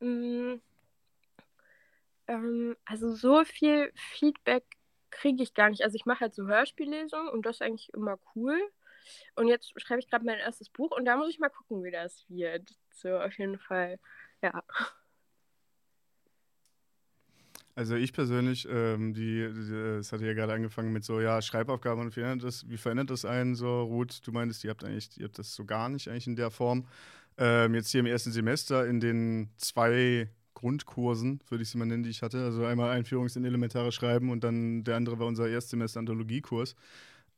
mh, 0.00 0.54
mm, 0.54 0.62
ähm, 2.28 2.76
also 2.84 3.14
so 3.14 3.44
viel 3.44 3.92
Feedback 3.94 4.64
kriege 5.10 5.42
ich 5.42 5.54
gar 5.54 5.70
nicht. 5.70 5.82
Also 5.82 5.96
ich 5.96 6.06
mache 6.06 6.20
halt 6.20 6.34
so 6.34 6.46
Hörspiellesungen 6.46 7.28
und 7.28 7.46
das 7.46 7.56
ist 7.56 7.62
eigentlich 7.62 7.92
immer 7.94 8.18
cool. 8.34 8.60
Und 9.34 9.48
jetzt 9.48 9.72
schreibe 9.80 10.00
ich 10.00 10.08
gerade 10.08 10.24
mein 10.24 10.38
erstes 10.38 10.68
Buch 10.70 10.92
und 10.96 11.04
da 11.04 11.16
muss 11.16 11.30
ich 11.30 11.38
mal 11.38 11.50
gucken, 11.50 11.82
wie 11.84 11.90
das 11.90 12.24
wird. 12.28 12.68
So, 12.90 13.18
auf 13.18 13.36
jeden 13.38 13.58
Fall, 13.58 13.98
ja. 14.42 14.62
Also 17.74 17.94
ich 17.94 18.12
persönlich, 18.12 18.68
ähm, 18.70 19.14
die, 19.14 19.48
die, 19.50 19.70
das 19.96 20.12
hatte 20.12 20.26
ja 20.26 20.34
gerade 20.34 20.52
angefangen 20.52 20.92
mit 20.92 21.04
so, 21.04 21.20
ja, 21.20 21.40
Schreibaufgaben 21.40 22.02
und 22.02 22.08
wie 22.16 22.20
verändert 22.20 22.46
das, 22.46 22.68
wie 22.68 22.76
verändert 22.76 23.10
das 23.10 23.24
einen 23.24 23.54
so, 23.54 23.82
Ruth, 23.84 24.20
du 24.26 24.32
meintest, 24.32 24.62
ihr 24.64 24.70
habt 24.70 24.84
eigentlich, 24.84 25.18
ihr 25.18 25.24
habt 25.24 25.38
das 25.38 25.54
so 25.54 25.64
gar 25.64 25.88
nicht 25.88 26.08
eigentlich 26.08 26.26
in 26.26 26.36
der 26.36 26.50
Form. 26.50 26.86
Ähm, 27.38 27.74
jetzt 27.74 27.90
hier 27.90 28.00
im 28.00 28.06
ersten 28.06 28.30
Semester 28.30 28.86
in 28.86 29.00
den 29.00 29.48
zwei 29.56 30.28
Grundkursen, 30.52 31.40
würde 31.48 31.62
ich 31.62 31.70
sie 31.70 31.78
mal 31.78 31.86
nennen, 31.86 32.02
die 32.02 32.10
ich 32.10 32.22
hatte. 32.22 32.44
Also 32.44 32.64
einmal 32.66 32.90
Einführungs 32.90 33.36
in 33.36 33.44
elementare 33.44 33.90
Schreiben 33.90 34.30
und 34.30 34.44
dann 34.44 34.84
der 34.84 34.96
andere 34.96 35.18
war 35.18 35.26
unser 35.26 35.48
Erstsemester 35.48 35.98
Anthologiekurs. 35.98 36.76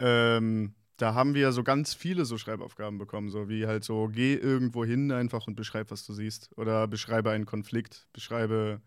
Ähm, 0.00 0.74
da 0.96 1.14
haben 1.14 1.34
wir 1.34 1.52
so 1.52 1.62
ganz 1.62 1.94
viele 1.94 2.24
so 2.24 2.38
Schreibaufgaben 2.38 2.98
bekommen, 2.98 3.28
so 3.30 3.48
wie 3.48 3.66
halt 3.66 3.84
so, 3.84 4.08
geh 4.08 4.34
irgendwo 4.34 4.84
hin 4.84 5.10
einfach 5.12 5.46
und 5.46 5.54
beschreib, 5.54 5.90
was 5.90 6.04
du 6.04 6.12
siehst. 6.12 6.50
Oder 6.56 6.88
beschreibe 6.88 7.30
einen 7.30 7.46
Konflikt, 7.46 8.06
beschreibe 8.12 8.80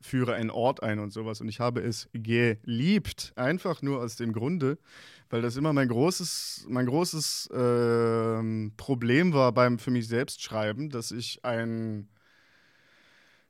führe 0.00 0.34
einen 0.34 0.50
Ort 0.50 0.82
ein 0.82 0.98
und 0.98 1.12
sowas. 1.12 1.40
Und 1.40 1.48
ich 1.48 1.60
habe 1.60 1.80
es 1.80 2.08
geliebt, 2.12 3.32
einfach 3.36 3.82
nur 3.82 4.00
aus 4.00 4.16
dem 4.16 4.32
Grunde, 4.32 4.78
weil 5.30 5.42
das 5.42 5.56
immer 5.56 5.72
mein 5.72 5.88
großes, 5.88 6.66
mein 6.68 6.86
großes 6.86 7.48
äh, 7.48 8.70
Problem 8.76 9.32
war 9.32 9.52
beim 9.52 9.78
für 9.78 9.90
mich 9.90 10.08
selbst 10.08 10.42
schreiben, 10.42 10.90
dass 10.90 11.10
ich 11.10 11.44
ein 11.44 12.08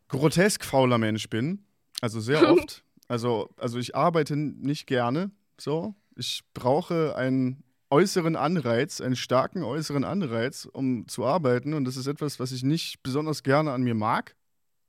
grotesk 0.08 0.64
fauler 0.64 0.98
Mensch 0.98 1.28
bin. 1.28 1.64
Also 2.00 2.20
sehr 2.20 2.48
oft. 2.52 2.84
Also, 3.08 3.50
also 3.56 3.78
ich 3.78 3.94
arbeite 3.94 4.36
nicht 4.36 4.86
gerne 4.86 5.30
so. 5.58 5.94
Ich 6.16 6.42
brauche 6.54 7.16
einen 7.16 7.62
äußeren 7.90 8.36
Anreiz, 8.36 9.00
einen 9.00 9.16
starken 9.16 9.62
äußeren 9.62 10.04
Anreiz, 10.04 10.68
um 10.70 11.06
zu 11.08 11.24
arbeiten. 11.24 11.74
Und 11.74 11.84
das 11.84 11.96
ist 11.96 12.06
etwas, 12.06 12.40
was 12.40 12.52
ich 12.52 12.62
nicht 12.62 13.02
besonders 13.02 13.42
gerne 13.42 13.72
an 13.72 13.82
mir 13.82 13.94
mag. 13.94 14.34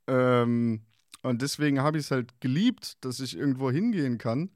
Ähm, 0.06 0.82
und 1.22 1.42
deswegen 1.42 1.80
habe 1.82 1.98
ich 1.98 2.04
es 2.04 2.10
halt 2.10 2.40
geliebt, 2.40 3.04
dass 3.04 3.20
ich 3.20 3.36
irgendwo 3.36 3.70
hingehen 3.70 4.18
kann 4.18 4.50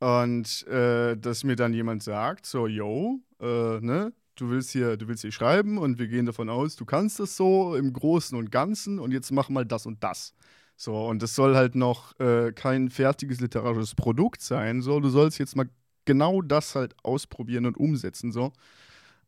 und 0.00 0.66
äh, 0.66 1.16
dass 1.16 1.44
mir 1.44 1.56
dann 1.56 1.72
jemand 1.72 2.02
sagt, 2.02 2.46
so, 2.46 2.66
yo, 2.66 3.20
äh, 3.40 3.80
ne, 3.80 4.12
du 4.36 4.50
willst 4.50 4.70
hier, 4.70 4.96
du 4.96 5.08
willst 5.08 5.22
hier 5.22 5.32
schreiben 5.32 5.78
und 5.78 5.98
wir 5.98 6.08
gehen 6.08 6.26
davon 6.26 6.50
aus, 6.50 6.76
du 6.76 6.84
kannst 6.84 7.18
das 7.20 7.36
so 7.36 7.74
im 7.76 7.92
Großen 7.92 8.36
und 8.38 8.52
Ganzen 8.52 8.98
und 8.98 9.12
jetzt 9.12 9.32
mach 9.32 9.48
mal 9.48 9.64
das 9.64 9.86
und 9.86 10.02
das. 10.04 10.34
So, 10.76 11.06
und 11.06 11.22
das 11.22 11.34
soll 11.34 11.56
halt 11.56 11.74
noch 11.74 12.18
äh, 12.20 12.52
kein 12.52 12.90
fertiges 12.90 13.40
literarisches 13.40 13.94
Produkt 13.94 14.42
sein, 14.42 14.82
so, 14.82 15.00
du 15.00 15.08
sollst 15.08 15.38
jetzt 15.38 15.56
mal 15.56 15.68
genau 16.04 16.42
das 16.42 16.74
halt 16.74 16.94
ausprobieren 17.02 17.66
und 17.66 17.76
umsetzen, 17.78 18.32
so. 18.32 18.52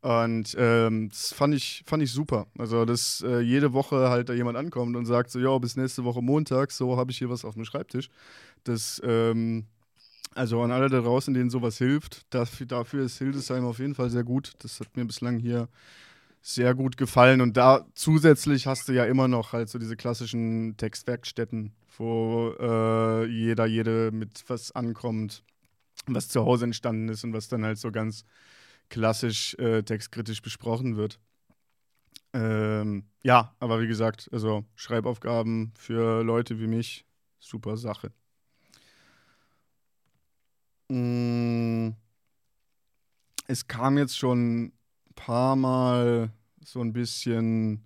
Und 0.01 0.55
ähm, 0.57 1.09
das 1.09 1.33
fand 1.33 1.55
ich, 1.55 1.83
fand 1.87 2.03
ich 2.03 2.13
super. 2.13 2.47
Also, 2.57 2.85
dass 2.85 3.23
äh, 3.27 3.41
jede 3.41 3.73
Woche 3.73 4.11
halt 4.11 4.29
da 4.29 4.33
jemand 4.33 4.57
ankommt 4.57 4.97
und 4.97 5.07
sagt 5.07 5.31
so, 5.31 5.41
ja, 5.41 5.57
bis 5.59 5.77
nächste 5.77 6.05
Woche 6.05 6.23
Montag, 6.23 6.71
so 6.71 6.97
habe 6.97 7.11
ich 7.11 7.19
hier 7.19 7.31
was 7.31 7.45
auf 7.45 7.55
dem 7.55 7.65
Schreibtisch. 7.65 8.09
Das, 8.63 9.01
ähm, 9.05 9.67
also 10.35 10.63
an 10.63 10.71
alle 10.71 10.89
da 10.89 11.01
draußen, 11.01 11.35
denen 11.35 11.51
sowas 11.51 11.79
hilft, 11.79 12.33
dafür, 12.33 12.67
dafür 12.67 13.05
ist 13.05 13.19
Hildesheim 13.19 13.65
auf 13.65 13.81
jeden 13.81 13.97
Fall 13.97 14.09
sehr 14.09 14.23
gut. 14.23 14.53
Das 14.61 14.79
hat 14.79 14.97
mir 14.97 15.05
bislang 15.05 15.39
hier 15.39 15.69
sehr 16.43 16.75
gut 16.75 16.97
gefallen. 16.97 17.41
Und 17.41 17.57
da 17.57 17.85
zusätzlich 17.95 18.69
hast 18.69 18.89
du 18.89 18.93
ja 18.93 19.05
immer 19.05 19.27
noch 19.27 19.53
halt 19.53 19.69
so 19.69 19.79
diese 19.81 19.97
klassischen 19.97 20.77
Textwerkstätten, 20.77 21.73
wo 21.97 22.55
äh, 22.61 23.27
jeder, 23.27 23.67
jede 23.67 24.11
mit 24.13 24.45
was 24.47 24.71
ankommt, 24.73 25.43
was 26.07 26.29
zu 26.29 26.45
Hause 26.45 26.67
entstanden 26.67 27.09
ist 27.09 27.25
und 27.25 27.33
was 27.33 27.49
dann 27.49 27.65
halt 27.65 27.79
so 27.79 27.91
ganz 27.91 28.25
klassisch 28.89 29.55
äh, 29.59 29.83
textkritisch 29.83 30.43
besprochen 30.43 30.97
wird. 30.97 31.19
Ähm, 32.33 33.05
ja, 33.23 33.55
aber 33.59 33.81
wie 33.81 33.87
gesagt, 33.87 34.29
also 34.33 34.65
Schreibaufgaben 34.75 35.73
für 35.77 36.23
Leute 36.23 36.61
wie 36.61 36.67
mich, 36.67 37.07
super 37.39 37.77
Sache. 37.77 38.13
Mm, 40.91 41.91
es 43.47 43.67
kam 43.67 43.99
jetzt 43.99 44.17
schon 44.17 44.65
ein 44.65 44.73
paar 45.15 45.57
Mal 45.57 46.31
so 46.65 46.81
ein 46.81 46.93
bisschen 46.93 47.85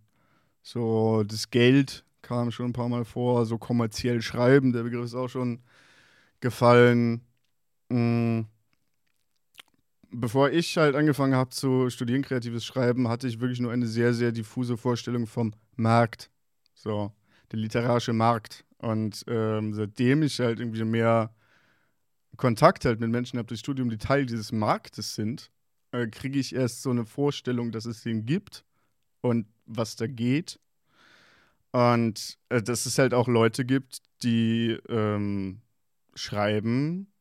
so 0.63 1.25
das 1.25 1.51
Geld 1.51 2.05
kam 2.23 2.51
schon 2.51 2.67
ein 2.67 2.73
paar 2.73 2.89
Mal 2.89 3.05
vor, 3.05 3.47
so 3.47 3.59
kommerziell 3.59 4.23
schreiben, 4.23 4.73
der 4.73 4.85
Begriff 4.85 5.05
ist 5.07 5.15
auch 5.15 5.29
schon 5.29 5.61
gefallen. 6.41 7.23
Mm, 7.91 8.43
bevor 10.13 10.51
ich 10.51 10.77
halt 10.77 10.95
angefangen 10.95 11.35
habe 11.35 11.51
zu 11.51 11.91
studieren, 11.91 12.23
kreatives 12.23 12.65
Schreiben, 12.65 13.09
hatte 13.09 13.27
ich 13.27 13.41
wirklich 13.41 13.61
nur 13.61 13.73
eine 13.73 13.87
sehr, 13.87 14.15
sehr 14.15 14.33
diffuse 14.33 14.77
Vorstellung 14.77 15.27
vom 15.27 15.53
Markt. 15.77 16.31
So, 16.75 17.13
der 17.51 17.59
literarische 17.59 18.13
Markt. 18.13 18.65
Und 18.79 19.25
ähm, 19.29 19.75
seitdem 19.75 20.23
ich 20.23 20.41
halt 20.41 20.61
irgendwie 20.61 20.85
mehr 20.85 21.35
Kontakt 22.37 22.85
halt 22.85 23.01
mit 23.01 23.11
Menschen 23.11 23.39
habe 23.39 23.49
durch 23.49 23.61
Studium, 23.61 23.91
die 23.91 23.99
Teil 23.99 24.27
dieses 24.27 24.53
Marktes 24.53 25.15
sind, 25.15 25.51
äh, 25.93 26.07
kriege 26.07 26.39
ich 26.39 26.55
erst 26.55 26.83
so 26.83 26.91
eine 26.91 27.05
Vorstellung, 27.05 27.71
dass 27.71 27.85
es 27.85 28.03
den 28.03 28.27
gibt 28.27 28.65
und 29.21 29.47
was 29.67 29.97
da 29.97 30.07
geht. 30.07 30.59
Und 31.71 32.39
äh, 32.49 32.63
dass 32.63 32.87
es 32.87 32.99
halt 32.99 33.15
auch 33.15 33.29
Leute 33.29 33.65
gibt, 33.65 33.99
die 34.23 34.79
ähm, 34.89 35.61
schreiben 36.15 37.12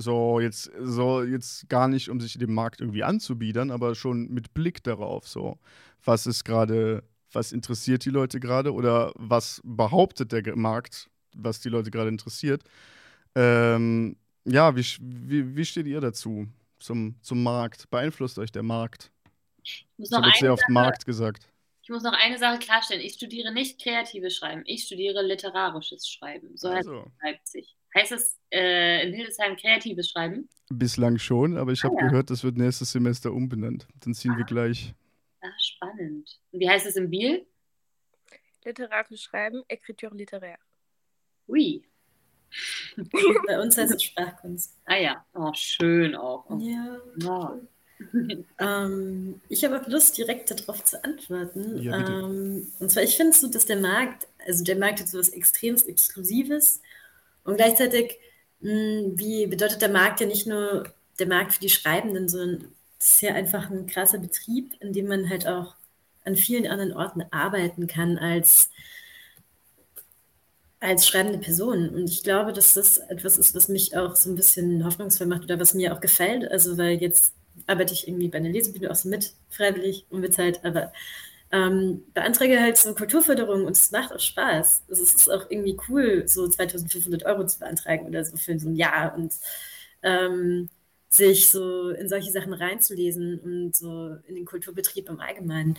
so 0.00 0.40
jetzt, 0.40 0.70
so 0.80 1.22
jetzt 1.22 1.68
gar 1.68 1.88
nicht, 1.88 2.08
um 2.08 2.20
sich 2.20 2.38
dem 2.38 2.54
Markt 2.54 2.80
irgendwie 2.80 3.04
anzubiedern, 3.04 3.70
aber 3.70 3.94
schon 3.94 4.28
mit 4.28 4.54
Blick 4.54 4.82
darauf, 4.82 5.28
so, 5.28 5.58
was 6.04 6.26
ist 6.26 6.44
gerade, 6.44 7.04
was 7.32 7.52
interessiert 7.52 8.04
die 8.04 8.10
Leute 8.10 8.40
gerade 8.40 8.72
oder 8.72 9.12
was 9.16 9.60
behauptet 9.64 10.32
der 10.32 10.56
Markt, 10.56 11.10
was 11.36 11.60
die 11.60 11.68
Leute 11.68 11.90
gerade 11.90 12.08
interessiert. 12.08 12.62
Ähm, 13.34 14.16
ja, 14.44 14.74
wie, 14.74 14.84
wie, 15.00 15.56
wie 15.56 15.64
steht 15.64 15.86
ihr 15.86 16.00
dazu 16.00 16.48
zum, 16.78 17.16
zum 17.20 17.42
Markt? 17.42 17.90
Beeinflusst 17.90 18.38
euch 18.38 18.50
der 18.52 18.62
Markt? 18.62 19.12
Ich 19.62 19.86
muss 19.96 20.10
noch 20.10 20.24
wird 20.24 20.36
sehr 20.36 20.52
oft 20.52 20.62
Sache, 20.62 20.72
Markt 20.72 21.04
gesagt. 21.04 21.46
Ich 21.82 21.90
muss 21.90 22.02
noch 22.02 22.12
eine 22.12 22.38
Sache 22.38 22.58
klarstellen. 22.58 23.02
Ich 23.02 23.14
studiere 23.14 23.52
nicht 23.52 23.80
kreatives 23.80 24.36
Schreiben, 24.36 24.62
ich 24.64 24.84
studiere 24.84 25.22
literarisches 25.22 26.08
Schreiben. 26.08 26.56
So 26.56 26.70
heißt 26.70 26.88
Also. 26.88 27.00
es 27.00 27.06
in 27.06 27.12
Leipzig. 27.22 27.76
Heißt 27.96 28.12
es 28.12 28.38
äh, 28.52 29.06
in 29.08 29.14
Hildesheim 29.14 29.56
kreatives 29.56 30.10
Schreiben? 30.10 30.48
Bislang 30.68 31.18
schon, 31.18 31.56
aber 31.56 31.72
ich 31.72 31.82
habe 31.82 31.96
Ah, 31.98 32.02
ja. 32.02 32.08
gehört, 32.08 32.30
das 32.30 32.44
wird 32.44 32.56
nächstes 32.56 32.92
Semester 32.92 33.32
umbenannt. 33.32 33.86
Dann 34.04 34.14
ziehen 34.14 34.36
wir 34.36 34.44
gleich. 34.44 34.94
Ah, 35.42 35.48
spannend. 35.58 36.38
Und 36.52 36.60
wie 36.60 36.68
heißt 36.68 36.86
es 36.86 36.96
in 36.96 37.10
Biel? 37.10 37.44
Literarisch 38.64 39.22
schreiben, 39.22 39.62
Écriture 39.68 40.14
littéraire. 40.14 40.58
Ui. 41.48 41.82
Bei 43.46 43.60
uns 43.60 43.76
heißt 43.78 43.94
es 43.94 44.02
Sprachkunst. 44.02 44.76
Ah 44.84 44.96
ja. 44.96 45.24
Oh, 45.34 45.50
schön 45.54 46.14
auch. 46.14 46.44
Oh. 46.50 46.58
Ja. 46.58 46.98
Ja. 47.16 47.58
Ähm, 48.58 49.42
ich 49.50 49.62
habe 49.62 49.78
auch 49.78 49.86
Lust, 49.86 50.16
direkt 50.16 50.50
darauf 50.50 50.82
zu 50.84 51.04
antworten. 51.04 51.76
Ja, 51.82 51.98
ähm, 51.98 52.66
und 52.78 52.90
zwar, 52.90 53.02
ich 53.02 53.14
finde 53.14 53.34
so, 53.36 53.46
dass 53.46 53.66
der 53.66 53.78
Markt, 53.78 54.26
also 54.46 54.64
der 54.64 54.76
Markt 54.76 55.00
hat 55.00 55.08
so 55.08 55.18
was 55.18 55.28
extremst 55.28 55.86
Exklusives 55.86 56.80
und 57.50 57.56
gleichzeitig, 57.56 58.18
mh, 58.60 59.12
wie 59.16 59.46
bedeutet 59.46 59.82
der 59.82 59.88
Markt 59.90 60.20
ja 60.20 60.26
nicht 60.26 60.46
nur 60.46 60.84
der 61.18 61.26
Markt 61.26 61.52
für 61.54 61.60
die 61.60 61.68
Schreibenden, 61.68 62.28
sondern 62.28 62.72
es 62.98 63.14
ist 63.14 63.22
ja 63.22 63.34
einfach 63.34 63.70
ein 63.70 63.86
krasser 63.86 64.18
Betrieb, 64.18 64.74
in 64.80 64.92
dem 64.92 65.08
man 65.08 65.28
halt 65.28 65.46
auch 65.46 65.74
an 66.24 66.36
vielen 66.36 66.66
anderen 66.66 66.92
Orten 66.92 67.22
arbeiten 67.30 67.86
kann 67.86 68.18
als, 68.18 68.70
als 70.80 71.06
schreibende 71.06 71.38
Person. 71.38 71.90
Und 71.90 72.08
ich 72.10 72.22
glaube, 72.22 72.52
dass 72.52 72.74
das 72.74 72.98
etwas 72.98 73.36
ist, 73.38 73.54
was 73.54 73.68
mich 73.68 73.96
auch 73.96 74.16
so 74.16 74.30
ein 74.30 74.36
bisschen 74.36 74.84
hoffnungsvoll 74.84 75.26
macht 75.26 75.44
oder 75.44 75.60
was 75.60 75.74
mir 75.74 75.94
auch 75.94 76.00
gefällt. 76.00 76.50
Also, 76.50 76.78
weil 76.78 77.00
jetzt 77.00 77.32
arbeite 77.66 77.92
ich 77.94 78.08
irgendwie 78.08 78.28
bei 78.28 78.38
einer 78.38 78.50
Lesebühne 78.50 78.90
auch 78.90 78.94
so 78.94 79.08
mit, 79.08 79.32
freiwillig, 79.50 80.06
unbezahlt, 80.10 80.64
aber 80.64 80.92
ähm, 81.52 82.04
beantrage 82.14 82.60
halt 82.60 82.76
so 82.78 82.94
Kulturförderung 82.94 83.64
und 83.64 83.72
es 83.72 83.90
macht 83.90 84.12
auch 84.12 84.20
Spaß. 84.20 84.84
Also 84.88 85.02
es 85.02 85.14
ist 85.14 85.28
auch 85.30 85.50
irgendwie 85.50 85.76
cool, 85.88 86.26
so 86.28 86.46
2500 86.48 87.24
Euro 87.26 87.46
zu 87.46 87.58
beantragen 87.58 88.06
oder 88.06 88.24
so 88.24 88.36
für 88.36 88.58
so 88.58 88.68
ein 88.68 88.76
Jahr 88.76 89.14
und 89.16 89.32
ähm, 90.02 90.68
sich 91.08 91.48
so 91.50 91.90
in 91.90 92.08
solche 92.08 92.30
Sachen 92.30 92.52
reinzulesen 92.52 93.40
und 93.40 93.74
so 93.74 94.16
in 94.26 94.36
den 94.36 94.44
Kulturbetrieb 94.44 95.08
im 95.08 95.20
Allgemeinen. 95.20 95.76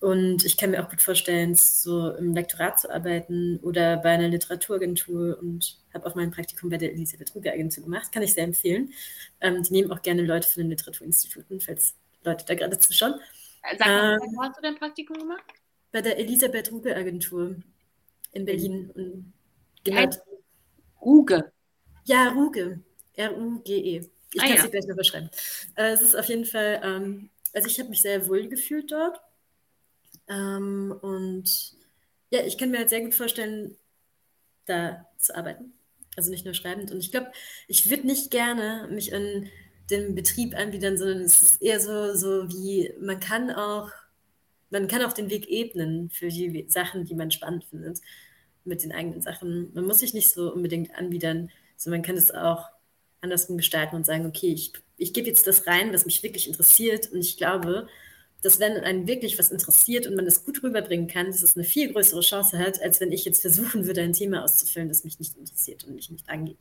Und 0.00 0.44
ich 0.44 0.56
kann 0.58 0.70
mir 0.72 0.84
auch 0.84 0.90
gut 0.90 1.00
vorstellen, 1.00 1.54
so 1.54 2.10
im 2.12 2.34
Lektorat 2.34 2.78
zu 2.80 2.90
arbeiten 2.90 3.58
oder 3.62 3.96
bei 3.96 4.10
einer 4.10 4.28
Literaturagentur 4.28 5.38
und 5.40 5.78
habe 5.94 6.06
auch 6.06 6.14
mein 6.14 6.30
Praktikum 6.30 6.68
bei 6.68 6.76
der 6.76 6.92
Elisabeth 6.92 7.34
Ruge 7.34 7.50
Agentur 7.52 7.84
gemacht. 7.84 8.12
Kann 8.12 8.22
ich 8.22 8.34
sehr 8.34 8.44
empfehlen. 8.44 8.92
Ähm, 9.40 9.62
die 9.62 9.72
nehmen 9.72 9.90
auch 9.90 10.02
gerne 10.02 10.22
Leute 10.22 10.48
von 10.48 10.62
den 10.62 10.70
Literaturinstituten, 10.70 11.60
falls 11.60 11.94
Leute 12.24 12.44
da 12.46 12.54
gerade 12.54 12.78
zuschauen. 12.78 13.14
Sag 13.78 13.94
mal, 13.94 14.08
Ähm, 14.08 14.18
wo 14.34 14.42
hast 14.42 14.56
du 14.56 14.62
dein 14.62 14.76
Praktikum 14.78 15.18
gemacht? 15.18 15.44
Bei 15.90 16.00
der 16.00 16.16
Elisabeth 16.20 16.70
Ruge 16.70 16.94
Agentur 16.94 17.56
in 18.32 18.44
Berlin. 18.46 18.90
Und 18.94 19.32
genau, 19.84 20.22
Ruge. 21.04 21.52
ja, 22.04 22.28
Ruge. 22.30 22.80
R-U-G-E. 23.14 24.02
Ich 24.32 24.44
Ah, 24.44 24.46
kann 24.46 24.56
es 24.56 24.62
ja. 24.62 24.70
gleich 24.70 24.86
noch 24.86 24.96
beschreiben. 24.96 25.30
Äh, 25.76 25.92
es 25.92 26.02
ist 26.02 26.14
auf 26.14 26.26
jeden 26.28 26.44
Fall, 26.44 26.80
ähm, 26.84 27.30
also 27.54 27.68
ich 27.68 27.78
habe 27.78 27.88
mich 27.90 28.02
sehr 28.02 28.28
wohl 28.28 28.48
gefühlt 28.48 28.92
dort. 28.92 29.20
Ähm, 30.28 30.94
und 31.02 31.72
ja, 32.30 32.40
ich 32.44 32.58
kann 32.58 32.70
mir 32.70 32.78
halt 32.78 32.90
sehr 32.90 33.02
gut 33.02 33.14
vorstellen, 33.14 33.76
da 34.66 35.06
zu 35.18 35.36
arbeiten. 35.36 35.74
Also 36.16 36.30
nicht 36.30 36.44
nur 36.44 36.54
schreibend. 36.54 36.92
Und 36.92 37.00
ich 37.00 37.10
glaube, 37.12 37.32
ich 37.68 37.90
würde 37.90 38.06
nicht 38.06 38.30
gerne 38.30 38.88
mich 38.90 39.12
in 39.12 39.50
den 39.90 40.14
Betrieb 40.14 40.56
anbiedern, 40.56 40.98
sondern 40.98 41.20
es 41.20 41.40
ist 41.42 41.62
eher 41.62 41.80
so, 41.80 42.14
so 42.14 42.48
wie, 42.48 42.92
man 43.00 43.20
kann 43.20 43.50
auch, 43.50 43.90
man 44.70 44.88
kann 44.88 45.02
auch 45.02 45.12
den 45.12 45.30
Weg 45.30 45.48
ebnen 45.48 46.10
für 46.10 46.28
die 46.28 46.66
Sachen, 46.68 47.04
die 47.04 47.14
man 47.14 47.30
spannend 47.30 47.64
findet, 47.64 48.00
mit 48.64 48.82
den 48.82 48.92
eigenen 48.92 49.22
Sachen. 49.22 49.72
Man 49.74 49.84
muss 49.84 50.00
sich 50.00 50.12
nicht 50.12 50.28
so 50.28 50.52
unbedingt 50.52 50.94
anbiedern, 50.94 51.50
sondern 51.76 52.00
man 52.00 52.06
kann 52.06 52.16
es 52.16 52.32
auch 52.32 52.64
andersrum 53.20 53.56
gestalten 53.56 53.96
und 53.96 54.06
sagen, 54.06 54.26
okay, 54.26 54.52
ich, 54.52 54.72
ich 54.96 55.12
gebe 55.12 55.28
jetzt 55.28 55.46
das 55.46 55.66
rein, 55.66 55.92
was 55.92 56.04
mich 56.04 56.22
wirklich 56.22 56.48
interessiert. 56.48 57.10
Und 57.12 57.20
ich 57.20 57.36
glaube, 57.36 57.88
dass 58.42 58.60
wenn 58.60 58.76
einen 58.78 59.06
wirklich 59.06 59.38
was 59.38 59.50
interessiert 59.50 60.06
und 60.06 60.16
man 60.16 60.26
es 60.26 60.44
gut 60.44 60.62
rüberbringen 60.62 61.08
kann, 61.08 61.26
dass 61.26 61.42
es 61.42 61.56
eine 61.56 61.64
viel 61.64 61.92
größere 61.92 62.20
Chance 62.20 62.58
hat, 62.58 62.82
als 62.82 63.00
wenn 63.00 63.12
ich 63.12 63.24
jetzt 63.24 63.40
versuchen 63.40 63.86
würde, 63.86 64.02
ein 64.02 64.12
Thema 64.12 64.44
auszufüllen, 64.44 64.88
das 64.88 65.04
mich 65.04 65.18
nicht 65.18 65.36
interessiert 65.36 65.84
und 65.84 65.94
mich 65.94 66.10
nicht 66.10 66.28
angeht. 66.28 66.58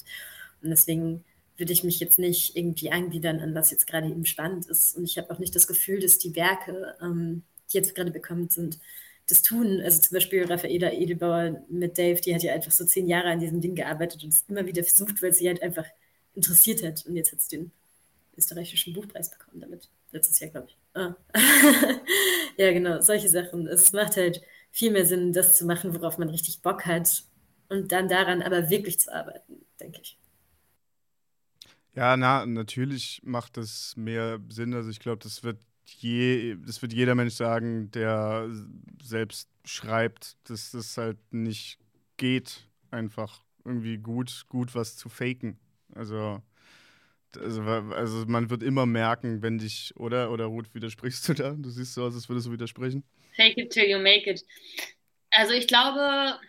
Und 0.62 0.70
deswegen 0.70 1.24
würde 1.58 1.74
ich 1.74 1.84
mich 1.84 2.00
jetzt 2.00 2.20
nicht 2.20 2.56
irgendwie 2.56 2.92
anbiedern 2.92 3.40
an 3.40 3.56
was 3.56 3.72
jetzt 3.72 3.88
gerade 3.88 4.08
eben 4.08 4.26
spannend 4.26 4.68
ist. 4.68 4.98
Und 4.98 5.06
ich 5.06 5.18
habe 5.18 5.32
auch 5.32 5.40
nicht 5.40 5.56
das 5.56 5.68
Gefühl, 5.68 6.00
dass 6.00 6.18
die 6.18 6.36
Werke, 6.36 6.96
ähm, 7.02 7.44
die 7.72 7.78
jetzt 7.78 7.96
gerade 7.96 8.12
bekommen 8.12 8.50
sind, 8.50 8.80
das 9.28 9.42
tun. 9.42 9.82
Also 9.82 10.02
zum 10.02 10.16
Beispiel 10.16 10.46
Raffaela 10.46 10.92
Edelbauer 10.92 11.64
mit 11.70 11.98
Dave, 11.98 12.22
die 12.22 12.36
hat 12.36 12.44
ja 12.44 12.54
einfach 12.54 12.72
so 12.72 12.86
zehn 12.86 13.08
Jahre 13.08 13.30
an 13.30 13.40
diesem 13.40 13.62
Ding 13.62 13.76
gearbeitet 13.76 14.24
und 14.24 14.34
es 14.34 14.46
immer 14.48 14.66
wieder 14.66 14.84
versucht, 14.84 15.22
weil 15.22 15.34
sie 15.34 15.48
halt 15.48 15.64
einfach 15.64 15.86
interessiert 16.34 16.84
hat. 16.84 17.06
Und 17.06 17.16
jetzt 17.16 17.32
hat 17.32 17.42
sie 17.42 17.58
den 17.58 17.72
österreichischen 18.38 18.94
Buchpreis 18.94 19.32
bekommen 19.32 19.62
damit. 19.62 19.90
Letztes 20.12 20.40
Jahr, 20.40 20.52
glaube 20.52 20.68
ich. 20.70 20.78
Ah. 20.94 21.16
ja, 22.58 22.72
genau, 22.72 23.02
solche 23.02 23.30
Sachen. 23.30 23.68
Es 23.68 23.92
macht 23.94 24.18
halt 24.18 24.42
viel 24.72 24.92
mehr 24.92 25.06
Sinn, 25.06 25.34
das 25.34 25.58
zu 25.58 25.66
machen, 25.66 25.94
worauf 25.94 26.18
man 26.18 26.30
richtig 26.30 26.62
Bock 26.62 26.86
hat 26.86 27.24
und 27.70 27.92
dann 27.92 28.08
daran 28.08 28.42
aber 28.42 28.70
wirklich 28.70 29.00
zu 29.00 29.14
arbeiten, 29.14 29.66
denke 29.80 30.02
ich. 30.02 30.18
Ja, 31.96 32.18
na, 32.18 32.46
natürlich 32.46 33.22
macht 33.24 33.58
das 33.58 33.96
mehr 33.96 34.40
Sinn. 34.50 34.74
Also 34.74 34.90
ich 34.90 35.00
glaube, 35.00 35.24
das 35.24 35.44
wird 35.44 35.60
je, 35.86 36.56
das 36.66 36.82
wird 36.82 36.94
jeder 36.94 37.16
Mensch 37.16 37.36
sagen, 37.36 37.92
der 37.92 38.50
selbst 39.02 39.50
schreibt, 39.66 40.36
dass 40.50 40.72
das 40.72 40.98
halt 40.98 41.18
nicht 41.32 41.80
geht, 42.18 42.68
einfach 42.92 43.44
irgendwie 43.64 43.98
gut, 43.98 44.46
gut 44.50 44.76
was 44.76 44.98
zu 44.98 45.10
faken. 45.10 45.58
Also 45.94 46.42
Also, 47.38 47.62
also, 47.64 48.26
man 48.28 48.50
wird 48.50 48.64
immer 48.64 48.86
merken, 48.86 49.42
wenn 49.42 49.58
dich, 49.58 49.94
oder? 49.98 50.32
Oder 50.32 50.46
Ruth, 50.46 50.74
widersprichst 50.74 51.28
du 51.30 51.34
da? 51.34 51.52
Du 51.52 51.70
siehst 51.70 51.94
so 51.94 52.04
aus, 52.06 52.16
als 52.16 52.30
würdest 52.30 52.48
du 52.48 52.52
widersprechen. 52.52 53.04
Fake 53.36 53.58
it 53.58 53.72
till 53.72 53.90
you 53.90 54.00
make 54.00 54.30
it. 54.30 54.46
Also 55.32 55.54
ich 55.54 55.68
glaube 55.68 56.40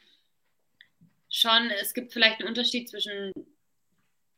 schon, 1.28 1.70
es 1.80 1.92
gibt 1.92 2.12
vielleicht 2.12 2.40
einen 2.40 2.48
Unterschied 2.48 2.88
zwischen, 2.88 3.32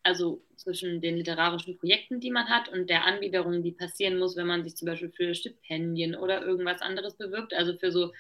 also 0.09 0.42
zwischen 0.56 1.02
den 1.02 1.18
literarischen 1.18 1.76
Projekten, 1.76 2.18
die 2.18 2.30
man 2.30 2.48
hat 2.48 2.70
und 2.70 2.88
der 2.88 3.04
Anbiederung, 3.04 3.62
die 3.62 3.72
passieren 3.72 4.18
muss, 4.18 4.36
wenn 4.36 4.46
man 4.46 4.64
sich 4.64 4.74
zum 4.74 4.86
Beispiel 4.86 5.12
für 5.14 5.34
Stipendien 5.34 6.16
oder 6.16 6.40
irgendwas 6.40 6.80
anderes 6.80 7.14
bewirbt. 7.14 7.52
Also 7.52 7.76
für 7.76 7.92
so 7.92 8.12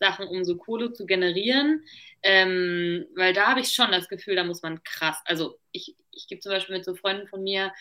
Sachen, 0.00 0.26
um 0.26 0.42
so 0.42 0.56
Kohle 0.56 0.92
zu 0.92 1.06
generieren. 1.06 1.84
Ähm, 2.24 3.06
weil 3.14 3.32
da 3.32 3.46
habe 3.46 3.60
ich 3.60 3.70
schon 3.72 3.92
das 3.92 4.08
Gefühl, 4.08 4.34
da 4.34 4.42
muss 4.42 4.62
man 4.62 4.82
krass. 4.82 5.22
Also 5.24 5.56
ich, 5.70 5.94
ich 6.10 6.26
gebe 6.26 6.40
zum 6.40 6.50
Beispiel 6.50 6.74
mit 6.74 6.84
so 6.84 6.96
Freunden 6.96 7.28
von 7.28 7.44
mir 7.44 7.72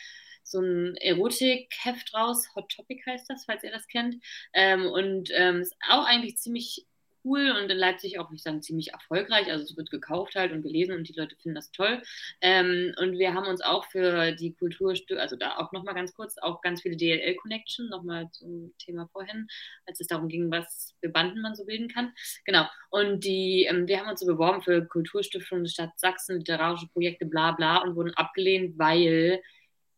so 0.43 0.61
ein 0.61 0.95
Erotik-Heft 0.97 2.13
raus. 2.13 2.49
Hot 2.55 2.69
Topic 2.69 3.01
heißt 3.03 3.27
das, 3.31 3.45
falls 3.45 3.63
ihr 3.63 3.71
das 3.71 3.87
kennt. 3.87 4.15
Ähm, 4.53 4.85
und 4.85 5.31
ähm, 5.33 5.61
ist 5.61 5.75
auch 5.89 6.05
eigentlich 6.05 6.37
ziemlich 6.37 6.85
cool 7.24 7.51
und 7.51 7.70
in 7.70 7.78
Leipzig 7.78 8.20
auch, 8.20 8.32
ich 8.32 8.41
sagen, 8.41 8.61
ziemlich 8.61 8.91
erfolgreich. 8.93 9.51
Also 9.51 9.63
es 9.63 9.78
wird 9.78 9.91
gekauft 9.91 10.36
halt 10.36 10.51
und 10.51 10.61
gelesen 10.61 10.95
und 10.95 11.07
die 11.07 11.13
Leute 11.13 11.36
finden 11.36 11.55
das 11.55 11.72
toll. 11.72 12.01
Ähm, 12.41 12.93
und 12.97 13.17
wir 13.17 13.34
haben 13.34 13.47
uns 13.47 13.61
auch 13.61 13.86
für 13.86 14.32
die 14.34 14.53
Kulturstücke, 14.53 15.22
also 15.22 15.36
da 15.36 15.57
auch 15.57 15.72
nochmal 15.72 15.95
ganz 15.95 16.13
kurz, 16.13 16.38
auch 16.38 16.61
ganz 16.61 16.82
viele 16.82 16.97
DLL-Connection, 16.97 17.89
nochmal 17.89 18.30
zum 18.32 18.74
Thema 18.80 19.07
vorhin, 19.11 19.47
als 19.86 19.99
es 19.99 20.07
darum 20.07 20.28
ging, 20.28 20.51
was 20.51 20.95
für 21.01 21.09
Banden 21.09 21.41
man 21.41 21.55
so 21.55 21.65
bilden 21.65 21.89
kann. 21.89 22.13
Genau. 22.45 22.65
Und 22.89 23.24
die, 23.24 23.65
ähm, 23.70 23.88
wir 23.88 23.99
haben 23.99 24.09
uns 24.09 24.20
so 24.20 24.26
beworben 24.26 24.61
für 24.61 24.86
Kulturstiftung 24.86 25.63
der 25.63 25.70
Stadt 25.70 25.99
Sachsen, 25.99 26.38
literarische 26.38 26.88
Projekte, 26.88 27.26
bla 27.26 27.51
bla 27.51 27.78
und 27.78 27.95
wurden 27.95 28.13
abgelehnt, 28.15 28.78
weil 28.78 29.41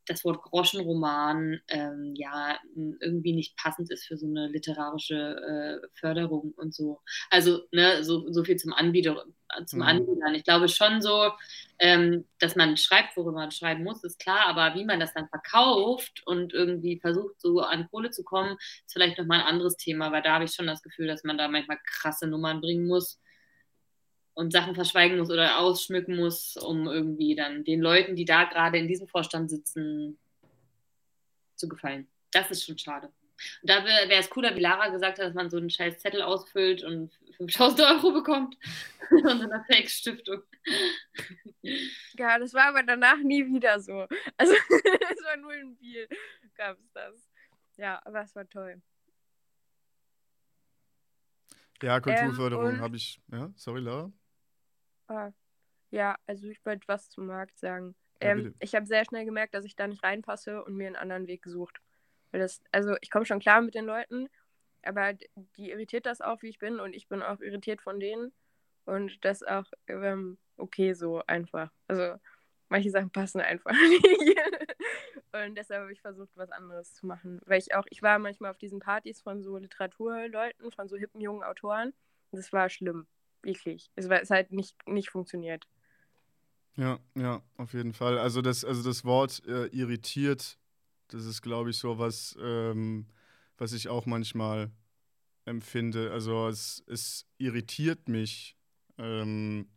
das 0.05 0.25
Wort 0.25 0.41
Groschenroman 0.41 1.61
ähm, 1.67 2.13
ja 2.15 2.57
irgendwie 2.75 3.33
nicht 3.33 3.55
passend 3.57 3.91
ist 3.91 4.05
für 4.05 4.17
so 4.17 4.27
eine 4.27 4.47
literarische 4.47 5.81
äh, 5.83 5.87
Förderung 5.93 6.53
und 6.57 6.73
so. 6.73 7.01
Also 7.29 7.61
ne, 7.71 8.03
so, 8.03 8.31
so 8.31 8.43
viel 8.43 8.57
zum 8.57 8.73
Anbieter, 8.73 9.23
zum 9.65 9.79
mhm. 9.79 9.85
Anbietern. 9.85 10.35
Ich 10.35 10.43
glaube 10.43 10.69
schon 10.69 11.01
so, 11.01 11.31
ähm, 11.79 12.25
dass 12.39 12.55
man 12.55 12.77
schreibt, 12.77 13.15
worüber 13.15 13.33
man 13.33 13.51
schreiben 13.51 13.83
muss, 13.83 14.03
ist 14.03 14.19
klar, 14.19 14.47
aber 14.47 14.75
wie 14.75 14.85
man 14.85 14.99
das 14.99 15.13
dann 15.13 15.29
verkauft 15.29 16.21
und 16.25 16.53
irgendwie 16.53 16.99
versucht, 16.99 17.39
so 17.39 17.59
an 17.61 17.87
Kohle 17.89 18.11
zu 18.11 18.23
kommen, 18.23 18.57
ist 18.85 18.93
vielleicht 18.93 19.17
nochmal 19.17 19.41
ein 19.41 19.47
anderes 19.47 19.77
Thema, 19.77 20.11
weil 20.11 20.21
da 20.21 20.33
habe 20.33 20.45
ich 20.45 20.53
schon 20.53 20.67
das 20.67 20.81
Gefühl, 20.81 21.07
dass 21.07 21.23
man 21.23 21.37
da 21.37 21.47
manchmal 21.47 21.79
krasse 21.85 22.27
Nummern 22.27 22.61
bringen 22.61 22.87
muss 22.87 23.19
und 24.33 24.51
Sachen 24.51 24.75
verschweigen 24.75 25.17
muss 25.17 25.29
oder 25.29 25.59
ausschmücken 25.59 26.15
muss, 26.15 26.57
um 26.57 26.87
irgendwie 26.87 27.35
dann 27.35 27.63
den 27.63 27.81
Leuten, 27.81 28.15
die 28.15 28.25
da 28.25 28.45
gerade 28.45 28.77
in 28.77 28.87
diesem 28.87 29.07
Vorstand 29.07 29.49
sitzen, 29.49 30.17
zu 31.55 31.67
gefallen. 31.67 32.07
Das 32.31 32.49
ist 32.49 32.65
schon 32.65 32.77
schade. 32.77 33.07
Und 33.61 33.69
da 33.69 33.83
wäre 33.83 34.13
es 34.13 34.29
cooler, 34.29 34.55
wie 34.55 34.61
Lara 34.61 34.89
gesagt 34.89 35.17
hat, 35.19 35.25
dass 35.25 35.33
man 35.33 35.49
so 35.49 35.57
einen 35.57 35.69
scheiß 35.69 35.97
Zettel 35.97 36.21
ausfüllt 36.21 36.83
und 36.83 37.11
5000 37.37 37.81
Euro 37.81 38.11
bekommt 38.11 38.57
von 39.09 39.39
so 39.39 39.43
einer 39.43 39.63
Fake-Stiftung. 39.65 40.43
Ja, 42.17 42.37
das 42.39 42.53
war 42.53 42.67
aber 42.67 42.83
danach 42.83 43.17
nie 43.17 43.45
wieder 43.45 43.79
so. 43.79 44.07
Also 44.37 44.53
es 45.09 45.23
war 45.23 45.37
nur 45.37 45.53
in 45.53 45.75
Biel 45.75 46.07
gab 46.61 46.77
es 46.77 46.91
das. 46.93 47.29
Ja, 47.77 48.01
aber 48.05 48.21
es 48.21 48.35
war 48.35 48.47
toll. 48.47 48.81
Ja, 51.81 51.99
Kulturförderung 51.99 52.75
ähm, 52.75 52.81
habe 52.81 52.97
ich. 52.97 53.19
Ja, 53.31 53.51
sorry, 53.55 53.81
Lara. 53.81 54.11
Ah, 55.11 55.33
ja, 55.89 56.15
also 56.25 56.47
ich 56.47 56.65
wollte 56.65 56.87
was 56.87 57.09
zum 57.09 57.27
Markt 57.27 57.59
sagen. 57.59 57.95
Ja, 58.21 58.29
ähm, 58.29 58.55
ich 58.59 58.75
habe 58.75 58.85
sehr 58.85 59.03
schnell 59.03 59.25
gemerkt, 59.25 59.53
dass 59.53 59.65
ich 59.65 59.75
da 59.75 59.87
nicht 59.87 60.03
reinpasse 60.03 60.63
und 60.63 60.75
mir 60.75 60.87
einen 60.87 60.95
anderen 60.95 61.27
Weg 61.27 61.41
gesucht. 61.41 61.81
Weil 62.31 62.39
das, 62.39 62.61
also 62.71 62.95
ich 63.01 63.11
komme 63.11 63.25
schon 63.25 63.41
klar 63.41 63.61
mit 63.61 63.75
den 63.75 63.85
Leuten, 63.85 64.29
aber 64.83 65.13
die 65.57 65.69
irritiert 65.69 66.05
das 66.05 66.21
auch, 66.21 66.41
wie 66.41 66.47
ich 66.47 66.59
bin, 66.59 66.79
und 66.79 66.95
ich 66.95 67.09
bin 67.09 67.21
auch 67.21 67.41
irritiert 67.41 67.81
von 67.81 67.99
denen. 67.99 68.31
Und 68.85 69.23
das 69.25 69.41
ist 69.41 69.47
auch 69.49 69.65
ähm, 69.87 70.37
okay 70.55 70.93
so 70.93 71.21
einfach. 71.27 71.71
Also 71.87 72.15
manche 72.69 72.89
Sachen 72.89 73.11
passen 73.11 73.41
einfach 73.41 73.71
nicht. 73.89 74.39
und 75.33 75.55
deshalb 75.57 75.81
habe 75.81 75.91
ich 75.91 76.01
versucht, 76.01 76.31
was 76.35 76.51
anderes 76.51 76.93
zu 76.93 77.05
machen. 77.05 77.41
Weil 77.45 77.59
ich 77.59 77.75
auch, 77.75 77.85
ich 77.89 78.01
war 78.01 78.17
manchmal 78.17 78.51
auf 78.51 78.57
diesen 78.57 78.79
Partys 78.79 79.21
von 79.21 79.43
so 79.43 79.57
Literaturleuten, 79.57 80.71
von 80.71 80.87
so 80.87 80.95
hippen 80.95 81.19
jungen 81.19 81.43
Autoren. 81.43 81.89
Und 82.31 82.37
das 82.37 82.53
war 82.53 82.69
schlimm. 82.69 83.07
Wirklich. 83.43 83.89
Es, 83.95 84.05
es 84.05 84.29
hat 84.29 84.51
nicht, 84.51 84.75
nicht 84.87 85.09
funktioniert. 85.09 85.67
Ja, 86.75 86.99
ja, 87.15 87.41
auf 87.57 87.73
jeden 87.73 87.93
Fall. 87.93 88.17
Also 88.17 88.41
das, 88.41 88.63
also 88.63 88.81
das 88.83 89.03
Wort 89.03 89.43
äh, 89.45 89.65
irritiert, 89.67 90.57
das 91.09 91.25
ist, 91.25 91.41
glaube 91.41 91.71
ich, 91.71 91.77
so 91.77 91.97
was, 91.97 92.37
ähm, 92.41 93.07
was 93.57 93.73
ich 93.73 93.89
auch 93.89 94.05
manchmal 94.05 94.71
empfinde. 95.45 96.11
Also 96.11 96.47
es, 96.47 96.83
es 96.87 97.25
irritiert 97.37 98.07
mich 98.07 98.55
ähm, 98.97 99.67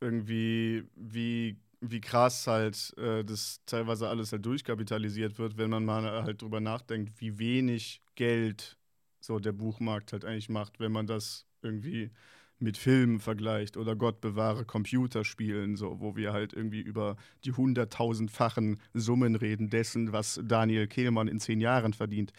irgendwie, 0.00 0.84
wie, 0.94 1.56
wie 1.80 2.00
krass 2.00 2.46
halt 2.46 2.96
äh, 2.98 3.24
das 3.24 3.60
teilweise 3.66 4.08
alles 4.08 4.32
halt 4.32 4.46
durchkapitalisiert 4.46 5.38
wird, 5.38 5.58
wenn 5.58 5.70
man 5.70 5.84
mal 5.84 6.22
halt 6.22 6.42
drüber 6.42 6.60
nachdenkt, 6.60 7.20
wie 7.20 7.38
wenig 7.38 8.02
Geld 8.14 8.76
so 9.20 9.38
der 9.38 9.52
Buchmarkt 9.52 10.12
halt 10.12 10.24
eigentlich 10.24 10.48
macht, 10.48 10.80
wenn 10.80 10.92
man 10.92 11.06
das 11.06 11.46
irgendwie 11.62 12.10
mit 12.62 12.78
Filmen 12.78 13.20
vergleicht 13.20 13.76
oder 13.76 13.96
Gott 13.96 14.20
bewahre 14.20 14.64
Computerspielen, 14.64 15.76
so, 15.76 16.00
wo 16.00 16.16
wir 16.16 16.32
halt 16.32 16.52
irgendwie 16.52 16.80
über 16.80 17.16
die 17.44 17.52
hunderttausendfachen 17.52 18.80
Summen 18.94 19.34
reden 19.34 19.68
dessen, 19.68 20.12
was 20.12 20.40
Daniel 20.42 20.86
Kehlmann 20.86 21.28
in 21.28 21.40
zehn 21.40 21.60
Jahren 21.60 21.92
verdient. 21.92 22.32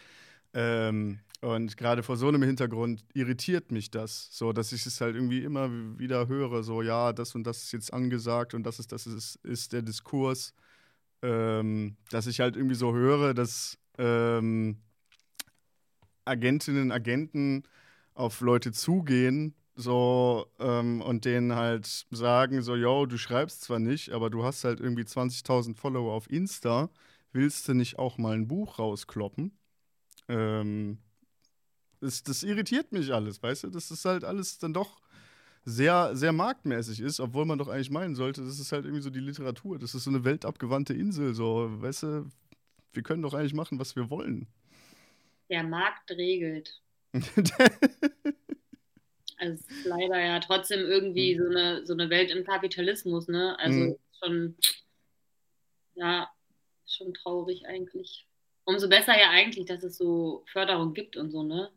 Ähm, 0.53 1.19
und 1.41 1.75
gerade 1.75 2.03
vor 2.03 2.15
so 2.15 2.29
einem 2.29 2.41
Hintergrund 2.41 3.03
irritiert 3.13 3.71
mich 3.71 3.91
das, 3.91 4.29
so 4.31 4.53
dass 4.53 4.71
ich 4.71 4.85
es 4.85 5.01
halt 5.01 5.15
irgendwie 5.15 5.43
immer 5.43 5.69
wieder 5.99 6.27
höre, 6.29 6.63
so 6.63 6.81
ja, 6.81 7.11
das 7.11 7.35
und 7.35 7.43
das 7.43 7.63
ist 7.63 7.73
jetzt 7.73 7.93
angesagt 7.93 8.53
und 8.53 8.63
das 8.63 8.79
ist 8.79 8.93
das 8.93 9.05
ist, 9.05 9.35
ist 9.43 9.73
der 9.73 9.81
Diskurs, 9.81 10.53
ähm, 11.21 11.97
dass 12.11 12.27
ich 12.27 12.39
halt 12.39 12.55
irgendwie 12.55 12.75
so 12.75 12.93
höre, 12.93 13.33
dass 13.33 13.77
ähm, 13.97 14.77
Agentinnen, 16.23 16.93
Agenten 16.93 17.63
auf 18.13 18.39
Leute 18.39 18.71
zugehen 18.71 19.53
so 19.75 20.47
ähm, 20.59 21.01
und 21.01 21.25
denen 21.25 21.55
halt 21.55 22.05
sagen, 22.11 22.61
so, 22.61 22.75
yo, 22.75 23.05
du 23.05 23.17
schreibst 23.17 23.61
zwar 23.61 23.79
nicht, 23.79 24.11
aber 24.11 24.29
du 24.29 24.43
hast 24.43 24.63
halt 24.63 24.79
irgendwie 24.79 25.03
20.000 25.03 25.75
Follower 25.75 26.13
auf 26.13 26.29
Insta, 26.29 26.89
willst 27.31 27.67
du 27.67 27.73
nicht 27.73 27.97
auch 27.97 28.17
mal 28.17 28.35
ein 28.35 28.47
Buch 28.47 28.79
rauskloppen? 28.79 29.57
Ähm, 30.27 30.99
das, 31.99 32.23
das 32.23 32.43
irritiert 32.43 32.91
mich 32.91 33.13
alles, 33.13 33.41
weißt 33.41 33.65
du? 33.65 33.69
Das 33.69 33.89
ist 33.89 34.05
halt 34.05 34.23
alles 34.23 34.59
dann 34.59 34.73
doch 34.73 35.01
sehr, 35.65 36.15
sehr 36.15 36.33
marktmäßig 36.33 36.99
ist, 36.99 37.19
obwohl 37.19 37.45
man 37.45 37.57
doch 37.57 37.69
eigentlich 37.69 37.89
meinen 37.89 38.15
sollte, 38.15 38.43
das 38.43 38.59
ist 38.59 38.71
halt 38.71 38.85
irgendwie 38.85 39.01
so 39.01 39.09
die 39.09 39.19
Literatur, 39.19 39.79
das 39.79 39.95
ist 39.95 40.03
so 40.03 40.09
eine 40.09 40.25
weltabgewandte 40.25 40.93
Insel, 40.93 41.33
so, 41.33 41.69
weißt 41.81 42.03
du, 42.03 42.29
wir 42.91 43.03
können 43.03 43.21
doch 43.21 43.33
eigentlich 43.33 43.53
machen, 43.53 43.79
was 43.79 43.95
wir 43.95 44.09
wollen. 44.09 44.47
Der 45.49 45.63
Markt 45.63 46.11
regelt. 46.11 46.81
Also 49.39 49.53
es 49.53 49.77
ist 49.77 49.85
leider 49.85 50.19
ja 50.19 50.39
trotzdem 50.39 50.79
irgendwie 50.79 51.35
mhm. 51.35 51.41
so 51.41 51.49
eine, 51.49 51.85
so 51.85 51.93
eine 51.93 52.09
Welt 52.09 52.31
im 52.31 52.45
Kapitalismus, 52.45 53.27
ne? 53.27 53.57
Also 53.59 53.79
mhm. 53.79 53.97
schon, 54.19 54.57
ja, 55.95 56.29
schon 56.87 57.13
traurig 57.13 57.65
eigentlich. 57.65 58.27
Umso 58.65 58.87
besser 58.87 59.19
ja 59.19 59.29
eigentlich, 59.29 59.65
dass 59.65 59.83
es 59.83 59.97
so 59.97 60.43
Förderung 60.51 60.93
gibt 60.93 61.17
und 61.17 61.31
so, 61.31 61.43
ne? 61.43 61.71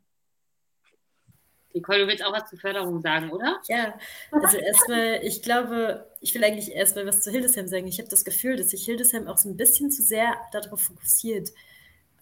Nicole, 1.77 2.01
du 2.01 2.07
willst 2.07 2.25
auch 2.25 2.33
was 2.33 2.49
zur 2.49 2.59
Förderung 2.59 3.03
sagen, 3.03 3.31
oder? 3.31 3.61
Ja, 3.69 3.99
also 4.33 4.57
erstmal, 4.57 5.21
ich 5.23 5.43
glaube, 5.43 6.11
ich 6.23 6.35
will 6.35 6.43
eigentlich 6.43 6.73
erstmal 6.73 7.07
was 7.07 7.21
zu 7.21 7.31
Hildesheim 7.31 7.69
sagen. 7.69 7.87
Ich 7.87 7.99
habe 7.99 8.09
das 8.09 8.25
Gefühl, 8.25 8.57
dass 8.57 8.71
sich 8.71 8.87
Hildesheim 8.87 9.29
auch 9.29 9.37
so 9.37 9.51
ein 9.51 9.59
bisschen 9.59 9.91
zu 9.91 10.03
sehr 10.03 10.35
darauf 10.53 10.81
fokussiert. 10.81 11.51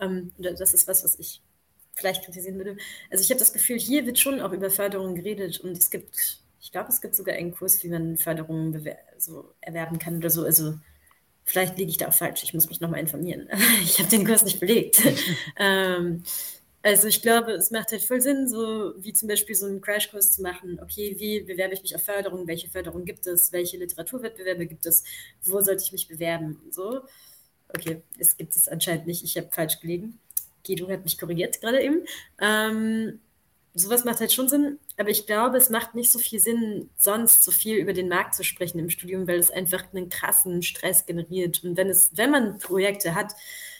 Ähm, 0.01 0.32
das 0.39 0.74
ist 0.74 0.89
was, 0.89 1.05
was 1.05 1.18
ich 1.20 1.41
vielleicht 1.95 2.24
kritisieren 2.24 2.57
würde. 2.57 2.76
Also 3.11 3.22
ich 3.22 3.30
habe 3.30 3.38
das 3.38 3.53
Gefühl, 3.53 3.78
hier 3.78 4.07
wird 4.07 4.18
schon 4.18 4.40
auch 4.40 4.53
über 4.53 4.70
Förderung 4.70 5.14
geredet 5.14 5.61
und 5.61 5.76
es 5.76 5.90
gibt, 5.90 6.40
ich 6.61 6.72
glaube, 6.72 6.88
es 6.88 7.01
gibt 7.01 7.14
sogar 7.14 7.34
einen 7.34 7.55
Kurs, 7.55 7.82
wie 7.84 7.88
man 7.88 8.16
Förderungen 8.16 8.86
so 9.18 9.55
erwerben 9.61 9.99
kann 9.99 10.16
oder 10.16 10.30
so. 10.30 10.45
Also 10.45 10.74
vielleicht 11.45 11.78
liege 11.78 11.90
ich 11.90 11.99
da 11.99 12.09
auch 12.09 12.14
falsch, 12.14 12.42
ich 12.42 12.55
muss 12.55 12.68
mich 12.68 12.80
nochmal 12.80 13.01
informieren. 13.01 13.49
ich 13.82 13.99
habe 13.99 14.09
den 14.09 14.26
Kurs 14.26 14.45
nicht 14.45 14.61
belegt. 14.61 15.03
ähm, 15.59 16.22
also 16.82 17.09
ich 17.09 17.22
glaube, 17.22 17.53
es 17.53 17.70
macht 17.70 17.92
halt 17.92 18.03
voll 18.03 18.20
Sinn, 18.20 18.47
so 18.47 18.92
wie 18.99 19.14
zum 19.14 19.26
Beispiel 19.26 19.55
so 19.55 19.64
einen 19.64 19.80
Crashkurs 19.80 20.32
zu 20.32 20.42
machen. 20.42 20.78
Okay, 20.82 21.16
wie 21.18 21.40
bewerbe 21.40 21.72
ich 21.72 21.80
mich 21.80 21.97
auf 21.97 22.03
Förderung? 22.03 22.47
Welche 22.47 22.68
Förderung 22.68 23.07
gibt 23.07 23.26
es? 23.26 23.53
Welche 23.53 23.78
Literaturwettbewerbe 23.78 24.66
gibt 24.66 24.84
es? 24.84 25.03
Wo 25.42 25.62
sollte 25.62 25.82
ich 25.82 25.92
mich 25.92 26.09
bewerben? 26.09 26.61
So. 26.70 27.01
Okay, 27.68 28.03
es 28.18 28.36
gibt 28.36 28.55
es 28.55 28.68
anscheinend 28.68 29.07
nicht. 29.07 29.24
Ich 29.24 29.36
habe 29.38 29.49
falsch 29.51 29.80
gelegen. 29.80 30.20
Guido 30.66 30.88
hat 30.88 31.04
mich 31.04 31.18
korrigiert 31.18 31.60
gerade 31.60 31.82
eben. 31.82 32.04
Ähm, 32.40 33.20
sowas 33.74 34.04
macht 34.04 34.20
halt 34.20 34.32
schon 34.32 34.48
Sinn, 34.48 34.78
aber 34.96 35.10
ich 35.10 35.26
glaube, 35.26 35.58
es 35.58 35.68
macht 35.70 35.94
nicht 35.94 36.10
so 36.10 36.18
viel 36.18 36.38
Sinn, 36.38 36.90
sonst 36.96 37.44
so 37.44 37.50
viel 37.50 37.76
über 37.76 37.92
den 37.92 38.08
Markt 38.08 38.34
zu 38.34 38.44
sprechen 38.44 38.78
im 38.78 38.90
Studium, 38.90 39.26
weil 39.26 39.38
es 39.38 39.50
einfach 39.50 39.84
einen 39.92 40.08
krassen 40.08 40.62
Stress 40.62 41.06
generiert. 41.06 41.64
Und 41.64 41.76
wenn 41.76 41.88
es, 41.88 42.10
wenn 42.14 42.30
man 42.30 42.58
Projekte 42.58 43.14
hat, 43.14 43.34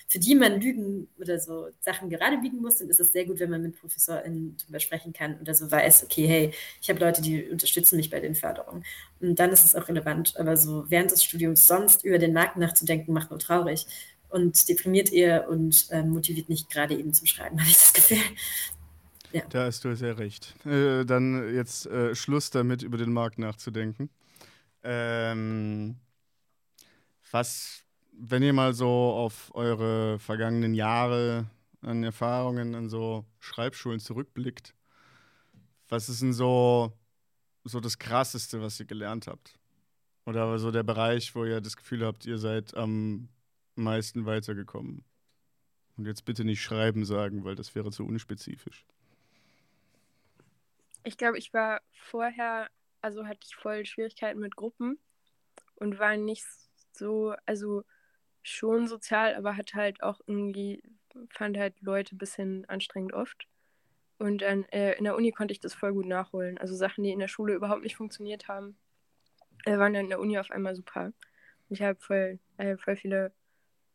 für 0.09 0.19
die 0.19 0.35
man 0.35 0.61
Lügen 0.61 1.09
oder 1.19 1.39
so 1.39 1.69
Sachen 1.81 2.11
gerade 2.11 2.39
biegen 2.39 2.61
muss, 2.61 2.77
dann 2.77 2.89
ist 2.89 3.01
es 3.01 3.13
sehr 3.13 3.25
gut, 3.25 3.41
wenn 3.41 3.51
man 3.51 3.63
mit 3.63 3.81
ProfessorInnen 3.81 4.57
drüber 4.59 4.79
sprechen 4.79 5.13
kann 5.13 5.41
oder 5.41 5.55
so 5.55 5.71
weiß, 5.71 6.05
okay, 6.05 6.27
hey, 6.27 6.55
ich 6.83 6.91
habe 6.91 7.01
Leute, 7.01 7.23
die 7.23 7.45
unterstützen 7.49 7.97
mich 7.97 8.11
bei 8.11 8.21
den 8.21 8.35
Förderungen. 8.35 8.85
Und 9.21 9.39
dann 9.39 9.51
ist 9.51 9.65
es 9.65 9.75
auch 9.75 9.89
relevant. 9.89 10.37
Aber 10.37 10.57
so 10.57 10.85
während 10.91 11.11
des 11.11 11.25
Studiums 11.25 11.67
sonst 11.67 12.05
über 12.05 12.19
den 12.19 12.33
Markt 12.33 12.57
nachzudenken, 12.57 13.13
macht 13.13 13.31
nur 13.31 13.39
traurig 13.39 13.87
und 14.35 14.69
deprimiert 14.69 15.13
eher 15.13 15.49
und 15.49 15.87
äh, 15.91 16.03
motiviert 16.03 16.49
nicht 16.49 16.69
gerade 16.69 16.99
eben 16.99 17.15
zum 17.15 17.27
Schreiben, 17.27 17.57
habe 17.61 17.71
ich 17.71 17.79
das 17.79 17.93
Gefühl. 17.93 18.19
Ja. 19.33 19.43
Da 19.49 19.67
hast 19.67 19.85
du 19.85 19.95
sehr 19.95 20.19
recht. 20.19 20.55
Äh, 20.67 21.05
dann 21.05 21.55
jetzt 21.55 21.87
äh, 21.87 22.15
Schluss 22.15 22.51
damit, 22.51 22.83
über 22.83 22.99
den 22.99 23.13
Markt 23.13 23.39
nachzudenken. 23.39 24.11
Ähm, 24.83 25.97
was, 27.31 27.85
wenn 28.13 28.43
ihr 28.43 28.53
mal 28.53 28.75
so 28.75 28.89
auf 28.89 29.55
eure 29.55 30.19
vergangenen 30.19 30.75
Jahre 30.75 31.47
an 31.81 32.03
Erfahrungen 32.03 32.75
an 32.75 32.89
so 32.89 33.25
Schreibschulen 33.39 34.01
zurückblickt, 34.01 34.75
was 35.89 36.09
ist 36.09 36.23
denn 36.23 36.33
so, 36.33 36.93
so 37.65 37.79
das 37.79 37.99
Krasseste, 37.99 38.61
was 38.61 38.81
ihr 38.81 38.87
gelernt 38.87 39.29
habt? 39.29 39.59
Oder 40.27 40.59
so 40.59 40.71
der 40.71 40.83
Bereich, 40.83 41.35
wo 41.35 41.45
ihr 41.45 41.61
das 41.61 41.77
Gefühl 41.77 42.05
habt, 42.05 42.25
ihr 42.27 42.39
seid 42.39 42.75
am 42.75 43.29
meisten 43.75 44.27
weitergekommen? 44.27 45.05
Und 45.97 46.07
jetzt 46.07 46.25
bitte 46.25 46.45
nicht 46.45 46.63
schreiben 46.63 47.05
sagen, 47.05 47.45
weil 47.45 47.55
das 47.55 47.75
wäre 47.75 47.91
zu 47.91 48.05
unspezifisch. 48.05 48.85
Ich 51.05 51.17
glaube, 51.17 51.39
ich 51.39 51.53
war 51.53 51.83
vorher, 51.93 52.69
also 53.01 53.27
hatte 53.27 53.41
ich 53.45 53.55
voll 53.55 53.85
Schwierigkeiten 53.85 54.41
mit 54.41 54.57
Gruppen 54.57 54.99
und 55.77 55.99
war 55.99 56.17
nicht 56.17 56.45
so, 56.93 57.35
also 57.47 57.85
schon 58.43 58.89
sozial, 58.89 59.35
aber 59.35 59.57
hatte 59.57 59.75
halt 59.75 60.03
auch 60.03 60.21
irgendwie, 60.27 60.83
fand 61.31 61.57
halt 61.57 61.81
Leute 61.81 62.15
ein 62.15 62.19
bisschen 62.19 62.65
anstrengend 62.67 63.13
oft. 63.13 63.47
Und 64.19 64.43
dann 64.43 64.65
äh, 64.67 64.97
in 64.97 65.05
der 65.05 65.17
Uni 65.17 65.33
konnte 65.33 65.53
ich 65.53 65.61
das 65.61 65.75
voll 65.75 65.93
gut 65.93 66.07
nachholen. 66.07 66.59
Also 66.59 66.75
Sachen, 66.75 67.05
die 67.05 67.11
in 67.11 67.19
der 67.19 67.29
Schule 67.29 67.55
überhaupt 67.55 67.83
nicht 67.83 67.97
funktioniert 67.97 68.49
haben, 68.49 68.77
äh, 69.65 69.79
waren 69.79 69.93
dann 69.93 70.05
in 70.05 70.11
der 70.11 70.21
Uni 70.21 70.39
auf 70.39 70.51
einmal 70.51 70.75
super. 70.75 71.13
Ich 71.69 71.83
habe 71.83 71.99
voll, 72.01 72.39
äh, 72.59 72.77
voll 72.77 72.97
viele 72.97 73.33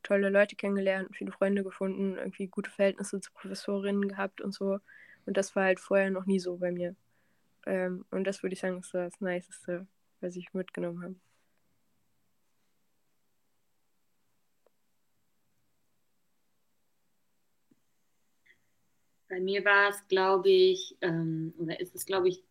tolle 0.04 0.30
Leute 0.30 0.56
kennengelernt, 0.56 1.16
viele 1.16 1.32
Freunde 1.32 1.64
gefunden, 1.64 2.18
irgendwie 2.18 2.48
gute 2.48 2.72
Verhältnisse 2.72 3.20
zu 3.22 3.32
Professorinnen 3.34 4.08
gehabt 4.08 4.42
und 4.42 4.54
so. 4.54 4.80
Und 5.26 5.38
das 5.38 5.56
war 5.56 5.66
halt 5.66 5.80
vorher 5.80 6.12
noch 6.12 6.26
nie 6.26 6.40
so 6.40 6.58
bei 6.58 6.72
mir. 6.72 6.96
Ähm, 7.66 8.06
und 8.12 8.26
das 8.26 8.44
würde 8.44 8.54
ich 8.54 8.60
sagen, 8.60 8.80
ist 8.80 8.94
das 8.94 9.22
Niceste, 9.22 9.88
was 10.22 10.36
ich 10.36 10.54
mitgenommen 10.54 11.04
habe. 11.04 11.16
Bei 19.30 19.40
mir 19.40 19.64
war 19.64 19.90
es, 19.90 20.08
glaube 20.08 20.50
ich, 20.50 20.98
ähm, 21.02 21.54
oder 21.60 21.80
ist 21.80 21.94
es, 21.94 22.06
glaube 22.06 22.30
ich, 22.30 22.44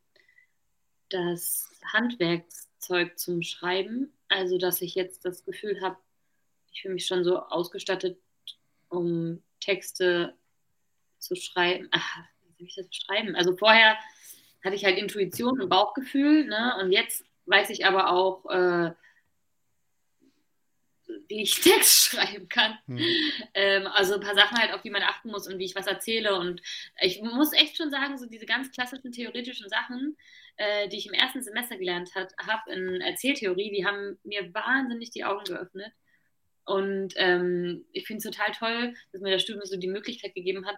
das 1.09 1.69
Handwerkszeug 1.93 3.19
zum 3.19 3.43
Schreiben. 3.43 4.13
Also, 4.29 4.59
dass 4.59 4.81
ich 4.81 4.95
jetzt 4.95 5.25
das 5.25 5.45
Gefühl 5.45 5.81
habe, 5.81 5.97
ich 6.79 6.83
fühle 6.83 6.95
mich 6.95 7.07
schon 7.07 7.25
so 7.25 7.41
ausgestattet, 7.41 8.21
um 8.89 9.43
Texte 9.59 10.39
zu 11.19 11.35
schreiben. 11.35 11.89
Ach, 11.91 12.19
wie 12.41 12.53
soll 12.55 12.69
ich 12.69 12.75
das 12.77 12.89
beschreiben? 12.89 13.35
Also 13.35 13.57
vorher 13.57 13.99
hatte 14.65 14.77
ich 14.77 14.85
halt 14.85 14.97
Intuition 14.97 15.61
und 15.61 15.69
Bauchgefühl, 15.69 16.45
ne? 16.47 16.77
Und 16.81 16.93
jetzt 16.93 17.25
weiß 17.47 17.71
ich 17.71 17.85
aber 17.85 18.13
auch, 18.13 18.45
äh, 18.47 18.93
wie 21.27 21.43
ich 21.43 21.61
Text 21.63 22.11
schreiben 22.11 22.49
kann. 22.49 22.79
Hm. 22.87 22.99
Ähm, 23.55 23.87
also 23.89 24.15
ein 24.15 24.21
paar 24.21 24.37
Sachen 24.37 24.57
halt, 24.57 24.73
auf 24.73 24.83
die 24.83 24.91
man 24.91 25.03
achten 25.03 25.31
muss 25.31 25.49
und 25.49 25.59
wie 25.59 25.65
ich 25.65 25.75
was 25.75 25.89
erzähle. 25.89 26.39
Und 26.39 26.63
ich 27.01 27.21
muss 27.23 27.53
echt 27.55 27.77
schon 27.77 27.91
sagen, 27.91 28.19
so 28.19 28.27
diese 28.27 28.47
ganz 28.47 28.71
klassischen 28.71 29.11
theoretischen 29.11 29.69
Sachen, 29.69 30.17
äh, 30.59 30.89
die 30.89 30.99
ich 30.99 31.07
im 31.07 31.15
ersten 31.15 31.43
Semester 31.43 31.77
gelernt 31.77 32.13
habe 32.15 32.73
in 32.73 33.01
Erzähltheorie, 33.01 33.73
die 33.73 33.85
haben 33.85 34.21
mir 34.23 34.55
wahnsinnig 34.55 35.11
die 35.11 35.25
Augen 35.25 35.45
geöffnet. 35.45 35.93
Und 36.69 37.15
ähm, 37.17 37.87
ich 37.93 38.07
finde 38.07 38.19
es 38.19 38.25
total 38.25 38.53
toll, 38.53 38.95
dass 39.13 39.23
mir 39.23 39.33
das 39.33 39.43
Studium 39.43 39.65
so 39.65 39.79
die 39.79 39.89
Möglichkeit 39.89 40.35
gegeben 40.35 40.67
hat, 40.67 40.77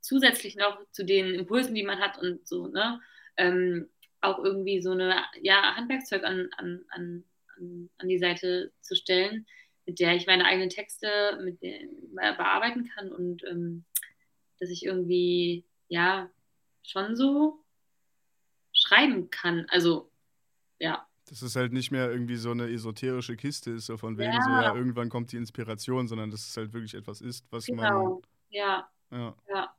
zusätzlich 0.00 0.56
noch 0.56 0.78
zu 0.92 1.04
den 1.04 1.34
Impulsen, 1.34 1.74
die 1.74 1.82
man 1.82 1.98
hat 1.98 2.18
und 2.18 2.46
so, 2.46 2.68
ne, 2.68 3.00
ähm, 3.36 3.88
auch 4.20 4.38
irgendwie 4.38 4.80
so 4.80 4.92
eine, 4.92 5.16
ja, 5.40 5.74
Handwerkszeug 5.74 6.22
an, 6.22 6.48
an, 6.56 6.84
an, 6.90 7.24
an 7.98 8.08
die 8.08 8.18
Seite 8.18 8.72
zu 8.82 8.94
stellen, 8.94 9.46
mit 9.84 9.98
der 9.98 10.14
ich 10.14 10.26
meine 10.26 10.44
eigenen 10.44 10.70
Texte 10.70 11.40
mit 11.42 11.60
der, 11.60 11.88
bearbeiten 12.14 12.88
kann 12.88 13.10
und 13.10 13.42
ähm, 13.44 13.84
dass 14.60 14.70
ich 14.70 14.84
irgendwie, 14.84 15.64
ja, 15.88 16.30
schon 16.84 17.16
so 17.16 17.64
schreiben 18.72 19.30
kann. 19.30 19.66
Also, 19.70 20.10
ja. 20.78 21.08
Dass 21.32 21.40
es 21.40 21.56
halt 21.56 21.72
nicht 21.72 21.90
mehr 21.90 22.10
irgendwie 22.10 22.36
so 22.36 22.50
eine 22.50 22.70
esoterische 22.70 23.38
Kiste 23.38 23.70
ist, 23.70 23.86
so 23.86 23.96
von 23.96 24.18
wegen 24.18 24.34
ja. 24.34 24.42
so, 24.42 24.50
ja, 24.50 24.74
irgendwann 24.74 25.08
kommt 25.08 25.32
die 25.32 25.38
Inspiration, 25.38 26.06
sondern 26.06 26.30
dass 26.30 26.46
es 26.46 26.54
halt 26.58 26.74
wirklich 26.74 26.92
etwas 26.92 27.22
ist, 27.22 27.46
was 27.50 27.64
genau. 27.64 28.20
man. 28.20 28.22
Ja. 28.50 28.86
Ja. 29.10 29.34
Ja. 29.48 29.74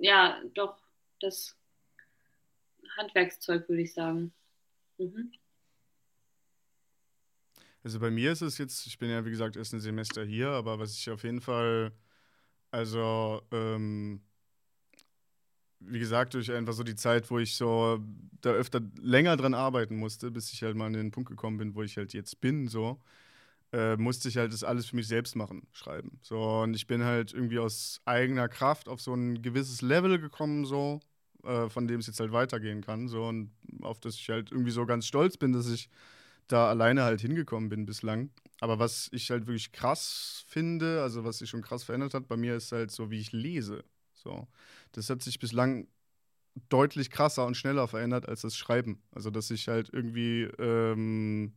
ja, 0.00 0.42
doch, 0.54 0.78
das 1.20 1.54
Handwerkszeug, 2.96 3.68
würde 3.68 3.82
ich 3.82 3.92
sagen. 3.92 4.32
Mhm. 4.96 5.30
Also 7.84 8.00
bei 8.00 8.10
mir 8.10 8.32
ist 8.32 8.40
es 8.40 8.56
jetzt, 8.56 8.86
ich 8.86 8.98
bin 8.98 9.10
ja 9.10 9.26
wie 9.26 9.30
gesagt 9.30 9.56
erst 9.56 9.74
ein 9.74 9.80
Semester 9.80 10.24
hier, 10.24 10.48
aber 10.48 10.78
was 10.78 10.94
ich 10.94 11.10
auf 11.10 11.22
jeden 11.22 11.42
Fall, 11.42 11.92
also 12.70 13.42
ähm, 13.52 14.22
wie 15.80 15.98
gesagt, 15.98 16.34
durch 16.34 16.50
einfach 16.52 16.72
so 16.72 16.82
die 16.82 16.96
Zeit, 16.96 17.30
wo 17.30 17.38
ich 17.38 17.56
so 17.56 18.00
da 18.40 18.50
öfter 18.50 18.80
länger 19.00 19.36
dran 19.36 19.54
arbeiten 19.54 19.96
musste, 19.96 20.30
bis 20.30 20.52
ich 20.52 20.62
halt 20.62 20.76
mal 20.76 20.86
an 20.86 20.92
den 20.92 21.10
Punkt 21.10 21.28
gekommen 21.30 21.58
bin, 21.58 21.74
wo 21.74 21.82
ich 21.82 21.96
halt 21.96 22.12
jetzt 22.12 22.40
bin, 22.40 22.68
so, 22.68 23.00
äh, 23.72 23.96
musste 23.96 24.28
ich 24.28 24.36
halt 24.36 24.52
das 24.52 24.64
alles 24.64 24.86
für 24.86 24.96
mich 24.96 25.08
selbst 25.08 25.36
machen, 25.36 25.66
schreiben. 25.72 26.18
So, 26.22 26.40
und 26.62 26.74
ich 26.74 26.86
bin 26.86 27.04
halt 27.04 27.32
irgendwie 27.32 27.58
aus 27.58 28.00
eigener 28.04 28.48
Kraft 28.48 28.88
auf 28.88 29.00
so 29.00 29.14
ein 29.14 29.42
gewisses 29.42 29.82
Level 29.82 30.18
gekommen, 30.18 30.64
so, 30.64 31.00
äh, 31.44 31.68
von 31.68 31.86
dem 31.86 32.00
es 32.00 32.06
jetzt 32.06 32.20
halt 32.20 32.32
weitergehen 32.32 32.80
kann. 32.82 33.08
So, 33.08 33.24
und 33.26 33.50
auf 33.82 34.00
das 34.00 34.14
ich 34.16 34.28
halt 34.30 34.50
irgendwie 34.52 34.70
so 34.70 34.86
ganz 34.86 35.06
stolz 35.06 35.36
bin, 35.36 35.52
dass 35.52 35.68
ich 35.70 35.88
da 36.48 36.68
alleine 36.68 37.02
halt 37.02 37.20
hingekommen 37.20 37.68
bin 37.68 37.86
bislang. 37.86 38.30
Aber 38.60 38.78
was 38.78 39.08
ich 39.12 39.30
halt 39.30 39.46
wirklich 39.46 39.72
krass 39.72 40.44
finde, 40.48 41.02
also 41.02 41.24
was 41.24 41.38
sich 41.38 41.50
schon 41.50 41.62
krass 41.62 41.84
verändert 41.84 42.14
hat 42.14 42.26
bei 42.26 42.36
mir, 42.36 42.56
ist 42.56 42.72
halt 42.72 42.90
so, 42.90 43.10
wie 43.10 43.20
ich 43.20 43.32
lese. 43.32 43.84
So. 44.22 44.48
Das 44.92 45.10
hat 45.10 45.22
sich 45.22 45.38
bislang 45.38 45.88
deutlich 46.68 47.10
krasser 47.10 47.46
und 47.46 47.56
schneller 47.56 47.88
verändert 47.88 48.28
als 48.28 48.42
das 48.42 48.56
Schreiben. 48.56 49.02
Also, 49.12 49.30
dass 49.30 49.50
ich 49.50 49.68
halt 49.68 49.90
irgendwie 49.92 50.42
ähm, 50.58 51.54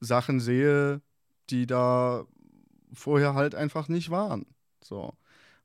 Sachen 0.00 0.40
sehe, 0.40 1.02
die 1.50 1.66
da 1.66 2.24
vorher 2.92 3.34
halt 3.34 3.54
einfach 3.54 3.88
nicht 3.88 4.10
waren. 4.10 4.46
So. 4.82 5.14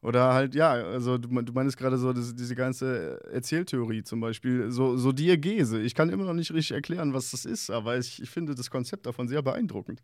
Oder 0.01 0.33
halt, 0.33 0.55
ja, 0.55 0.71
also 0.71 1.17
du, 1.17 1.27
du 1.41 1.53
meinst 1.53 1.77
gerade 1.77 1.97
so 1.97 2.13
das, 2.13 2.33
diese 2.33 2.55
ganze 2.55 3.21
Erzähltheorie 3.33 4.03
zum 4.03 4.21
Beispiel, 4.21 4.71
so, 4.71 4.95
so 4.95 5.11
Diegese. 5.11 5.81
Ich 5.81 5.93
kann 5.93 6.09
immer 6.09 6.23
noch 6.23 6.33
nicht 6.33 6.53
richtig 6.53 6.75
erklären, 6.75 7.13
was 7.13 7.31
das 7.31 7.43
ist, 7.43 7.69
aber 7.69 7.97
ich, 7.97 8.21
ich 8.21 8.29
finde 8.29 8.55
das 8.55 8.69
Konzept 8.69 9.05
davon 9.05 9.27
sehr 9.27 9.41
beeindruckend. 9.41 10.01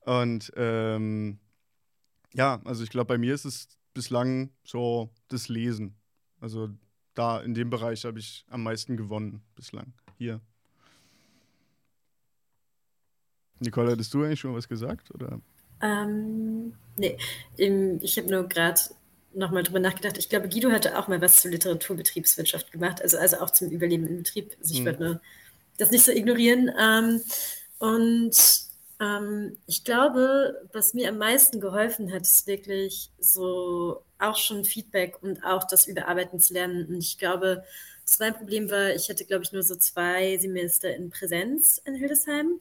Und 0.00 0.52
ähm, 0.56 1.38
ja, 2.32 2.60
also 2.64 2.84
ich 2.84 2.90
glaube, 2.90 3.06
bei 3.06 3.18
mir 3.18 3.34
ist 3.34 3.44
es 3.44 3.68
bislang 3.94 4.50
so 4.64 5.10
das 5.28 5.48
Lesen. 5.48 5.96
Also 6.40 6.68
da 7.14 7.40
in 7.40 7.54
dem 7.54 7.70
Bereich 7.70 8.04
habe 8.04 8.18
ich 8.18 8.44
am 8.50 8.62
meisten 8.62 8.96
gewonnen 8.96 9.42
bislang. 9.54 9.94
Hier. 10.18 10.40
Nicole, 13.60 13.92
hattest 13.92 14.12
du 14.12 14.22
eigentlich 14.22 14.40
schon 14.40 14.54
was 14.54 14.68
gesagt? 14.68 15.14
Oder? 15.14 15.40
Ähm, 15.80 16.74
nee, 16.96 17.16
ich 17.56 18.18
habe 18.18 18.30
nur 18.30 18.48
gerade 18.48 18.80
nochmal 19.32 19.62
drüber 19.62 19.80
nachgedacht. 19.80 20.18
Ich 20.18 20.28
glaube, 20.28 20.48
Guido 20.48 20.70
hatte 20.70 20.98
auch 20.98 21.08
mal 21.08 21.20
was 21.20 21.40
zur 21.40 21.50
Literaturbetriebswirtschaft 21.50 22.72
gemacht, 22.72 23.02
also, 23.02 23.18
also 23.18 23.38
auch 23.38 23.50
zum 23.50 23.70
Überleben 23.70 24.06
im 24.06 24.18
Betrieb. 24.18 24.56
Also 24.60 24.74
ich 24.74 24.80
mhm. 24.80 24.86
würde 24.86 25.20
das 25.78 25.90
nicht 25.90 26.04
so 26.04 26.12
ignorieren. 26.12 26.70
Ähm, 26.78 27.20
und 27.78 28.63
ähm, 29.00 29.56
ich 29.66 29.84
glaube, 29.84 30.68
was 30.72 30.94
mir 30.94 31.08
am 31.08 31.18
meisten 31.18 31.60
geholfen 31.60 32.12
hat, 32.12 32.22
ist 32.22 32.46
wirklich 32.46 33.10
so 33.18 34.02
auch 34.18 34.36
schon 34.36 34.64
Feedback 34.64 35.22
und 35.22 35.44
auch 35.44 35.64
das 35.64 35.86
Überarbeiten 35.86 36.40
zu 36.40 36.54
lernen. 36.54 36.86
Und 36.86 36.98
ich 36.98 37.18
glaube, 37.18 37.64
das 38.04 38.18
mein 38.18 38.34
Problem 38.34 38.70
war, 38.70 38.94
ich 38.94 39.08
hatte, 39.08 39.24
glaube 39.24 39.44
ich, 39.44 39.52
nur 39.52 39.62
so 39.62 39.76
zwei 39.76 40.36
Semester 40.38 40.94
in 40.94 41.10
Präsenz 41.10 41.80
in 41.84 41.94
Hildesheim. 41.94 42.60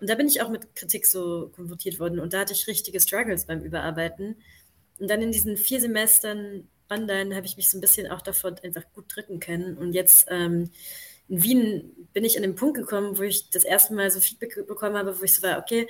Und 0.00 0.10
da 0.10 0.14
bin 0.14 0.28
ich 0.28 0.42
auch 0.42 0.50
mit 0.50 0.74
Kritik 0.74 1.06
so 1.06 1.50
konfrontiert 1.54 1.98
worden. 1.98 2.20
Und 2.20 2.32
da 2.32 2.40
hatte 2.40 2.52
ich 2.52 2.66
richtige 2.66 3.00
Struggles 3.00 3.46
beim 3.46 3.60
Überarbeiten. 3.60 4.36
Und 4.98 5.10
dann 5.10 5.22
in 5.22 5.32
diesen 5.32 5.56
vier 5.56 5.80
Semestern 5.80 6.68
online 6.90 7.34
habe 7.34 7.46
ich 7.46 7.56
mich 7.56 7.68
so 7.68 7.78
ein 7.78 7.80
bisschen 7.80 8.10
auch 8.10 8.20
davor 8.20 8.54
einfach 8.62 8.84
gut 8.94 9.06
drücken 9.08 9.40
können. 9.40 9.76
Und 9.76 9.92
jetzt 9.92 10.26
ähm, 10.30 10.70
in 11.28 11.42
Wien 11.42 12.08
bin 12.12 12.24
ich 12.24 12.36
an 12.36 12.42
den 12.42 12.54
Punkt 12.54 12.76
gekommen, 12.76 13.18
wo 13.18 13.22
ich 13.22 13.50
das 13.50 13.64
erste 13.64 13.94
Mal 13.94 14.10
so 14.10 14.20
Feedback 14.20 14.66
bekommen 14.66 14.96
habe, 14.96 15.18
wo 15.18 15.24
ich 15.24 15.34
so 15.34 15.42
war, 15.42 15.58
okay, 15.58 15.88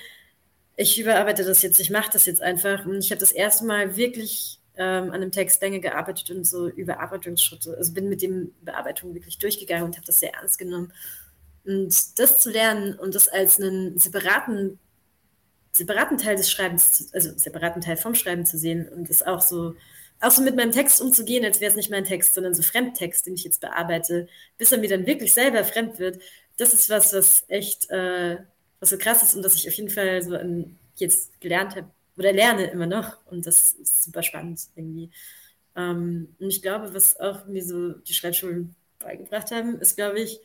ich 0.76 0.98
überarbeite 0.98 1.44
das 1.44 1.62
jetzt, 1.62 1.78
ich 1.78 1.90
mache 1.90 2.10
das 2.12 2.26
jetzt 2.26 2.42
einfach. 2.42 2.84
Und 2.86 2.98
ich 2.98 3.10
habe 3.10 3.20
das 3.20 3.32
erste 3.32 3.64
Mal 3.64 3.96
wirklich 3.96 4.58
ähm, 4.76 5.04
an 5.04 5.14
einem 5.14 5.30
Text 5.30 5.60
länger 5.62 5.78
gearbeitet 5.78 6.30
und 6.30 6.44
so 6.44 6.68
Überarbeitungsschritte, 6.68 7.76
also 7.76 7.92
bin 7.92 8.08
mit 8.08 8.22
dem 8.22 8.52
Bearbeitung 8.62 9.14
wirklich 9.14 9.38
durchgegangen 9.38 9.84
und 9.84 9.96
habe 9.96 10.06
das 10.06 10.18
sehr 10.18 10.34
ernst 10.34 10.58
genommen. 10.58 10.92
Und 11.64 12.18
das 12.18 12.38
zu 12.40 12.50
lernen 12.50 12.98
und 12.98 13.14
das 13.14 13.28
als 13.28 13.60
einen 13.60 13.96
separaten, 13.98 14.78
separaten 15.72 16.18
Teil 16.18 16.36
des 16.36 16.50
Schreibens, 16.50 17.10
also 17.12 17.30
separaten 17.36 17.80
Teil 17.80 17.96
vom 17.96 18.14
Schreiben 18.14 18.44
zu 18.44 18.58
sehen 18.58 18.88
und 18.88 19.08
das 19.08 19.22
auch 19.22 19.40
so, 19.40 19.74
auch 20.20 20.30
so 20.30 20.42
mit 20.42 20.56
meinem 20.56 20.72
Text 20.72 21.00
umzugehen, 21.00 21.44
als 21.44 21.60
wäre 21.60 21.70
es 21.70 21.76
nicht 21.76 21.90
mein 21.90 22.04
Text, 22.04 22.34
sondern 22.34 22.54
so 22.54 22.62
Fremdtext, 22.62 23.26
den 23.26 23.34
ich 23.34 23.44
jetzt 23.44 23.60
bearbeite, 23.60 24.28
bis 24.58 24.72
er 24.72 24.78
mir 24.78 24.88
dann 24.88 25.06
wirklich 25.06 25.34
selber 25.34 25.64
fremd 25.64 25.98
wird, 25.98 26.20
das 26.56 26.72
ist 26.72 26.88
was, 26.88 27.12
was 27.12 27.44
echt, 27.48 27.90
äh, 27.90 28.38
was 28.80 28.90
so 28.90 28.98
krass 28.98 29.22
ist 29.22 29.34
und 29.34 29.42
das 29.42 29.54
ich 29.56 29.68
auf 29.68 29.74
jeden 29.74 29.90
Fall 29.90 30.22
so 30.22 30.36
an, 30.36 30.78
jetzt 30.96 31.40
gelernt 31.40 31.76
habe 31.76 31.90
oder 32.16 32.32
lerne 32.32 32.70
immer 32.70 32.86
noch 32.86 33.18
und 33.26 33.46
das 33.46 33.72
ist 33.72 34.04
super 34.04 34.22
spannend 34.22 34.60
irgendwie. 34.76 35.10
Ähm, 35.76 36.34
und 36.38 36.48
ich 36.48 36.62
glaube, 36.62 36.94
was 36.94 37.18
auch 37.18 37.46
mir 37.46 37.64
so 37.64 37.92
die 37.92 38.14
Schreibschulen 38.14 38.74
beigebracht 39.00 39.50
haben, 39.50 39.80
ist, 39.80 39.96
glaube 39.96 40.20
ich, 40.20 40.40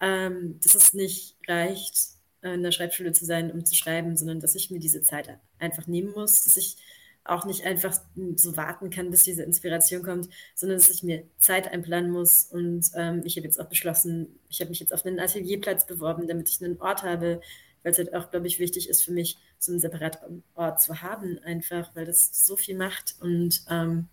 ähm, 0.00 0.60
dass 0.62 0.74
es 0.74 0.94
nicht 0.94 1.36
reicht, 1.48 2.12
in 2.42 2.62
der 2.64 2.72
Schreibschule 2.72 3.12
zu 3.12 3.24
sein, 3.24 3.52
um 3.52 3.64
zu 3.64 3.76
schreiben, 3.76 4.16
sondern 4.16 4.40
dass 4.40 4.56
ich 4.56 4.70
mir 4.70 4.80
diese 4.80 5.02
Zeit 5.02 5.38
einfach 5.60 5.86
nehmen 5.86 6.10
muss, 6.10 6.42
dass 6.42 6.56
ich 6.56 6.76
auch 7.24 7.44
nicht 7.44 7.64
einfach 7.64 7.98
so 8.36 8.56
warten 8.56 8.90
kann, 8.90 9.10
bis 9.10 9.24
diese 9.24 9.44
Inspiration 9.44 10.02
kommt, 10.02 10.28
sondern 10.54 10.78
dass 10.78 10.90
ich 10.90 11.02
mir 11.02 11.24
Zeit 11.38 11.72
einplanen 11.72 12.10
muss. 12.10 12.44
Und 12.50 12.90
ähm, 12.96 13.22
ich 13.24 13.36
habe 13.36 13.46
jetzt 13.46 13.60
auch 13.60 13.68
beschlossen, 13.68 14.38
ich 14.48 14.60
habe 14.60 14.70
mich 14.70 14.80
jetzt 14.80 14.92
auf 14.92 15.06
einen 15.06 15.20
Atelierplatz 15.20 15.86
beworben, 15.86 16.26
damit 16.26 16.48
ich 16.48 16.62
einen 16.62 16.80
Ort 16.80 17.02
habe, 17.02 17.40
weil 17.82 17.92
es 17.92 17.98
halt 17.98 18.14
auch, 18.14 18.30
glaube 18.30 18.46
ich, 18.46 18.58
wichtig 18.58 18.88
ist 18.88 19.04
für 19.04 19.12
mich, 19.12 19.38
so 19.58 19.72
einen 19.72 19.80
separaten 19.80 20.42
Ort 20.54 20.80
zu 20.80 21.02
haben, 21.02 21.38
einfach, 21.44 21.94
weil 21.94 22.06
das 22.06 22.46
so 22.46 22.56
viel 22.56 22.76
macht. 22.76 23.14
Und 23.20 23.62
ähm, 23.70 24.08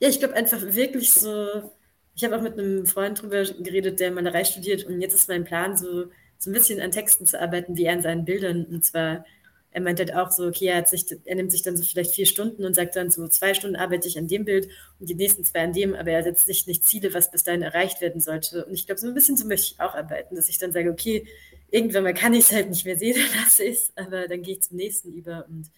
ja, 0.00 0.08
ich 0.08 0.18
glaube 0.18 0.34
einfach 0.34 0.60
wirklich 0.60 1.12
so, 1.12 1.70
ich 2.14 2.24
habe 2.24 2.36
auch 2.36 2.42
mit 2.42 2.58
einem 2.58 2.86
Freund 2.86 3.22
drüber 3.22 3.44
geredet, 3.44 4.00
der 4.00 4.10
Malerei 4.10 4.44
studiert 4.44 4.84
und 4.84 5.00
jetzt 5.00 5.14
ist 5.14 5.28
mein 5.28 5.44
Plan, 5.44 5.76
so, 5.76 6.06
so 6.38 6.50
ein 6.50 6.52
bisschen 6.52 6.80
an 6.80 6.90
Texten 6.90 7.26
zu 7.26 7.40
arbeiten, 7.40 7.76
wie 7.76 7.84
er 7.84 7.92
an 7.92 8.02
seinen 8.02 8.24
Bildern. 8.24 8.64
Und 8.64 8.84
zwar, 8.84 9.24
er 9.72 9.80
meint 9.80 10.00
halt 10.00 10.14
auch 10.14 10.30
so, 10.30 10.46
okay, 10.46 10.66
er, 10.66 10.84
sich, 10.84 11.06
er 11.24 11.36
nimmt 11.36 11.52
sich 11.52 11.62
dann 11.62 11.76
so 11.76 11.84
vielleicht 11.84 12.14
vier 12.14 12.26
Stunden 12.26 12.64
und 12.64 12.74
sagt 12.74 12.96
dann 12.96 13.10
so, 13.10 13.28
zwei 13.28 13.54
Stunden 13.54 13.76
arbeite 13.76 14.08
ich 14.08 14.18
an 14.18 14.26
dem 14.26 14.44
Bild 14.44 14.68
und 14.98 15.08
die 15.08 15.14
nächsten 15.14 15.44
zwei 15.44 15.62
an 15.62 15.72
dem, 15.72 15.94
aber 15.94 16.10
er 16.10 16.24
setzt 16.24 16.46
sich 16.46 16.66
nicht 16.66 16.84
Ziele, 16.84 17.14
was 17.14 17.30
bis 17.30 17.44
dahin 17.44 17.62
erreicht 17.62 18.00
werden 18.00 18.20
sollte. 18.20 18.64
Und 18.64 18.74
ich 18.74 18.86
glaube, 18.86 19.00
so 19.00 19.06
ein 19.06 19.14
bisschen 19.14 19.36
so 19.36 19.46
möchte 19.46 19.74
ich 19.74 19.80
auch 19.80 19.94
arbeiten, 19.94 20.34
dass 20.34 20.48
ich 20.48 20.58
dann 20.58 20.72
sage, 20.72 20.90
okay, 20.90 21.26
irgendwann 21.70 22.02
mal 22.02 22.14
kann 22.14 22.34
ich 22.34 22.40
es 22.40 22.52
halt 22.52 22.68
nicht 22.68 22.84
mehr 22.84 22.98
sehen, 22.98 23.16
dann 23.32 23.42
lasse 23.42 23.64
ich 23.64 23.76
es, 23.76 23.92
aber 23.96 24.26
dann 24.26 24.42
gehe 24.42 24.54
ich 24.54 24.62
zum 24.62 24.76
nächsten 24.76 25.12
über 25.12 25.46
und 25.48 25.70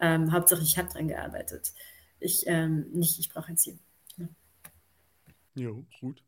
ähm, 0.00 0.32
Hauptsache 0.32 0.62
ich 0.62 0.78
habe 0.78 0.88
dran 0.88 1.08
gearbeitet. 1.08 1.72
Ich 2.20 2.44
ähm, 2.46 2.86
nicht, 2.92 3.18
ich 3.18 3.28
brauche 3.28 3.48
ein 3.48 3.56
Ziel. 3.56 3.78
Ja. 4.16 4.28
Jo, 5.54 5.84
gut. 6.00 6.22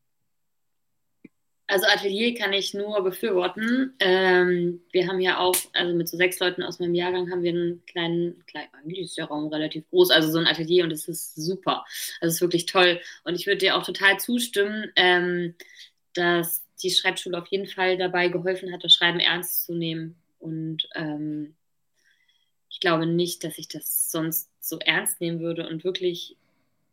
Also 1.74 1.88
Atelier 1.88 2.34
kann 2.34 2.52
ich 2.52 2.72
nur 2.72 3.02
befürworten. 3.02 3.94
Ähm, 3.98 4.80
wir 4.92 5.08
haben 5.08 5.18
ja 5.18 5.38
auch, 5.40 5.56
also 5.72 5.92
mit 5.92 6.08
so 6.08 6.16
sechs 6.16 6.38
Leuten 6.38 6.62
aus 6.62 6.78
meinem 6.78 6.94
Jahrgang 6.94 7.32
haben 7.32 7.42
wir 7.42 7.50
einen 7.50 7.84
kleinen, 7.86 8.46
klein, 8.46 8.68
eigentlich 8.74 9.00
ist 9.00 9.18
der 9.18 9.24
Raum 9.24 9.48
relativ 9.48 9.82
groß, 9.90 10.12
also 10.12 10.30
so 10.30 10.38
ein 10.38 10.46
Atelier 10.46 10.84
und 10.84 10.92
es 10.92 11.08
ist 11.08 11.34
super. 11.34 11.84
Also 12.20 12.28
es 12.28 12.34
ist 12.34 12.40
wirklich 12.42 12.66
toll. 12.66 13.00
Und 13.24 13.34
ich 13.34 13.48
würde 13.48 13.58
dir 13.58 13.74
auch 13.74 13.82
total 13.82 14.20
zustimmen, 14.20 14.92
ähm, 14.94 15.56
dass 16.12 16.64
die 16.80 16.92
Schreibschule 16.92 17.36
auf 17.36 17.48
jeden 17.48 17.66
Fall 17.66 17.98
dabei 17.98 18.28
geholfen 18.28 18.72
hat, 18.72 18.84
das 18.84 18.92
Schreiben 18.92 19.18
ernst 19.18 19.66
zu 19.66 19.74
nehmen. 19.74 20.14
Und 20.38 20.88
ähm, 20.94 21.56
ich 22.70 22.78
glaube 22.78 23.06
nicht, 23.06 23.42
dass 23.42 23.58
ich 23.58 23.66
das 23.66 24.12
sonst 24.12 24.48
so 24.60 24.78
ernst 24.78 25.20
nehmen 25.20 25.40
würde 25.40 25.68
und 25.68 25.82
wirklich 25.82 26.36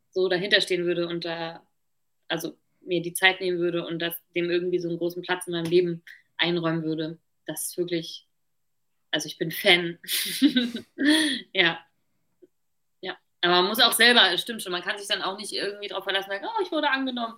so 0.09 0.27
dahinter 0.27 0.59
stehen 0.59 0.85
würde 0.85 1.07
und 1.07 1.23
da, 1.23 1.61
also 2.27 2.57
mir 2.81 3.01
die 3.01 3.13
Zeit 3.13 3.41
nehmen 3.41 3.59
würde 3.59 3.85
und 3.85 3.99
das 3.99 4.15
dem 4.35 4.49
irgendwie 4.49 4.79
so 4.79 4.89
einen 4.89 4.97
großen 4.97 5.21
Platz 5.21 5.47
in 5.47 5.53
meinem 5.53 5.69
Leben 5.69 6.03
einräumen 6.37 6.83
würde. 6.83 7.19
Das 7.45 7.67
ist 7.67 7.77
wirklich, 7.77 8.27
also 9.11 9.27
ich 9.27 9.37
bin 9.37 9.51
Fan. 9.51 9.99
ja. 11.53 11.79
Ja. 13.01 13.17
Aber 13.41 13.55
man 13.61 13.67
muss 13.67 13.79
auch 13.79 13.93
selber, 13.93 14.37
stimmt 14.37 14.63
schon, 14.63 14.71
man 14.71 14.83
kann 14.83 14.97
sich 14.97 15.07
dann 15.07 15.21
auch 15.21 15.37
nicht 15.37 15.53
irgendwie 15.53 15.87
darauf 15.87 16.03
verlassen, 16.03 16.29
sagen, 16.29 16.45
oh, 16.45 16.61
ich 16.63 16.71
wurde 16.71 16.89
angenommen 16.89 17.37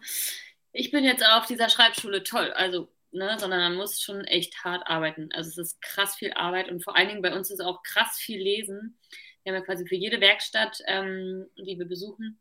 ich 0.74 0.92
bin 0.92 1.06
jetzt 1.06 1.26
auf 1.26 1.46
dieser 1.46 1.70
Schreibschule 1.70 2.24
toll. 2.24 2.52
Also, 2.52 2.90
ne, 3.12 3.38
sondern 3.40 3.62
man 3.62 3.76
muss 3.76 4.02
schon 4.02 4.26
echt 4.26 4.64
hart 4.64 4.88
arbeiten. 4.88 5.30
Also 5.34 5.50
es 5.50 5.58
ist 5.58 5.82
krass 5.82 6.16
viel 6.16 6.34
Arbeit 6.34 6.70
und 6.70 6.84
vor 6.84 6.98
allen 6.98 7.08
Dingen 7.08 7.22
bei 7.22 7.34
uns 7.34 7.52
ist 7.52 7.62
auch 7.62 7.84
krass 7.84 8.18
viel 8.18 8.42
Lesen. 8.42 9.00
Wir 9.44 9.54
haben 9.54 9.60
ja 9.60 9.66
quasi 9.66 9.88
für 9.88 9.96
jede 9.96 10.20
Werkstatt, 10.20 10.80
ähm, 10.88 11.46
die 11.58 11.78
wir 11.78 11.86
besuchen, 11.86 12.40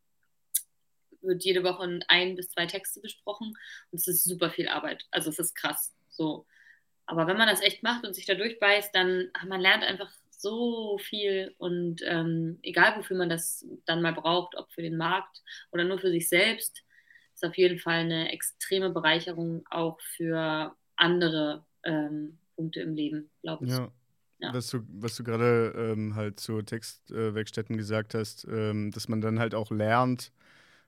wird 1.22 1.44
jede 1.44 1.64
Woche 1.64 2.00
ein 2.08 2.36
bis 2.36 2.50
zwei 2.50 2.66
Texte 2.66 3.00
besprochen 3.00 3.54
und 3.90 3.98
es 3.98 4.08
ist 4.08 4.24
super 4.24 4.50
viel 4.50 4.68
Arbeit. 4.68 5.06
Also 5.10 5.30
es 5.30 5.38
ist 5.38 5.54
krass. 5.54 5.94
So. 6.08 6.46
Aber 7.06 7.26
wenn 7.26 7.36
man 7.36 7.48
das 7.48 7.62
echt 7.62 7.82
macht 7.82 8.06
und 8.06 8.14
sich 8.14 8.26
da 8.26 8.34
durchbeißt, 8.34 8.94
dann 8.94 9.30
man 9.46 9.60
lernt 9.60 9.84
einfach 9.84 10.10
so 10.30 10.98
viel 10.98 11.54
und 11.58 12.02
ähm, 12.04 12.58
egal 12.62 12.96
wofür 12.96 13.16
man 13.16 13.28
das 13.28 13.64
dann 13.86 14.02
mal 14.02 14.12
braucht, 14.12 14.56
ob 14.56 14.70
für 14.72 14.82
den 14.82 14.96
Markt 14.96 15.40
oder 15.70 15.84
nur 15.84 15.98
für 15.98 16.10
sich 16.10 16.28
selbst, 16.28 16.82
ist 17.34 17.44
auf 17.44 17.56
jeden 17.56 17.78
Fall 17.78 18.00
eine 18.00 18.32
extreme 18.32 18.90
Bereicherung 18.90 19.64
auch 19.70 20.00
für 20.00 20.76
andere 20.96 21.64
ähm, 21.84 22.38
Punkte 22.56 22.80
im 22.80 22.94
Leben, 22.94 23.30
glaube 23.42 23.66
ich. 23.66 23.72
Ja. 23.72 23.92
Ja. 24.38 24.52
Was 24.52 24.70
du, 24.70 24.80
was 24.88 25.14
du 25.14 25.22
gerade 25.22 25.72
ähm, 25.76 26.16
halt 26.16 26.40
zu 26.40 26.62
Textwerkstätten 26.62 27.76
äh, 27.76 27.78
gesagt 27.78 28.14
hast, 28.14 28.44
ähm, 28.50 28.90
dass 28.90 29.08
man 29.08 29.20
dann 29.20 29.38
halt 29.38 29.54
auch 29.54 29.70
lernt 29.70 30.32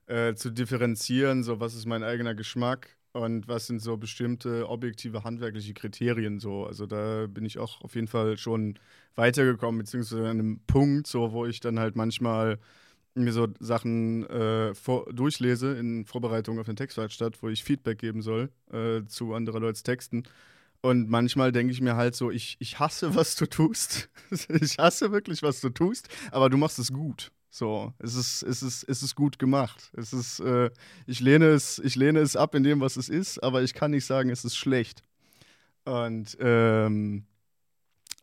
äh, 0.07 0.35
zu 0.35 0.51
differenzieren, 0.51 1.43
so 1.43 1.61
was 1.61 1.75
ist 1.75 1.87
mein 1.87 2.03
eigener 2.03 2.35
Geschmack 2.35 2.97
und 3.13 3.47
was 3.49 3.67
sind 3.67 3.81
so 3.81 3.97
bestimmte 3.97 4.69
objektive 4.69 5.25
handwerkliche 5.25 5.75
Kriterien 5.75 6.41
so. 6.41 6.67
Also 6.67 6.87
da 6.87 7.27
bin 7.29 7.45
ich 7.47 7.59
auch 7.59 7.81
auf 7.83 7.95
jeden 7.95 8.09
Fall 8.09 8.37
schon 8.37 8.79
weitergekommen, 9.15 9.79
beziehungsweise 9.79 10.23
an 10.25 10.31
einem 10.31 10.61
Punkt, 10.67 11.07
so 11.07 11.33
wo 11.33 11.47
ich 11.47 11.61
dann 11.61 11.79
halt 11.79 11.97
manchmal 11.97 12.59
mir 13.15 13.33
so 13.33 13.49
Sachen 13.61 14.27
äh, 14.29 14.75
vor, 14.75 15.07
durchlese 15.13 15.77
in 15.77 16.05
Vorbereitung 16.05 16.59
auf 16.59 16.69
eine 16.69 16.75
Textwerkstatt, 16.75 17.43
wo 17.43 17.49
ich 17.49 17.63
Feedback 17.63 17.99
geben 17.99 18.23
soll 18.23 18.51
äh, 18.73 19.03
zu 19.07 19.35
anderer 19.35 19.61
Leute 19.61 19.83
Texten. 19.83 20.25
Und 20.83 21.09
manchmal 21.09 21.53
denke 21.53 21.73
ich 21.73 21.81
mir 21.81 21.97
halt 21.97 22.15
so, 22.15 22.31
ich, 22.31 22.57
ich 22.59 22.79
hasse, 22.79 23.15
was 23.15 23.37
du 23.37 23.47
tust. 23.47 24.11
ich 24.49 24.79
hasse 24.79 25.13
wirklich, 25.13 25.43
was 25.43 25.61
du 25.61 25.71
tust, 25.71 26.09
aber 26.31 26.51
du 26.51 26.57
machst 26.59 26.79
es 26.79 26.93
gut. 26.93 27.31
So, 27.55 27.95
es 28.01 28.17
ist, 28.17 28.43
es 28.43 28.65
ist, 28.65 28.83
es 28.83 29.05
ist 29.05 29.15
gut 29.15 29.39
gemacht. 29.39 29.93
Es 29.97 30.13
ist, 30.13 30.41
äh, 30.41 30.73
ich, 31.07 31.21
lehne 31.21 31.51
es, 31.51 31.79
ich 31.79 31.95
lehne 31.95 32.19
es 32.19 32.35
ab 32.35 32.57
in 32.57 32.65
dem, 32.65 32.81
was 32.81 32.97
es 32.97 33.09
ist, 33.09 33.41
aber 33.45 33.63
ich 33.63 33.75
kann 33.75 33.93
nicht 33.93 34.07
sagen, 34.07 34.29
es 34.29 34.45
ist 34.45 34.57
schlecht. 34.57 35.05
Und 35.85 36.37
ähm, 36.41 37.29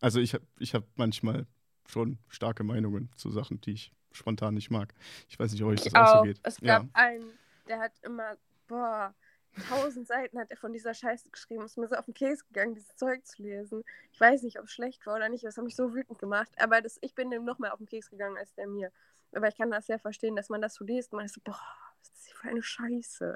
also 0.02 0.20
ich 0.20 0.34
habe 0.34 0.44
ich 0.60 0.76
hab 0.76 0.84
manchmal 0.98 1.48
schon 1.88 2.18
starke 2.28 2.66
Meinungen 2.66 3.10
zu 3.16 3.32
Sachen, 3.32 3.62
die 3.62 3.72
ich 3.72 3.94
spontan 4.12 4.54
nicht 4.54 4.70
mag. 4.70 4.94
Ich 5.30 5.40
weiß 5.40 5.54
nicht, 5.54 5.64
ob 5.64 5.70
euch 5.70 5.82
das 5.82 5.96
auch. 5.96 6.18
so 6.18 6.24
geht. 6.24 6.42
Es 6.44 6.60
gab 6.60 6.84
ja. 6.84 6.90
einen, 6.92 7.32
der 7.70 7.80
hat 7.80 7.94
immer, 8.02 8.36
boah, 8.68 9.16
tausend 9.70 10.08
Seiten 10.08 10.40
hat 10.40 10.52
er 10.52 10.58
von 10.58 10.74
dieser 10.74 10.94
Scheiße 10.94 11.30
geschrieben. 11.30 11.64
Es 11.64 11.72
ist 11.72 11.78
mir 11.78 11.88
so 11.88 11.96
auf 11.96 12.06
den 12.06 12.14
Käse 12.14 12.44
gegangen, 12.48 12.76
dieses 12.76 12.96
Zeug 12.98 13.26
zu 13.26 13.44
lesen. 13.44 13.84
Ich 14.12 14.20
weiß 14.20 14.44
nicht, 14.44 14.60
ob 14.60 14.66
es 14.66 14.72
schlecht 14.72 15.06
war 15.06 15.16
oder 15.16 15.30
nicht. 15.30 15.44
Das 15.46 15.58
hat 15.58 15.64
mich 15.64 15.76
so 15.78 15.94
wütend 15.94 16.20
gemacht. 16.20 16.52
Aber 16.58 16.82
das, 16.82 16.98
ich 17.00 17.16
bin 17.16 17.32
dem 17.32 17.46
noch 17.46 17.60
mehr 17.60 17.74
auf 17.74 17.80
den 17.80 17.88
Käse 17.88 18.10
gegangen 18.10 18.38
als 18.38 18.54
der 18.56 18.68
mir. 18.68 18.92
Aber 19.34 19.48
ich 19.48 19.58
kann 19.58 19.72
das 19.72 19.88
sehr 19.88 20.00
verstehen, 20.00 20.36
dass 20.36 20.50
man 20.50 20.62
das 20.62 20.76
so 20.76 20.84
liest. 20.84 21.14
Man 21.14 21.26
ist 21.26 21.36
so, 21.36 21.42
boah, 21.44 21.60
was 22.00 22.10
ist 22.10 22.28
das 22.28 22.38
für 22.38 22.50
eine 22.50 22.64
Scheiße. 22.64 23.36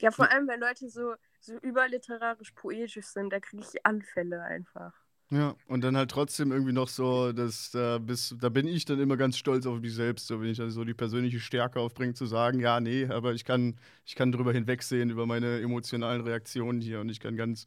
Ja, 0.00 0.10
vor 0.10 0.30
allem, 0.30 0.46
wenn 0.46 0.60
Leute 0.60 0.88
so, 0.88 1.14
so 1.40 1.54
überliterarisch 1.58 2.52
poetisch 2.52 3.06
sind, 3.06 3.32
da 3.32 3.40
kriege 3.40 3.62
ich 3.62 3.86
Anfälle 3.86 4.42
einfach. 4.42 4.92
Ja, 5.30 5.56
und 5.66 5.82
dann 5.82 5.96
halt 5.96 6.12
trotzdem 6.12 6.52
irgendwie 6.52 6.72
noch 6.72 6.88
so, 6.88 7.32
dass 7.32 7.72
da 7.72 7.98
bis, 7.98 8.36
da 8.38 8.48
bin 8.48 8.68
ich 8.68 8.84
dann 8.84 9.00
immer 9.00 9.16
ganz 9.16 9.36
stolz 9.36 9.66
auf 9.66 9.80
mich 9.80 9.92
selbst, 9.92 10.28
so 10.28 10.40
wenn 10.40 10.50
ich 10.50 10.58
dann 10.58 10.70
so 10.70 10.84
die 10.84 10.94
persönliche 10.94 11.40
Stärke 11.40 11.80
aufbringe, 11.80 12.14
zu 12.14 12.26
sagen, 12.26 12.60
ja, 12.60 12.78
nee, 12.78 13.06
aber 13.06 13.32
ich 13.32 13.44
kann, 13.44 13.76
ich 14.04 14.14
kann 14.14 14.30
drüber 14.30 14.52
hinwegsehen 14.52 15.10
über 15.10 15.26
meine 15.26 15.60
emotionalen 15.60 16.22
Reaktionen 16.22 16.80
hier 16.80 17.00
und 17.00 17.08
ich 17.08 17.18
kann 17.18 17.36
ganz 17.36 17.66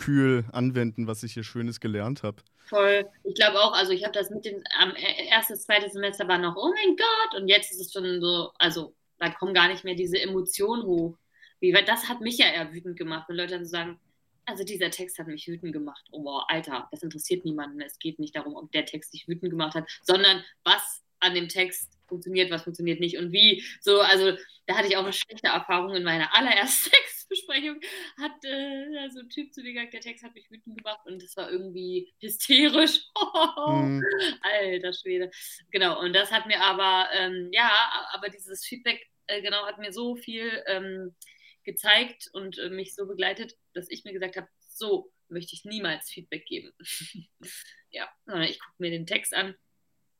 kühl 0.00 0.44
anwenden, 0.52 1.06
was 1.06 1.22
ich 1.22 1.34
hier 1.34 1.44
Schönes 1.44 1.78
gelernt 1.78 2.22
habe. 2.22 2.42
Voll. 2.66 3.06
Ich 3.24 3.34
glaube 3.34 3.60
auch, 3.60 3.72
also 3.72 3.92
ich 3.92 4.02
habe 4.02 4.12
das 4.12 4.30
mit 4.30 4.44
dem, 4.44 4.62
am 4.78 4.94
e, 4.96 5.28
erstes, 5.28 5.64
zweites 5.64 5.92
Semester 5.92 6.26
war 6.26 6.38
noch, 6.38 6.56
oh 6.56 6.72
mein 6.74 6.96
Gott, 6.96 7.40
und 7.40 7.48
jetzt 7.48 7.70
ist 7.70 7.80
es 7.80 7.92
schon 7.92 8.20
so, 8.20 8.50
also 8.58 8.94
da 9.18 9.28
kommen 9.30 9.54
gar 9.54 9.68
nicht 9.68 9.84
mehr 9.84 9.94
diese 9.94 10.20
Emotionen 10.20 10.84
hoch. 10.84 11.16
Wie, 11.60 11.72
das 11.72 12.08
hat 12.08 12.20
mich 12.20 12.38
ja 12.38 12.46
eher 12.46 12.72
wütend 12.72 12.96
gemacht, 12.96 13.28
wenn 13.28 13.36
Leute 13.36 13.54
dann 13.54 13.66
sagen, 13.66 14.00
also 14.46 14.64
dieser 14.64 14.90
Text 14.90 15.18
hat 15.18 15.26
mich 15.26 15.46
wütend 15.46 15.72
gemacht. 15.72 16.04
Oh, 16.10 16.24
wow, 16.24 16.44
Alter, 16.48 16.88
das 16.90 17.02
interessiert 17.02 17.44
niemanden. 17.44 17.80
Es 17.80 17.98
geht 17.98 18.18
nicht 18.18 18.34
darum, 18.34 18.56
ob 18.56 18.72
der 18.72 18.86
Text 18.86 19.12
dich 19.12 19.28
wütend 19.28 19.50
gemacht 19.50 19.74
hat, 19.74 19.88
sondern 20.02 20.42
was 20.64 21.02
an 21.20 21.34
dem 21.34 21.48
Text 21.48 21.90
funktioniert, 22.10 22.50
was 22.50 22.64
funktioniert 22.64 23.00
nicht 23.00 23.16
und 23.16 23.32
wie. 23.32 23.64
So, 23.80 24.00
also 24.00 24.36
da 24.66 24.76
hatte 24.76 24.88
ich 24.88 24.96
auch 24.96 25.04
eine 25.04 25.12
schlechte 25.12 25.48
Erfahrung 25.48 25.94
in 25.94 26.04
meiner 26.04 26.34
allerersten 26.34 26.90
Textbesprechung. 27.30 27.80
Hat 28.18 28.44
äh, 28.44 29.08
so 29.10 29.20
ein 29.20 29.30
Typ 29.30 29.54
zu 29.54 29.62
mir 29.62 29.72
gesagt, 29.72 29.94
der 29.94 30.00
Text 30.00 30.22
hat 30.22 30.34
mich 30.34 30.50
wütend 30.50 30.76
gemacht 30.76 31.00
und 31.06 31.22
es 31.22 31.36
war 31.36 31.50
irgendwie 31.50 32.12
hysterisch. 32.20 33.00
mhm. 33.66 34.04
Alter 34.42 34.92
Schwede. 34.92 35.30
Genau, 35.70 36.00
und 36.00 36.12
das 36.12 36.30
hat 36.30 36.46
mir 36.46 36.60
aber, 36.60 37.08
ähm, 37.14 37.48
ja, 37.52 37.70
aber 38.12 38.28
dieses 38.28 38.64
Feedback, 38.64 39.08
äh, 39.26 39.40
genau, 39.40 39.64
hat 39.66 39.78
mir 39.78 39.92
so 39.92 40.16
viel 40.16 40.62
ähm, 40.66 41.14
gezeigt 41.64 42.28
und 42.32 42.58
äh, 42.58 42.70
mich 42.70 42.94
so 42.94 43.06
begleitet, 43.06 43.56
dass 43.72 43.88
ich 43.90 44.04
mir 44.04 44.12
gesagt 44.12 44.36
habe, 44.36 44.48
so 44.58 45.12
möchte 45.28 45.54
ich 45.54 45.64
niemals 45.64 46.10
Feedback 46.10 46.44
geben. 46.46 46.72
ja, 47.90 48.08
ich 48.42 48.58
gucke 48.58 48.76
mir 48.78 48.90
den 48.90 49.06
Text 49.06 49.34
an 49.34 49.54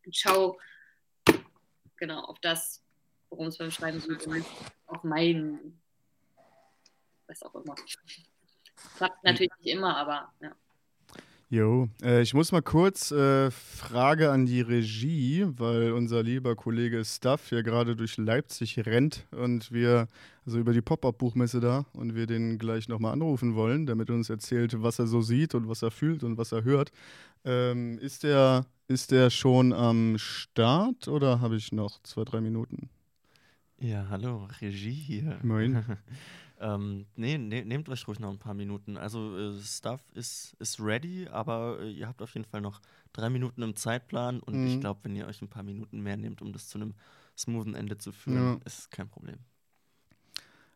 und 0.04 0.16
schaue 0.16 0.56
genau 2.00 2.22
auf 2.22 2.38
das, 2.40 2.82
worum 3.28 3.46
es 3.46 3.58
beim 3.58 3.70
Schreiben 3.70 4.00
geht 4.00 4.44
auf 4.86 5.04
meinen, 5.04 5.80
was 7.28 7.42
auch 7.42 7.54
immer. 7.54 7.76
Klappt 8.96 9.22
natürlich 9.22 9.52
nicht 9.60 9.74
immer, 9.74 9.96
aber 9.96 10.32
ja. 10.40 10.52
Jo, 11.52 11.88
äh, 12.00 12.22
ich 12.22 12.32
muss 12.32 12.52
mal 12.52 12.62
kurz 12.62 13.10
äh, 13.10 13.50
Frage 13.50 14.30
an 14.30 14.46
die 14.46 14.60
Regie, 14.60 15.48
weil 15.56 15.90
unser 15.90 16.22
lieber 16.22 16.54
Kollege 16.54 17.04
Stuff 17.04 17.48
hier 17.48 17.64
gerade 17.64 17.96
durch 17.96 18.16
Leipzig 18.18 18.78
rennt 18.86 19.26
und 19.32 19.72
wir, 19.72 20.06
also 20.46 20.60
über 20.60 20.72
die 20.72 20.80
Pop-Up-Buchmesse 20.80 21.58
da, 21.58 21.86
und 21.92 22.14
wir 22.14 22.28
den 22.28 22.56
gleich 22.56 22.86
nochmal 22.86 23.14
anrufen 23.14 23.56
wollen, 23.56 23.84
damit 23.84 24.10
er 24.10 24.14
uns 24.14 24.30
erzählt, 24.30 24.80
was 24.80 25.00
er 25.00 25.08
so 25.08 25.22
sieht 25.22 25.56
und 25.56 25.68
was 25.68 25.82
er 25.82 25.90
fühlt 25.90 26.22
und 26.22 26.38
was 26.38 26.52
er 26.52 26.62
hört. 26.62 26.92
Ähm, 27.44 27.98
ist, 27.98 28.22
der, 28.22 28.66
ist 28.88 29.10
der 29.10 29.30
schon 29.30 29.72
am 29.72 30.18
Start 30.18 31.08
oder 31.08 31.40
habe 31.40 31.56
ich 31.56 31.72
noch 31.72 32.02
zwei, 32.02 32.24
drei 32.24 32.40
Minuten? 32.40 32.90
Ja, 33.78 34.06
hallo, 34.10 34.48
Regie 34.60 34.90
hier. 34.92 35.38
Moin. 35.42 35.84
Ähm, 36.62 37.06
nee, 37.16 37.38
ne, 37.38 37.64
nehmt 37.64 37.88
euch 37.88 38.06
ruhig 38.06 38.20
noch 38.20 38.30
ein 38.30 38.38
paar 38.38 38.52
Minuten. 38.52 38.98
Also 38.98 39.34
äh, 39.36 39.58
Stuff 39.62 40.02
ist, 40.12 40.54
ist 40.58 40.78
ready, 40.78 41.26
aber 41.26 41.78
äh, 41.80 41.90
ihr 41.90 42.06
habt 42.06 42.20
auf 42.20 42.34
jeden 42.34 42.44
Fall 42.44 42.60
noch 42.60 42.82
drei 43.14 43.30
Minuten 43.30 43.62
im 43.62 43.74
Zeitplan 43.74 44.40
und 44.40 44.60
mhm. 44.60 44.66
ich 44.66 44.80
glaube, 44.80 45.00
wenn 45.04 45.16
ihr 45.16 45.26
euch 45.26 45.40
ein 45.40 45.48
paar 45.48 45.62
Minuten 45.62 46.00
mehr 46.02 46.18
nehmt, 46.18 46.42
um 46.42 46.52
das 46.52 46.68
zu 46.68 46.76
einem 46.76 46.92
smoothen 47.36 47.74
Ende 47.74 47.96
zu 47.96 48.12
führen, 48.12 48.58
ja. 48.58 48.66
ist 48.66 48.90
kein 48.90 49.08
Problem. 49.08 49.38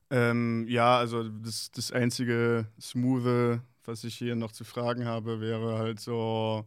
Ähm, 0.09 0.67
ja, 0.69 0.97
also 0.97 1.29
das, 1.29 1.71
das 1.71 1.93
einzige 1.93 2.67
Smoothe, 2.81 3.61
was 3.85 4.05
ich 4.05 4.17
hier 4.17 4.37
noch 4.37 4.53
zu 4.53 4.65
fragen 4.65 5.05
habe, 5.07 5.41
wäre 5.41 5.79
halt 5.79 6.01
so, 6.01 6.65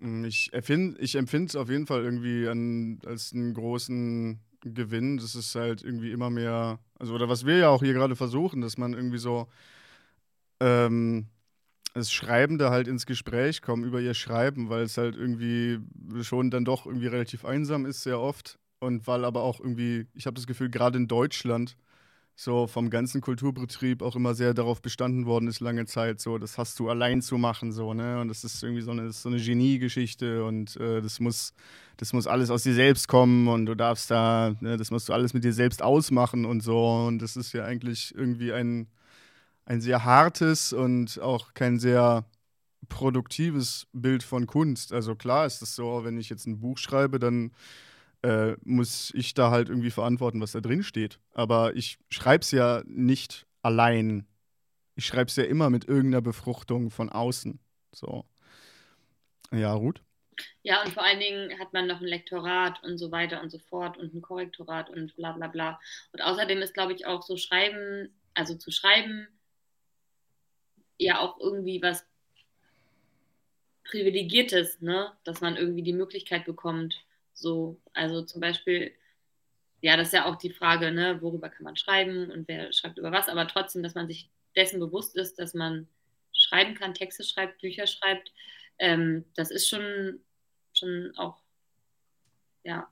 hm, 0.00 0.24
ich, 0.24 0.52
ich 0.52 1.14
empfinde 1.16 1.48
es 1.48 1.56
auf 1.56 1.68
jeden 1.70 1.86
Fall 1.86 2.02
irgendwie 2.04 2.48
an, 2.48 3.00
als 3.04 3.32
einen 3.32 3.54
großen 3.54 4.40
Gewinn. 4.60 5.16
Das 5.18 5.34
ist 5.34 5.54
halt 5.54 5.82
irgendwie 5.82 6.12
immer 6.12 6.30
mehr, 6.30 6.78
also 6.98 7.14
oder 7.14 7.28
was 7.28 7.46
wir 7.46 7.58
ja 7.58 7.68
auch 7.68 7.82
hier 7.82 7.94
gerade 7.94 8.16
versuchen, 8.16 8.60
dass 8.60 8.78
man 8.78 8.94
irgendwie 8.94 9.18
so 9.18 9.48
ähm, 10.60 11.28
als 11.94 12.12
Schreibende 12.12 12.70
halt 12.70 12.88
ins 12.88 13.06
Gespräch 13.06 13.62
kommen 13.62 13.84
über 13.84 14.00
ihr 14.00 14.14
Schreiben, 14.14 14.68
weil 14.70 14.82
es 14.82 14.98
halt 14.98 15.16
irgendwie 15.16 15.78
schon 16.22 16.50
dann 16.50 16.64
doch 16.64 16.86
irgendwie 16.86 17.08
relativ 17.08 17.44
einsam 17.44 17.86
ist, 17.86 18.02
sehr 18.02 18.20
oft. 18.20 18.58
Und 18.80 19.06
weil 19.08 19.24
aber 19.24 19.42
auch 19.42 19.58
irgendwie, 19.58 20.06
ich 20.14 20.26
habe 20.26 20.34
das 20.34 20.46
Gefühl, 20.46 20.70
gerade 20.70 20.98
in 20.98 21.08
Deutschland 21.08 21.76
so 22.40 22.68
vom 22.68 22.88
ganzen 22.88 23.20
Kulturbetrieb 23.20 24.00
auch 24.00 24.14
immer 24.14 24.32
sehr 24.32 24.54
darauf 24.54 24.80
bestanden 24.80 25.26
worden 25.26 25.48
ist, 25.48 25.58
lange 25.58 25.86
Zeit, 25.86 26.20
so, 26.20 26.38
das 26.38 26.56
hast 26.56 26.78
du 26.78 26.88
allein 26.88 27.20
zu 27.20 27.36
machen, 27.36 27.72
so, 27.72 27.94
ne? 27.94 28.20
Und 28.20 28.28
das 28.28 28.44
ist 28.44 28.62
irgendwie 28.62 28.82
so 28.82 28.92
eine, 28.92 29.10
so 29.10 29.28
eine 29.28 29.40
Genie-Geschichte 29.40 30.44
und 30.44 30.76
äh, 30.76 31.02
das 31.02 31.18
muss, 31.18 31.52
das 31.96 32.12
muss 32.12 32.28
alles 32.28 32.50
aus 32.50 32.62
dir 32.62 32.74
selbst 32.74 33.08
kommen 33.08 33.48
und 33.48 33.66
du 33.66 33.74
darfst 33.74 34.12
da, 34.12 34.54
ne, 34.60 34.76
das 34.76 34.92
musst 34.92 35.08
du 35.08 35.14
alles 35.14 35.34
mit 35.34 35.42
dir 35.42 35.52
selbst 35.52 35.82
ausmachen 35.82 36.44
und 36.44 36.62
so. 36.62 37.06
Und 37.08 37.18
das 37.18 37.36
ist 37.36 37.52
ja 37.54 37.64
eigentlich 37.64 38.14
irgendwie 38.14 38.52
ein, 38.52 38.86
ein 39.64 39.80
sehr 39.80 40.04
hartes 40.04 40.72
und 40.72 41.20
auch 41.20 41.54
kein 41.54 41.80
sehr 41.80 42.24
produktives 42.88 43.88
Bild 43.92 44.22
von 44.22 44.46
Kunst. 44.46 44.92
Also 44.92 45.16
klar 45.16 45.44
ist 45.46 45.60
es 45.60 45.74
so, 45.74 46.04
wenn 46.04 46.18
ich 46.18 46.30
jetzt 46.30 46.46
ein 46.46 46.60
Buch 46.60 46.78
schreibe, 46.78 47.18
dann 47.18 47.50
äh, 48.22 48.56
muss 48.64 49.12
ich 49.14 49.34
da 49.34 49.50
halt 49.50 49.68
irgendwie 49.68 49.90
verantworten, 49.90 50.40
was 50.40 50.52
da 50.52 50.60
drin 50.60 50.82
steht. 50.82 51.18
Aber 51.34 51.74
ich 51.76 51.98
schreibe 52.10 52.42
es 52.42 52.50
ja 52.50 52.82
nicht 52.86 53.46
allein. 53.62 54.26
Ich 54.94 55.06
schreibe 55.06 55.28
es 55.28 55.36
ja 55.36 55.44
immer 55.44 55.70
mit 55.70 55.86
irgendeiner 55.86 56.22
Befruchtung 56.22 56.90
von 56.90 57.08
außen. 57.08 57.60
So. 57.92 58.24
Ja, 59.52 59.72
Ruth? 59.72 60.02
Ja, 60.62 60.82
und 60.82 60.92
vor 60.92 61.04
allen 61.04 61.20
Dingen 61.20 61.58
hat 61.58 61.72
man 61.72 61.86
noch 61.86 62.00
ein 62.00 62.06
Lektorat 62.06 62.82
und 62.84 62.98
so 62.98 63.10
weiter 63.10 63.42
und 63.42 63.50
so 63.50 63.58
fort 63.58 63.96
und 63.96 64.14
ein 64.14 64.22
Korrektorat 64.22 64.90
und 64.90 65.14
bla 65.16 65.32
bla 65.32 65.48
bla. 65.48 65.80
Und 66.12 66.20
außerdem 66.22 66.60
ist, 66.62 66.74
glaube 66.74 66.92
ich, 66.92 67.06
auch 67.06 67.22
so 67.22 67.36
Schreiben, 67.36 68.14
also 68.34 68.54
zu 68.54 68.70
schreiben, 68.70 69.26
ja 70.98 71.20
auch 71.20 71.38
irgendwie 71.40 71.80
was 71.82 72.04
Privilegiertes, 73.84 74.80
ne? 74.80 75.12
Dass 75.24 75.40
man 75.40 75.56
irgendwie 75.56 75.82
die 75.82 75.92
Möglichkeit 75.92 76.44
bekommt, 76.44 77.04
so, 77.38 77.80
also 77.92 78.22
zum 78.22 78.40
Beispiel, 78.40 78.92
ja, 79.80 79.96
das 79.96 80.08
ist 80.08 80.14
ja 80.14 80.26
auch 80.26 80.36
die 80.36 80.50
Frage, 80.50 80.90
ne, 80.90 81.20
worüber 81.22 81.48
kann 81.48 81.64
man 81.64 81.76
schreiben 81.76 82.30
und 82.30 82.48
wer 82.48 82.72
schreibt 82.72 82.98
über 82.98 83.12
was, 83.12 83.28
aber 83.28 83.46
trotzdem, 83.46 83.82
dass 83.82 83.94
man 83.94 84.08
sich 84.08 84.30
dessen 84.56 84.80
bewusst 84.80 85.16
ist, 85.16 85.38
dass 85.38 85.54
man 85.54 85.88
schreiben 86.32 86.74
kann, 86.74 86.94
Texte 86.94 87.24
schreibt, 87.24 87.60
Bücher 87.60 87.86
schreibt, 87.86 88.32
ähm, 88.78 89.24
das 89.34 89.50
ist 89.50 89.68
schon, 89.68 90.20
schon 90.72 91.12
auch, 91.16 91.40
ja, 92.64 92.88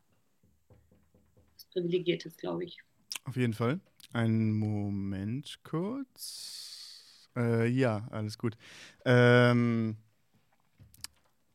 was 1.54 1.64
Privilegiertes, 1.66 2.36
glaube 2.36 2.64
ich. 2.64 2.78
Auf 3.24 3.36
jeden 3.36 3.54
Fall. 3.54 3.80
Einen 4.12 4.52
Moment 4.52 5.58
kurz. 5.64 7.28
Äh, 7.36 7.66
ja, 7.66 8.06
alles 8.10 8.38
gut. 8.38 8.56
Ähm, 9.04 9.96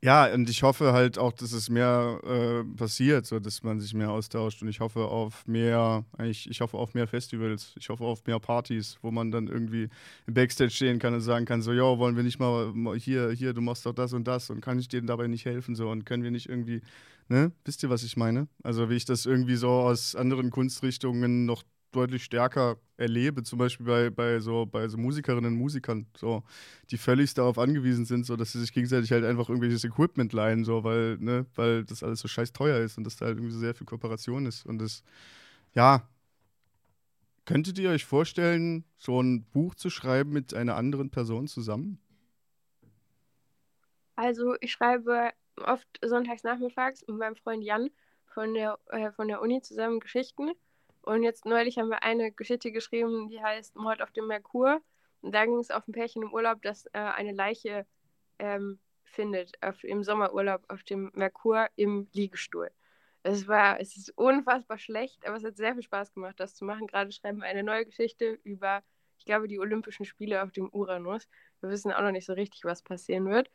ja, 0.04 0.34
und 0.34 0.50
ich 0.50 0.64
hoffe 0.64 0.94
halt 0.94 1.20
auch, 1.20 1.32
dass 1.32 1.52
es 1.52 1.70
mehr 1.70 2.20
äh, 2.24 2.64
passiert, 2.76 3.28
so 3.28 3.40
dass 3.40 3.62
man 3.62 3.80
sich 3.80 3.94
mehr 3.94 4.10
austauscht. 4.10 4.64
Und 4.64 4.68
ich 4.68 4.80
hoffe 4.80 5.06
auf 5.06 5.46
mehr, 5.46 6.06
ich, 6.24 6.50
ich 6.50 6.60
hoffe 6.62 6.78
auf 6.78 6.96
mehr 6.96 7.08
Festivals, 7.08 7.76
ich 7.78 7.88
hoffe 7.90 8.04
auf 8.04 8.26
mehr 8.26 8.40
Partys, 8.40 8.98
wo 9.04 9.12
man 9.12 9.30
dann 9.30 9.48
irgendwie 9.48 9.90
im 10.26 10.34
Backstage 10.34 10.72
stehen 10.72 10.98
kann 10.98 11.14
und 11.14 11.22
sagen 11.22 11.46
kann: 11.46 11.62
so, 11.62 11.72
ja, 11.72 12.00
wollen 12.00 12.16
wir 12.16 12.24
nicht 12.24 12.40
mal 12.40 12.74
hier, 12.98 13.30
hier, 13.32 13.54
du 13.54 13.62
machst 13.62 13.86
doch 13.86 13.94
das 13.94 14.14
und 14.14 14.28
das 14.28 14.50
und 14.50 14.60
kann 14.62 14.80
ich 14.80 14.88
dir 14.88 15.04
dabei 15.04 15.28
nicht 15.28 15.46
helfen? 15.46 15.76
So, 15.76 15.90
und 15.90 16.04
können 16.06 16.24
wir 16.24 16.32
nicht 16.32 16.50
irgendwie, 16.50 16.82
ne? 17.28 17.52
Wisst 17.64 17.84
ihr, 17.84 17.92
was 17.92 18.04
ich 18.04 18.18
meine? 18.18 18.48
Also 18.64 18.90
wie 18.90 18.96
ich 18.96 19.06
das 19.06 19.28
irgendwie 19.28 19.56
so 19.56 19.70
aus 19.70 20.16
anderen 20.16 20.50
Kunstrichtungen 20.50 21.46
noch 21.46 21.64
deutlich 21.92 22.24
stärker 22.24 22.78
erlebe, 22.98 23.44
zum 23.44 23.60
Beispiel 23.60 23.86
bei, 23.86 24.10
bei, 24.10 24.40
so, 24.40 24.66
bei 24.66 24.88
so 24.88 24.98
Musikerinnen 24.98 25.54
und 25.54 25.60
Musikern, 25.60 26.08
so, 26.16 26.44
die 26.90 26.98
völlig 26.98 27.34
darauf 27.34 27.58
angewiesen 27.58 28.06
sind, 28.06 28.26
so, 28.26 28.36
dass 28.36 28.52
sie 28.54 28.60
sich 28.60 28.74
gegenseitig 28.74 29.12
halt 29.12 29.26
einfach 29.26 29.50
irgendwelches 29.50 29.84
Equipment 29.84 30.34
leihen, 30.34 30.64
so, 30.64 30.84
weil, 30.84 31.18
ne, 31.18 31.46
weil 31.56 31.84
das 31.84 32.04
alles 32.04 32.20
so 32.20 32.28
scheiß 32.28 32.54
teuer 32.54 32.80
ist 32.80 32.98
und 32.98 33.04
dass 33.04 33.18
da 33.18 33.26
halt 33.26 33.38
irgendwie 33.38 33.54
so 33.54 33.60
sehr 33.60 33.76
viel 33.76 33.86
Kooperation 33.86 34.46
ist. 34.46 34.66
Und 34.66 34.80
das, 34.80 35.04
ja, 35.74 36.08
könntet 37.46 37.80
ihr 37.80 37.90
euch 37.90 38.06
vorstellen, 38.06 38.86
so 38.98 39.22
ein 39.22 39.44
Buch 39.44 39.76
zu 39.76 39.90
schreiben 39.90 40.32
mit 40.32 40.54
einer 40.54 40.76
anderen 40.76 41.10
Person 41.10 41.48
zusammen? 41.48 42.00
Also 44.16 44.56
ich 44.62 44.72
schreibe 44.72 45.32
oft 45.58 45.88
sonntags 46.04 46.44
nachmittags 46.44 47.06
mit 47.08 47.18
meinem 47.18 47.36
Freund 47.36 47.64
Jan 47.64 47.90
von 48.26 48.54
der, 48.54 48.78
äh, 48.90 49.12
von 49.12 49.28
der 49.28 49.42
Uni 49.42 49.62
zusammen 49.62 50.00
Geschichten. 50.00 50.52
Und 51.02 51.24
jetzt 51.24 51.46
neulich 51.46 51.78
haben 51.78 51.90
wir 51.90 52.04
eine 52.04 52.32
Geschichte 52.32 52.72
geschrieben, 52.72 53.30
die 53.30 53.42
heißt 53.42 53.76
Mord 53.76 54.02
auf 54.02 54.12
dem 54.12 54.28
Merkur. 54.28 54.82
Und 55.22 55.34
da 55.34 55.46
ging 55.46 55.58
es 55.58 55.72
auf 55.72 55.88
ein 55.88 55.92
Pärchen 55.92 56.24
im 56.24 56.34
Urlaub, 56.34 56.62
das 56.62 56.86
äh, 56.88 57.00
eine 57.00 57.32
Leiche 57.32 57.86
ähm, 58.40 58.80
findet 59.04 59.62
auf, 59.62 59.84
im 59.84 60.04
Sommerurlaub 60.04 60.64
auf 60.68 60.84
dem 60.84 61.12
Merkur 61.14 61.68
im 61.76 62.08
Liegestuhl. 62.14 62.72
Es 63.24 63.48
war, 63.48 63.80
es 63.80 63.96
ist 63.98 64.18
unfassbar 64.18 64.80
schlecht, 64.80 65.28
aber 65.28 65.38
es 65.38 65.44
hat 65.44 65.58
sehr 65.58 65.74
viel 65.74 65.84
Spaß 65.84 66.14
gemacht, 66.14 66.40
das 66.40 66.56
zu 66.56 66.66
machen. 66.66 66.88
Gerade 66.88 67.12
schreiben 67.12 67.40
wir 67.40 67.46
eine 67.46 67.64
neue 67.64 67.86
Geschichte 67.86 68.40
über, 68.44 68.82
ich 69.20 69.26
glaube, 69.26 69.48
die 69.48 69.60
Olympischen 69.60 70.06
Spiele 70.06 70.42
auf 70.42 70.52
dem 70.52 70.70
Uranus. 70.70 71.28
Wir 71.60 71.70
wissen 71.70 71.92
auch 71.92 72.02
noch 72.02 72.12
nicht 72.12 72.26
so 72.26 72.34
richtig, 72.34 72.64
was 72.64 72.82
passieren 72.82 73.30
wird. 73.30 73.52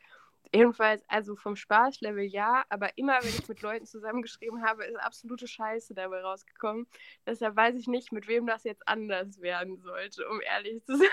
Jedenfalls, 0.53 1.03
also 1.07 1.35
vom 1.35 1.55
Spaßlevel 1.55 2.23
ja, 2.23 2.63
aber 2.69 2.97
immer 2.97 3.19
wenn 3.21 3.29
ich 3.29 3.47
mit 3.47 3.61
Leuten 3.61 3.85
zusammengeschrieben 3.85 4.63
habe, 4.63 4.85
ist 4.85 4.95
absolute 4.97 5.47
Scheiße 5.47 5.93
dabei 5.93 6.21
rausgekommen. 6.21 6.87
Deshalb 7.25 7.55
weiß 7.55 7.75
ich 7.75 7.87
nicht, 7.87 8.11
mit 8.11 8.27
wem 8.27 8.45
das 8.47 8.63
jetzt 8.63 8.87
anders 8.87 9.41
werden 9.41 9.77
sollte, 9.77 10.27
um 10.29 10.41
ehrlich 10.41 10.83
zu 10.85 10.95
sein. 10.97 11.07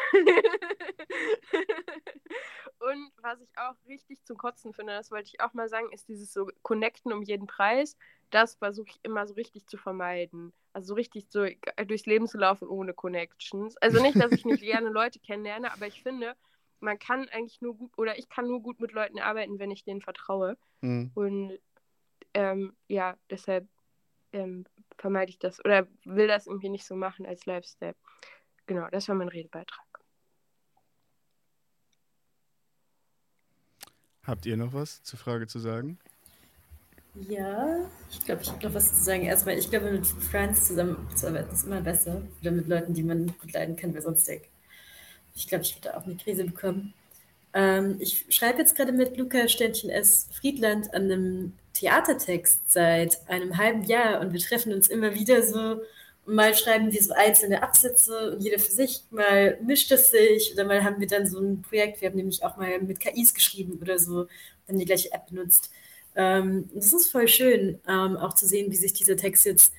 Und 2.78 3.12
was 3.22 3.41
ich 3.41 3.49
auch 3.57 3.74
richtig 3.89 4.22
zum 4.24 4.37
Kotzen 4.37 4.74
finde, 4.74 4.93
das 4.93 5.11
wollte 5.11 5.30
ich 5.32 5.41
auch 5.41 5.55
mal 5.55 5.68
sagen, 5.68 5.91
ist 5.91 6.09
dieses 6.09 6.32
so 6.32 6.51
Connecten 6.62 7.12
um 7.12 7.22
jeden 7.22 7.47
Preis. 7.47 7.97
Das 8.30 8.57
versuche 8.57 8.89
ich 8.91 9.01
immer 9.03 9.26
so 9.26 9.35
richtig 9.35 9.66
zu 9.66 9.78
vermeiden. 9.78 10.53
Also 10.74 10.89
so 10.89 10.95
richtig 10.95 11.26
so 11.30 11.47
durchs 11.87 12.05
Leben 12.07 12.26
zu 12.26 12.37
laufen 12.37 12.68
ohne 12.68 12.93
Connections. 12.93 13.76
Also 13.78 14.03
nicht, 14.03 14.20
dass 14.20 14.32
ich 14.32 14.45
nicht 14.45 14.61
gerne 14.61 14.91
Leute 14.91 15.18
kennenlerne, 15.18 15.72
aber 15.72 15.87
ich 15.87 16.03
finde, 16.03 16.35
man 16.80 16.98
kann 16.98 17.28
eigentlich 17.30 17.60
nur 17.60 17.76
gut, 17.76 17.92
oder 17.96 18.18
ich 18.18 18.28
kann 18.28 18.46
nur 18.46 18.62
gut 18.62 18.80
mit 18.80 18.92
Leuten 18.92 19.18
arbeiten, 19.18 19.58
wenn 19.58 19.70
ich 19.70 19.84
denen 19.84 20.00
vertraue. 20.00 20.56
Mhm. 20.80 21.10
Und 21.14 21.58
ähm, 22.34 22.76
ja, 22.88 23.16
deshalb 23.30 23.68
ähm, 24.32 24.64
vermeide 24.98 25.30
ich 25.30 25.38
das 25.38 25.64
oder 25.64 25.86
will 26.04 26.26
das 26.26 26.46
irgendwie 26.46 26.68
nicht 26.68 26.84
so 26.84 26.96
machen 26.96 27.26
als 27.26 27.46
Lifestyle. 27.46 27.94
Genau, 28.66 28.88
das 28.90 29.08
war 29.08 29.14
mein 29.14 29.28
Redebeitrag. 29.28 29.84
Habt 34.26 34.46
ihr 34.46 34.56
noch 34.56 34.72
was 34.72 35.02
zur 35.02 35.18
Frage 35.18 35.46
zu 35.46 35.58
sagen? 35.58 35.98
Ja, 37.28 37.88
ich 38.10 38.24
glaube, 38.24 38.42
ich 38.42 38.50
habe 38.50 38.66
noch 38.66 38.74
was 38.74 38.88
zu 38.88 39.04
sagen. 39.04 39.22
Erstmal, 39.22 39.56
ich 39.56 39.70
glaube, 39.70 39.92
mit 39.92 40.06
Friends 40.06 40.66
zusammenzuarbeiten 40.66 41.52
ist 41.52 41.64
immer 41.64 41.80
besser. 41.80 42.22
Oder 42.40 42.50
mit 42.50 42.66
Leuten, 42.66 42.94
die 42.94 43.04
man 43.04 43.26
gut 43.26 43.52
leiden 43.52 43.76
kann, 43.76 43.94
weil 43.94 44.02
sonst 44.02 44.26
denke 44.26 44.48
ich 45.35 45.49
glaube, 45.49 45.64
ich 45.64 45.76
würde 45.76 45.97
auch 45.97 46.05
eine 46.05 46.16
Krise 46.16 46.45
bekommen. 46.45 46.95
Ähm, 47.55 47.97
ich 48.01 48.26
schreibe 48.28 48.59
jetzt 48.61 48.76
gerade 48.76 48.93
mit 48.93 49.16
Luca 49.16 49.49
Ständchen 49.49 49.91
S. 49.91 50.28
Friedland 50.32 50.93
an 50.95 51.05
einem 51.05 51.53
Theatertext 51.74 52.61
seit 52.68 53.28
einem 53.28 53.57
halben 53.59 53.85
Jahr 53.85 54.20
und 54.20 54.32
wir 54.32 54.41
treffen 54.41 54.72
uns 54.72 54.89
immer 54.89 55.14
wieder 55.14 55.43
so 55.43 55.80
und 56.26 56.35
mal 56.35 56.55
schreiben 56.55 56.93
wir 56.93 57.03
so 57.03 57.12
einzelne 57.14 57.62
Absätze 57.62 58.32
und 58.32 58.43
jeder 58.43 58.59
für 58.59 58.72
sich, 58.72 59.03
mal 59.11 59.59
mischt 59.62 59.91
es 59.93 60.11
sich 60.11 60.53
oder 60.55 60.64
mal 60.64 60.82
haben 60.85 61.01
wir 61.01 61.07
dann 61.07 61.26
so 61.26 61.39
ein 61.41 61.62
Projekt, 61.62 62.01
wir 62.01 62.09
haben 62.09 62.16
nämlich 62.16 62.43
auch 62.45 62.57
mal 62.57 62.80
mit 62.80 63.01
KIs 63.01 63.35
geschrieben 63.35 63.78
oder 63.80 63.99
so, 63.99 64.26
dann 64.66 64.78
die 64.78 64.87
gleiche 64.87 65.12
App 65.12 65.26
benutzt. 65.28 65.70
Ähm, 66.16 66.70
das 66.74 66.93
ist 66.93 67.11
voll 67.11 67.28
schön, 67.28 67.80
ähm, 67.89 68.16
auch 68.16 68.35
zu 68.35 68.47
sehen, 68.47 68.70
wie 68.70 68.76
sich 68.76 68.93
dieser 68.95 69.16
Text 69.16 69.45
jetzt 69.45 69.72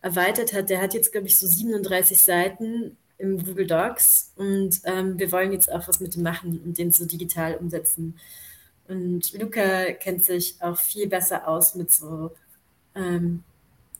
erweitert 0.00 0.52
hat. 0.52 0.70
Der 0.70 0.80
hat 0.80 0.94
jetzt, 0.94 1.12
glaube 1.12 1.26
ich, 1.28 1.38
so 1.38 1.46
37 1.46 2.18
Seiten 2.20 2.96
im 3.18 3.44
Google 3.44 3.66
Docs 3.66 4.32
und 4.36 4.80
ähm, 4.84 5.18
wir 5.18 5.30
wollen 5.32 5.52
jetzt 5.52 5.70
auch 5.70 5.86
was 5.86 6.00
mit 6.00 6.14
dem 6.14 6.22
machen 6.22 6.60
und 6.64 6.78
den 6.78 6.90
so 6.90 7.04
digital 7.06 7.56
umsetzen. 7.56 8.18
Und 8.88 9.32
Luca 9.32 9.92
kennt 9.92 10.24
sich 10.24 10.56
auch 10.60 10.76
viel 10.78 11.08
besser 11.08 11.46
aus 11.46 11.74
mit 11.74 11.92
so 11.92 12.32
ähm, 12.94 13.44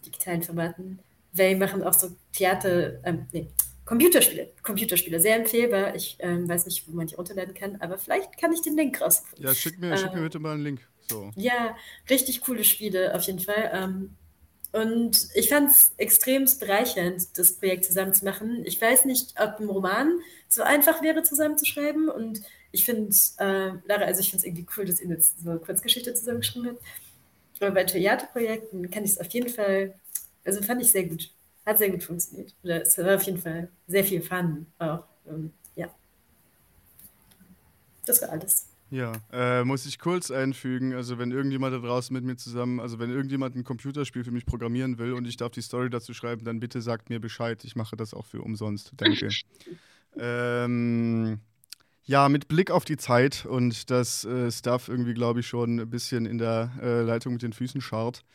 digitalen 0.05 0.43
Formaten. 0.43 0.99
Wir 1.33 1.57
machen 1.57 1.83
auch 1.83 1.95
so 1.95 2.11
Theater, 2.33 2.95
ähm, 3.05 3.27
nee, 3.33 3.47
Computerspiele. 3.85 4.51
Computerspiele, 4.63 5.21
sehr 5.21 5.37
empfehlbar. 5.37 5.95
Ich 5.95 6.17
ähm, 6.21 6.49
weiß 6.49 6.67
nicht, 6.67 6.87
wo 6.89 6.93
man 6.93 7.07
die 7.07 7.15
runterladen 7.15 7.55
kann, 7.55 7.77
aber 7.81 7.99
vielleicht 7.99 8.37
kann 8.39 8.53
ich 8.53 8.63
den 8.63 8.77
Link 8.77 9.01
raus. 9.01 9.23
Ja, 9.39 9.55
schick 9.55 9.79
mir, 9.79 9.93
äh, 9.93 9.99
schick 9.99 10.13
mir 10.13 10.19
ähm, 10.19 10.25
bitte 10.25 10.39
mal 10.39 10.55
einen 10.55 10.65
Link. 10.65 10.81
So. 11.09 11.31
Ja, 11.37 11.77
richtig 12.09 12.41
coole 12.43 12.65
Spiele 12.65 13.15
auf 13.15 13.23
jeden 13.23 13.41
Fall. 13.41 13.71
Ähm, 13.73 14.17
und 14.73 15.29
ich 15.35 15.51
fand 15.51 15.71
es 15.71 15.93
extrem 15.99 16.47
bereichernd, 16.59 17.37
das 17.37 17.53
Projekt 17.53 17.85
zusammen 17.85 18.15
zu 18.15 18.25
machen. 18.25 18.65
Ich 18.65 18.81
weiß 18.81 19.05
nicht, 19.05 19.35
ob 19.39 19.61
ein 19.61 19.69
Roman 19.69 20.19
so 20.49 20.63
einfach 20.63 21.03
wäre, 21.03 21.23
zusammenzuschreiben. 21.23 22.09
Und 22.09 22.41
ich 22.73 22.87
finde, 22.87 23.15
äh, 23.39 23.73
Lara, 23.87 24.05
also 24.05 24.21
ich 24.21 24.31
finde 24.31 24.39
es 24.39 24.45
irgendwie 24.45 24.67
cool, 24.77 24.87
dass 24.87 25.01
ihr 25.01 25.11
jetzt 25.11 25.43
so 25.43 25.51
eine 25.51 25.59
Kurzgeschichte 25.59 26.15
zusammengeschrieben 26.15 26.71
habt. 26.71 26.83
Aber 27.61 27.71
bei 27.71 27.85
Theaterprojekten 27.85 28.91
kann 28.91 29.05
ich 29.05 29.13
es 29.13 29.19
auf 29.19 29.29
jeden 29.29 29.51
Fall, 29.51 29.95
also 30.45 30.63
fand 30.63 30.81
ich 30.81 30.91
sehr 30.91 31.05
gut. 31.05 31.31
Hat 31.67 31.79
sehr 31.79 31.91
gut 31.91 32.03
funktioniert. 32.03 32.55
Oder 32.65 32.83
es 32.83 32.97
war 32.97 33.17
auf 33.17 33.23
jeden 33.25 33.39
Fall 33.39 33.69
sehr 33.87 34.05
viel 34.05 34.23
Fun 34.23 34.67
auch. 34.79 35.05
Und, 35.27 35.53
ja. 35.77 35.89
Das 38.07 38.23
war 38.23 38.31
alles. 38.31 38.72
Ja, 38.93 39.13
äh, 39.33 39.65
muss 39.65 39.87
ich 39.87 39.99
kurz 39.99 40.31
einfügen, 40.31 40.93
also 40.93 41.17
wenn 41.17 41.31
irgendjemand 41.31 41.75
da 41.75 41.79
draußen 41.79 42.13
mit 42.13 42.25
mir 42.25 42.37
zusammen, 42.37 42.79
also 42.79 42.99
wenn 42.99 43.09
irgendjemand 43.09 43.57
ein 43.57 43.65
Computerspiel 43.65 44.23
für 44.23 44.33
mich 44.33 44.45
programmieren 44.45 44.99
will 44.99 45.15
und 45.15 45.27
ich 45.27 45.39
darf 45.39 45.53
die 45.53 45.63
Story 45.63 45.89
dazu 45.89 46.13
schreiben, 46.13 46.45
dann 46.45 46.61
bitte 46.61 46.83
sagt 46.83 47.09
mir 47.09 47.19
Bescheid. 47.19 47.65
Ich 47.65 47.75
mache 47.75 47.97
das 47.97 48.13
auch 48.13 48.27
für 48.27 48.43
umsonst. 48.43 48.93
Danke. 48.99 49.31
ähm, 50.19 51.41
ja, 52.05 52.29
mit 52.29 52.49
Blick 52.49 52.71
auf 52.71 52.85
die 52.85 52.99
Zeit 52.99 53.47
und 53.47 53.91
das 53.91 54.27
äh, 54.27 54.53
Stuff 54.53 54.89
irgendwie, 54.89 55.15
glaube 55.15 55.41
ich, 55.41 55.47
schon 55.47 55.81
ein 55.81 55.89
bisschen 55.89 56.27
in 56.27 56.37
der 56.37 56.71
äh, 56.83 57.01
Leitung 57.01 57.33
mit 57.33 57.43
den 57.43 57.55
Füßen 57.55 57.81
scharrt, 57.81 58.27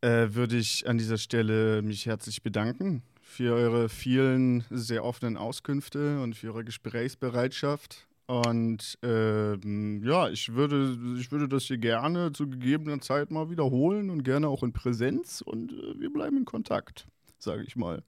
äh, 0.00 0.28
würde 0.30 0.56
ich 0.56 0.88
an 0.88 0.96
dieser 0.96 1.18
Stelle 1.18 1.82
mich 1.82 2.06
herzlich 2.06 2.42
bedanken 2.42 3.02
für 3.20 3.52
eure 3.52 3.90
vielen 3.90 4.64
sehr 4.70 5.04
offenen 5.04 5.36
Auskünfte 5.36 6.22
und 6.22 6.36
für 6.36 6.54
eure 6.54 6.64
Gesprächsbereitschaft. 6.64 8.06
Und 8.26 8.98
ähm, 9.02 10.02
ja, 10.02 10.30
ich 10.30 10.54
würde, 10.54 10.96
ich 11.18 11.30
würde 11.30 11.46
das 11.46 11.64
hier 11.64 11.76
gerne 11.76 12.32
zu 12.32 12.48
gegebener 12.48 13.00
Zeit 13.00 13.30
mal 13.30 13.50
wiederholen 13.50 14.08
und 14.08 14.22
gerne 14.22 14.48
auch 14.48 14.62
in 14.62 14.72
Präsenz 14.72 15.42
und 15.42 15.72
äh, 15.72 16.00
wir 16.00 16.10
bleiben 16.10 16.38
in 16.38 16.44
Kontakt, 16.46 17.06
sage 17.38 17.64
ich 17.66 17.76
mal. 17.76 18.02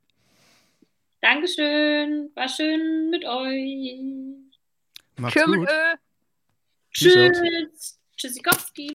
Dankeschön, 1.20 2.30
war 2.34 2.48
schön 2.48 3.10
mit 3.10 3.24
euch. 3.26 3.96
Macht's 5.18 5.44
gut. 5.44 5.68
Tschüss. 6.92 8.00
Tschüssikowski. 8.16 8.95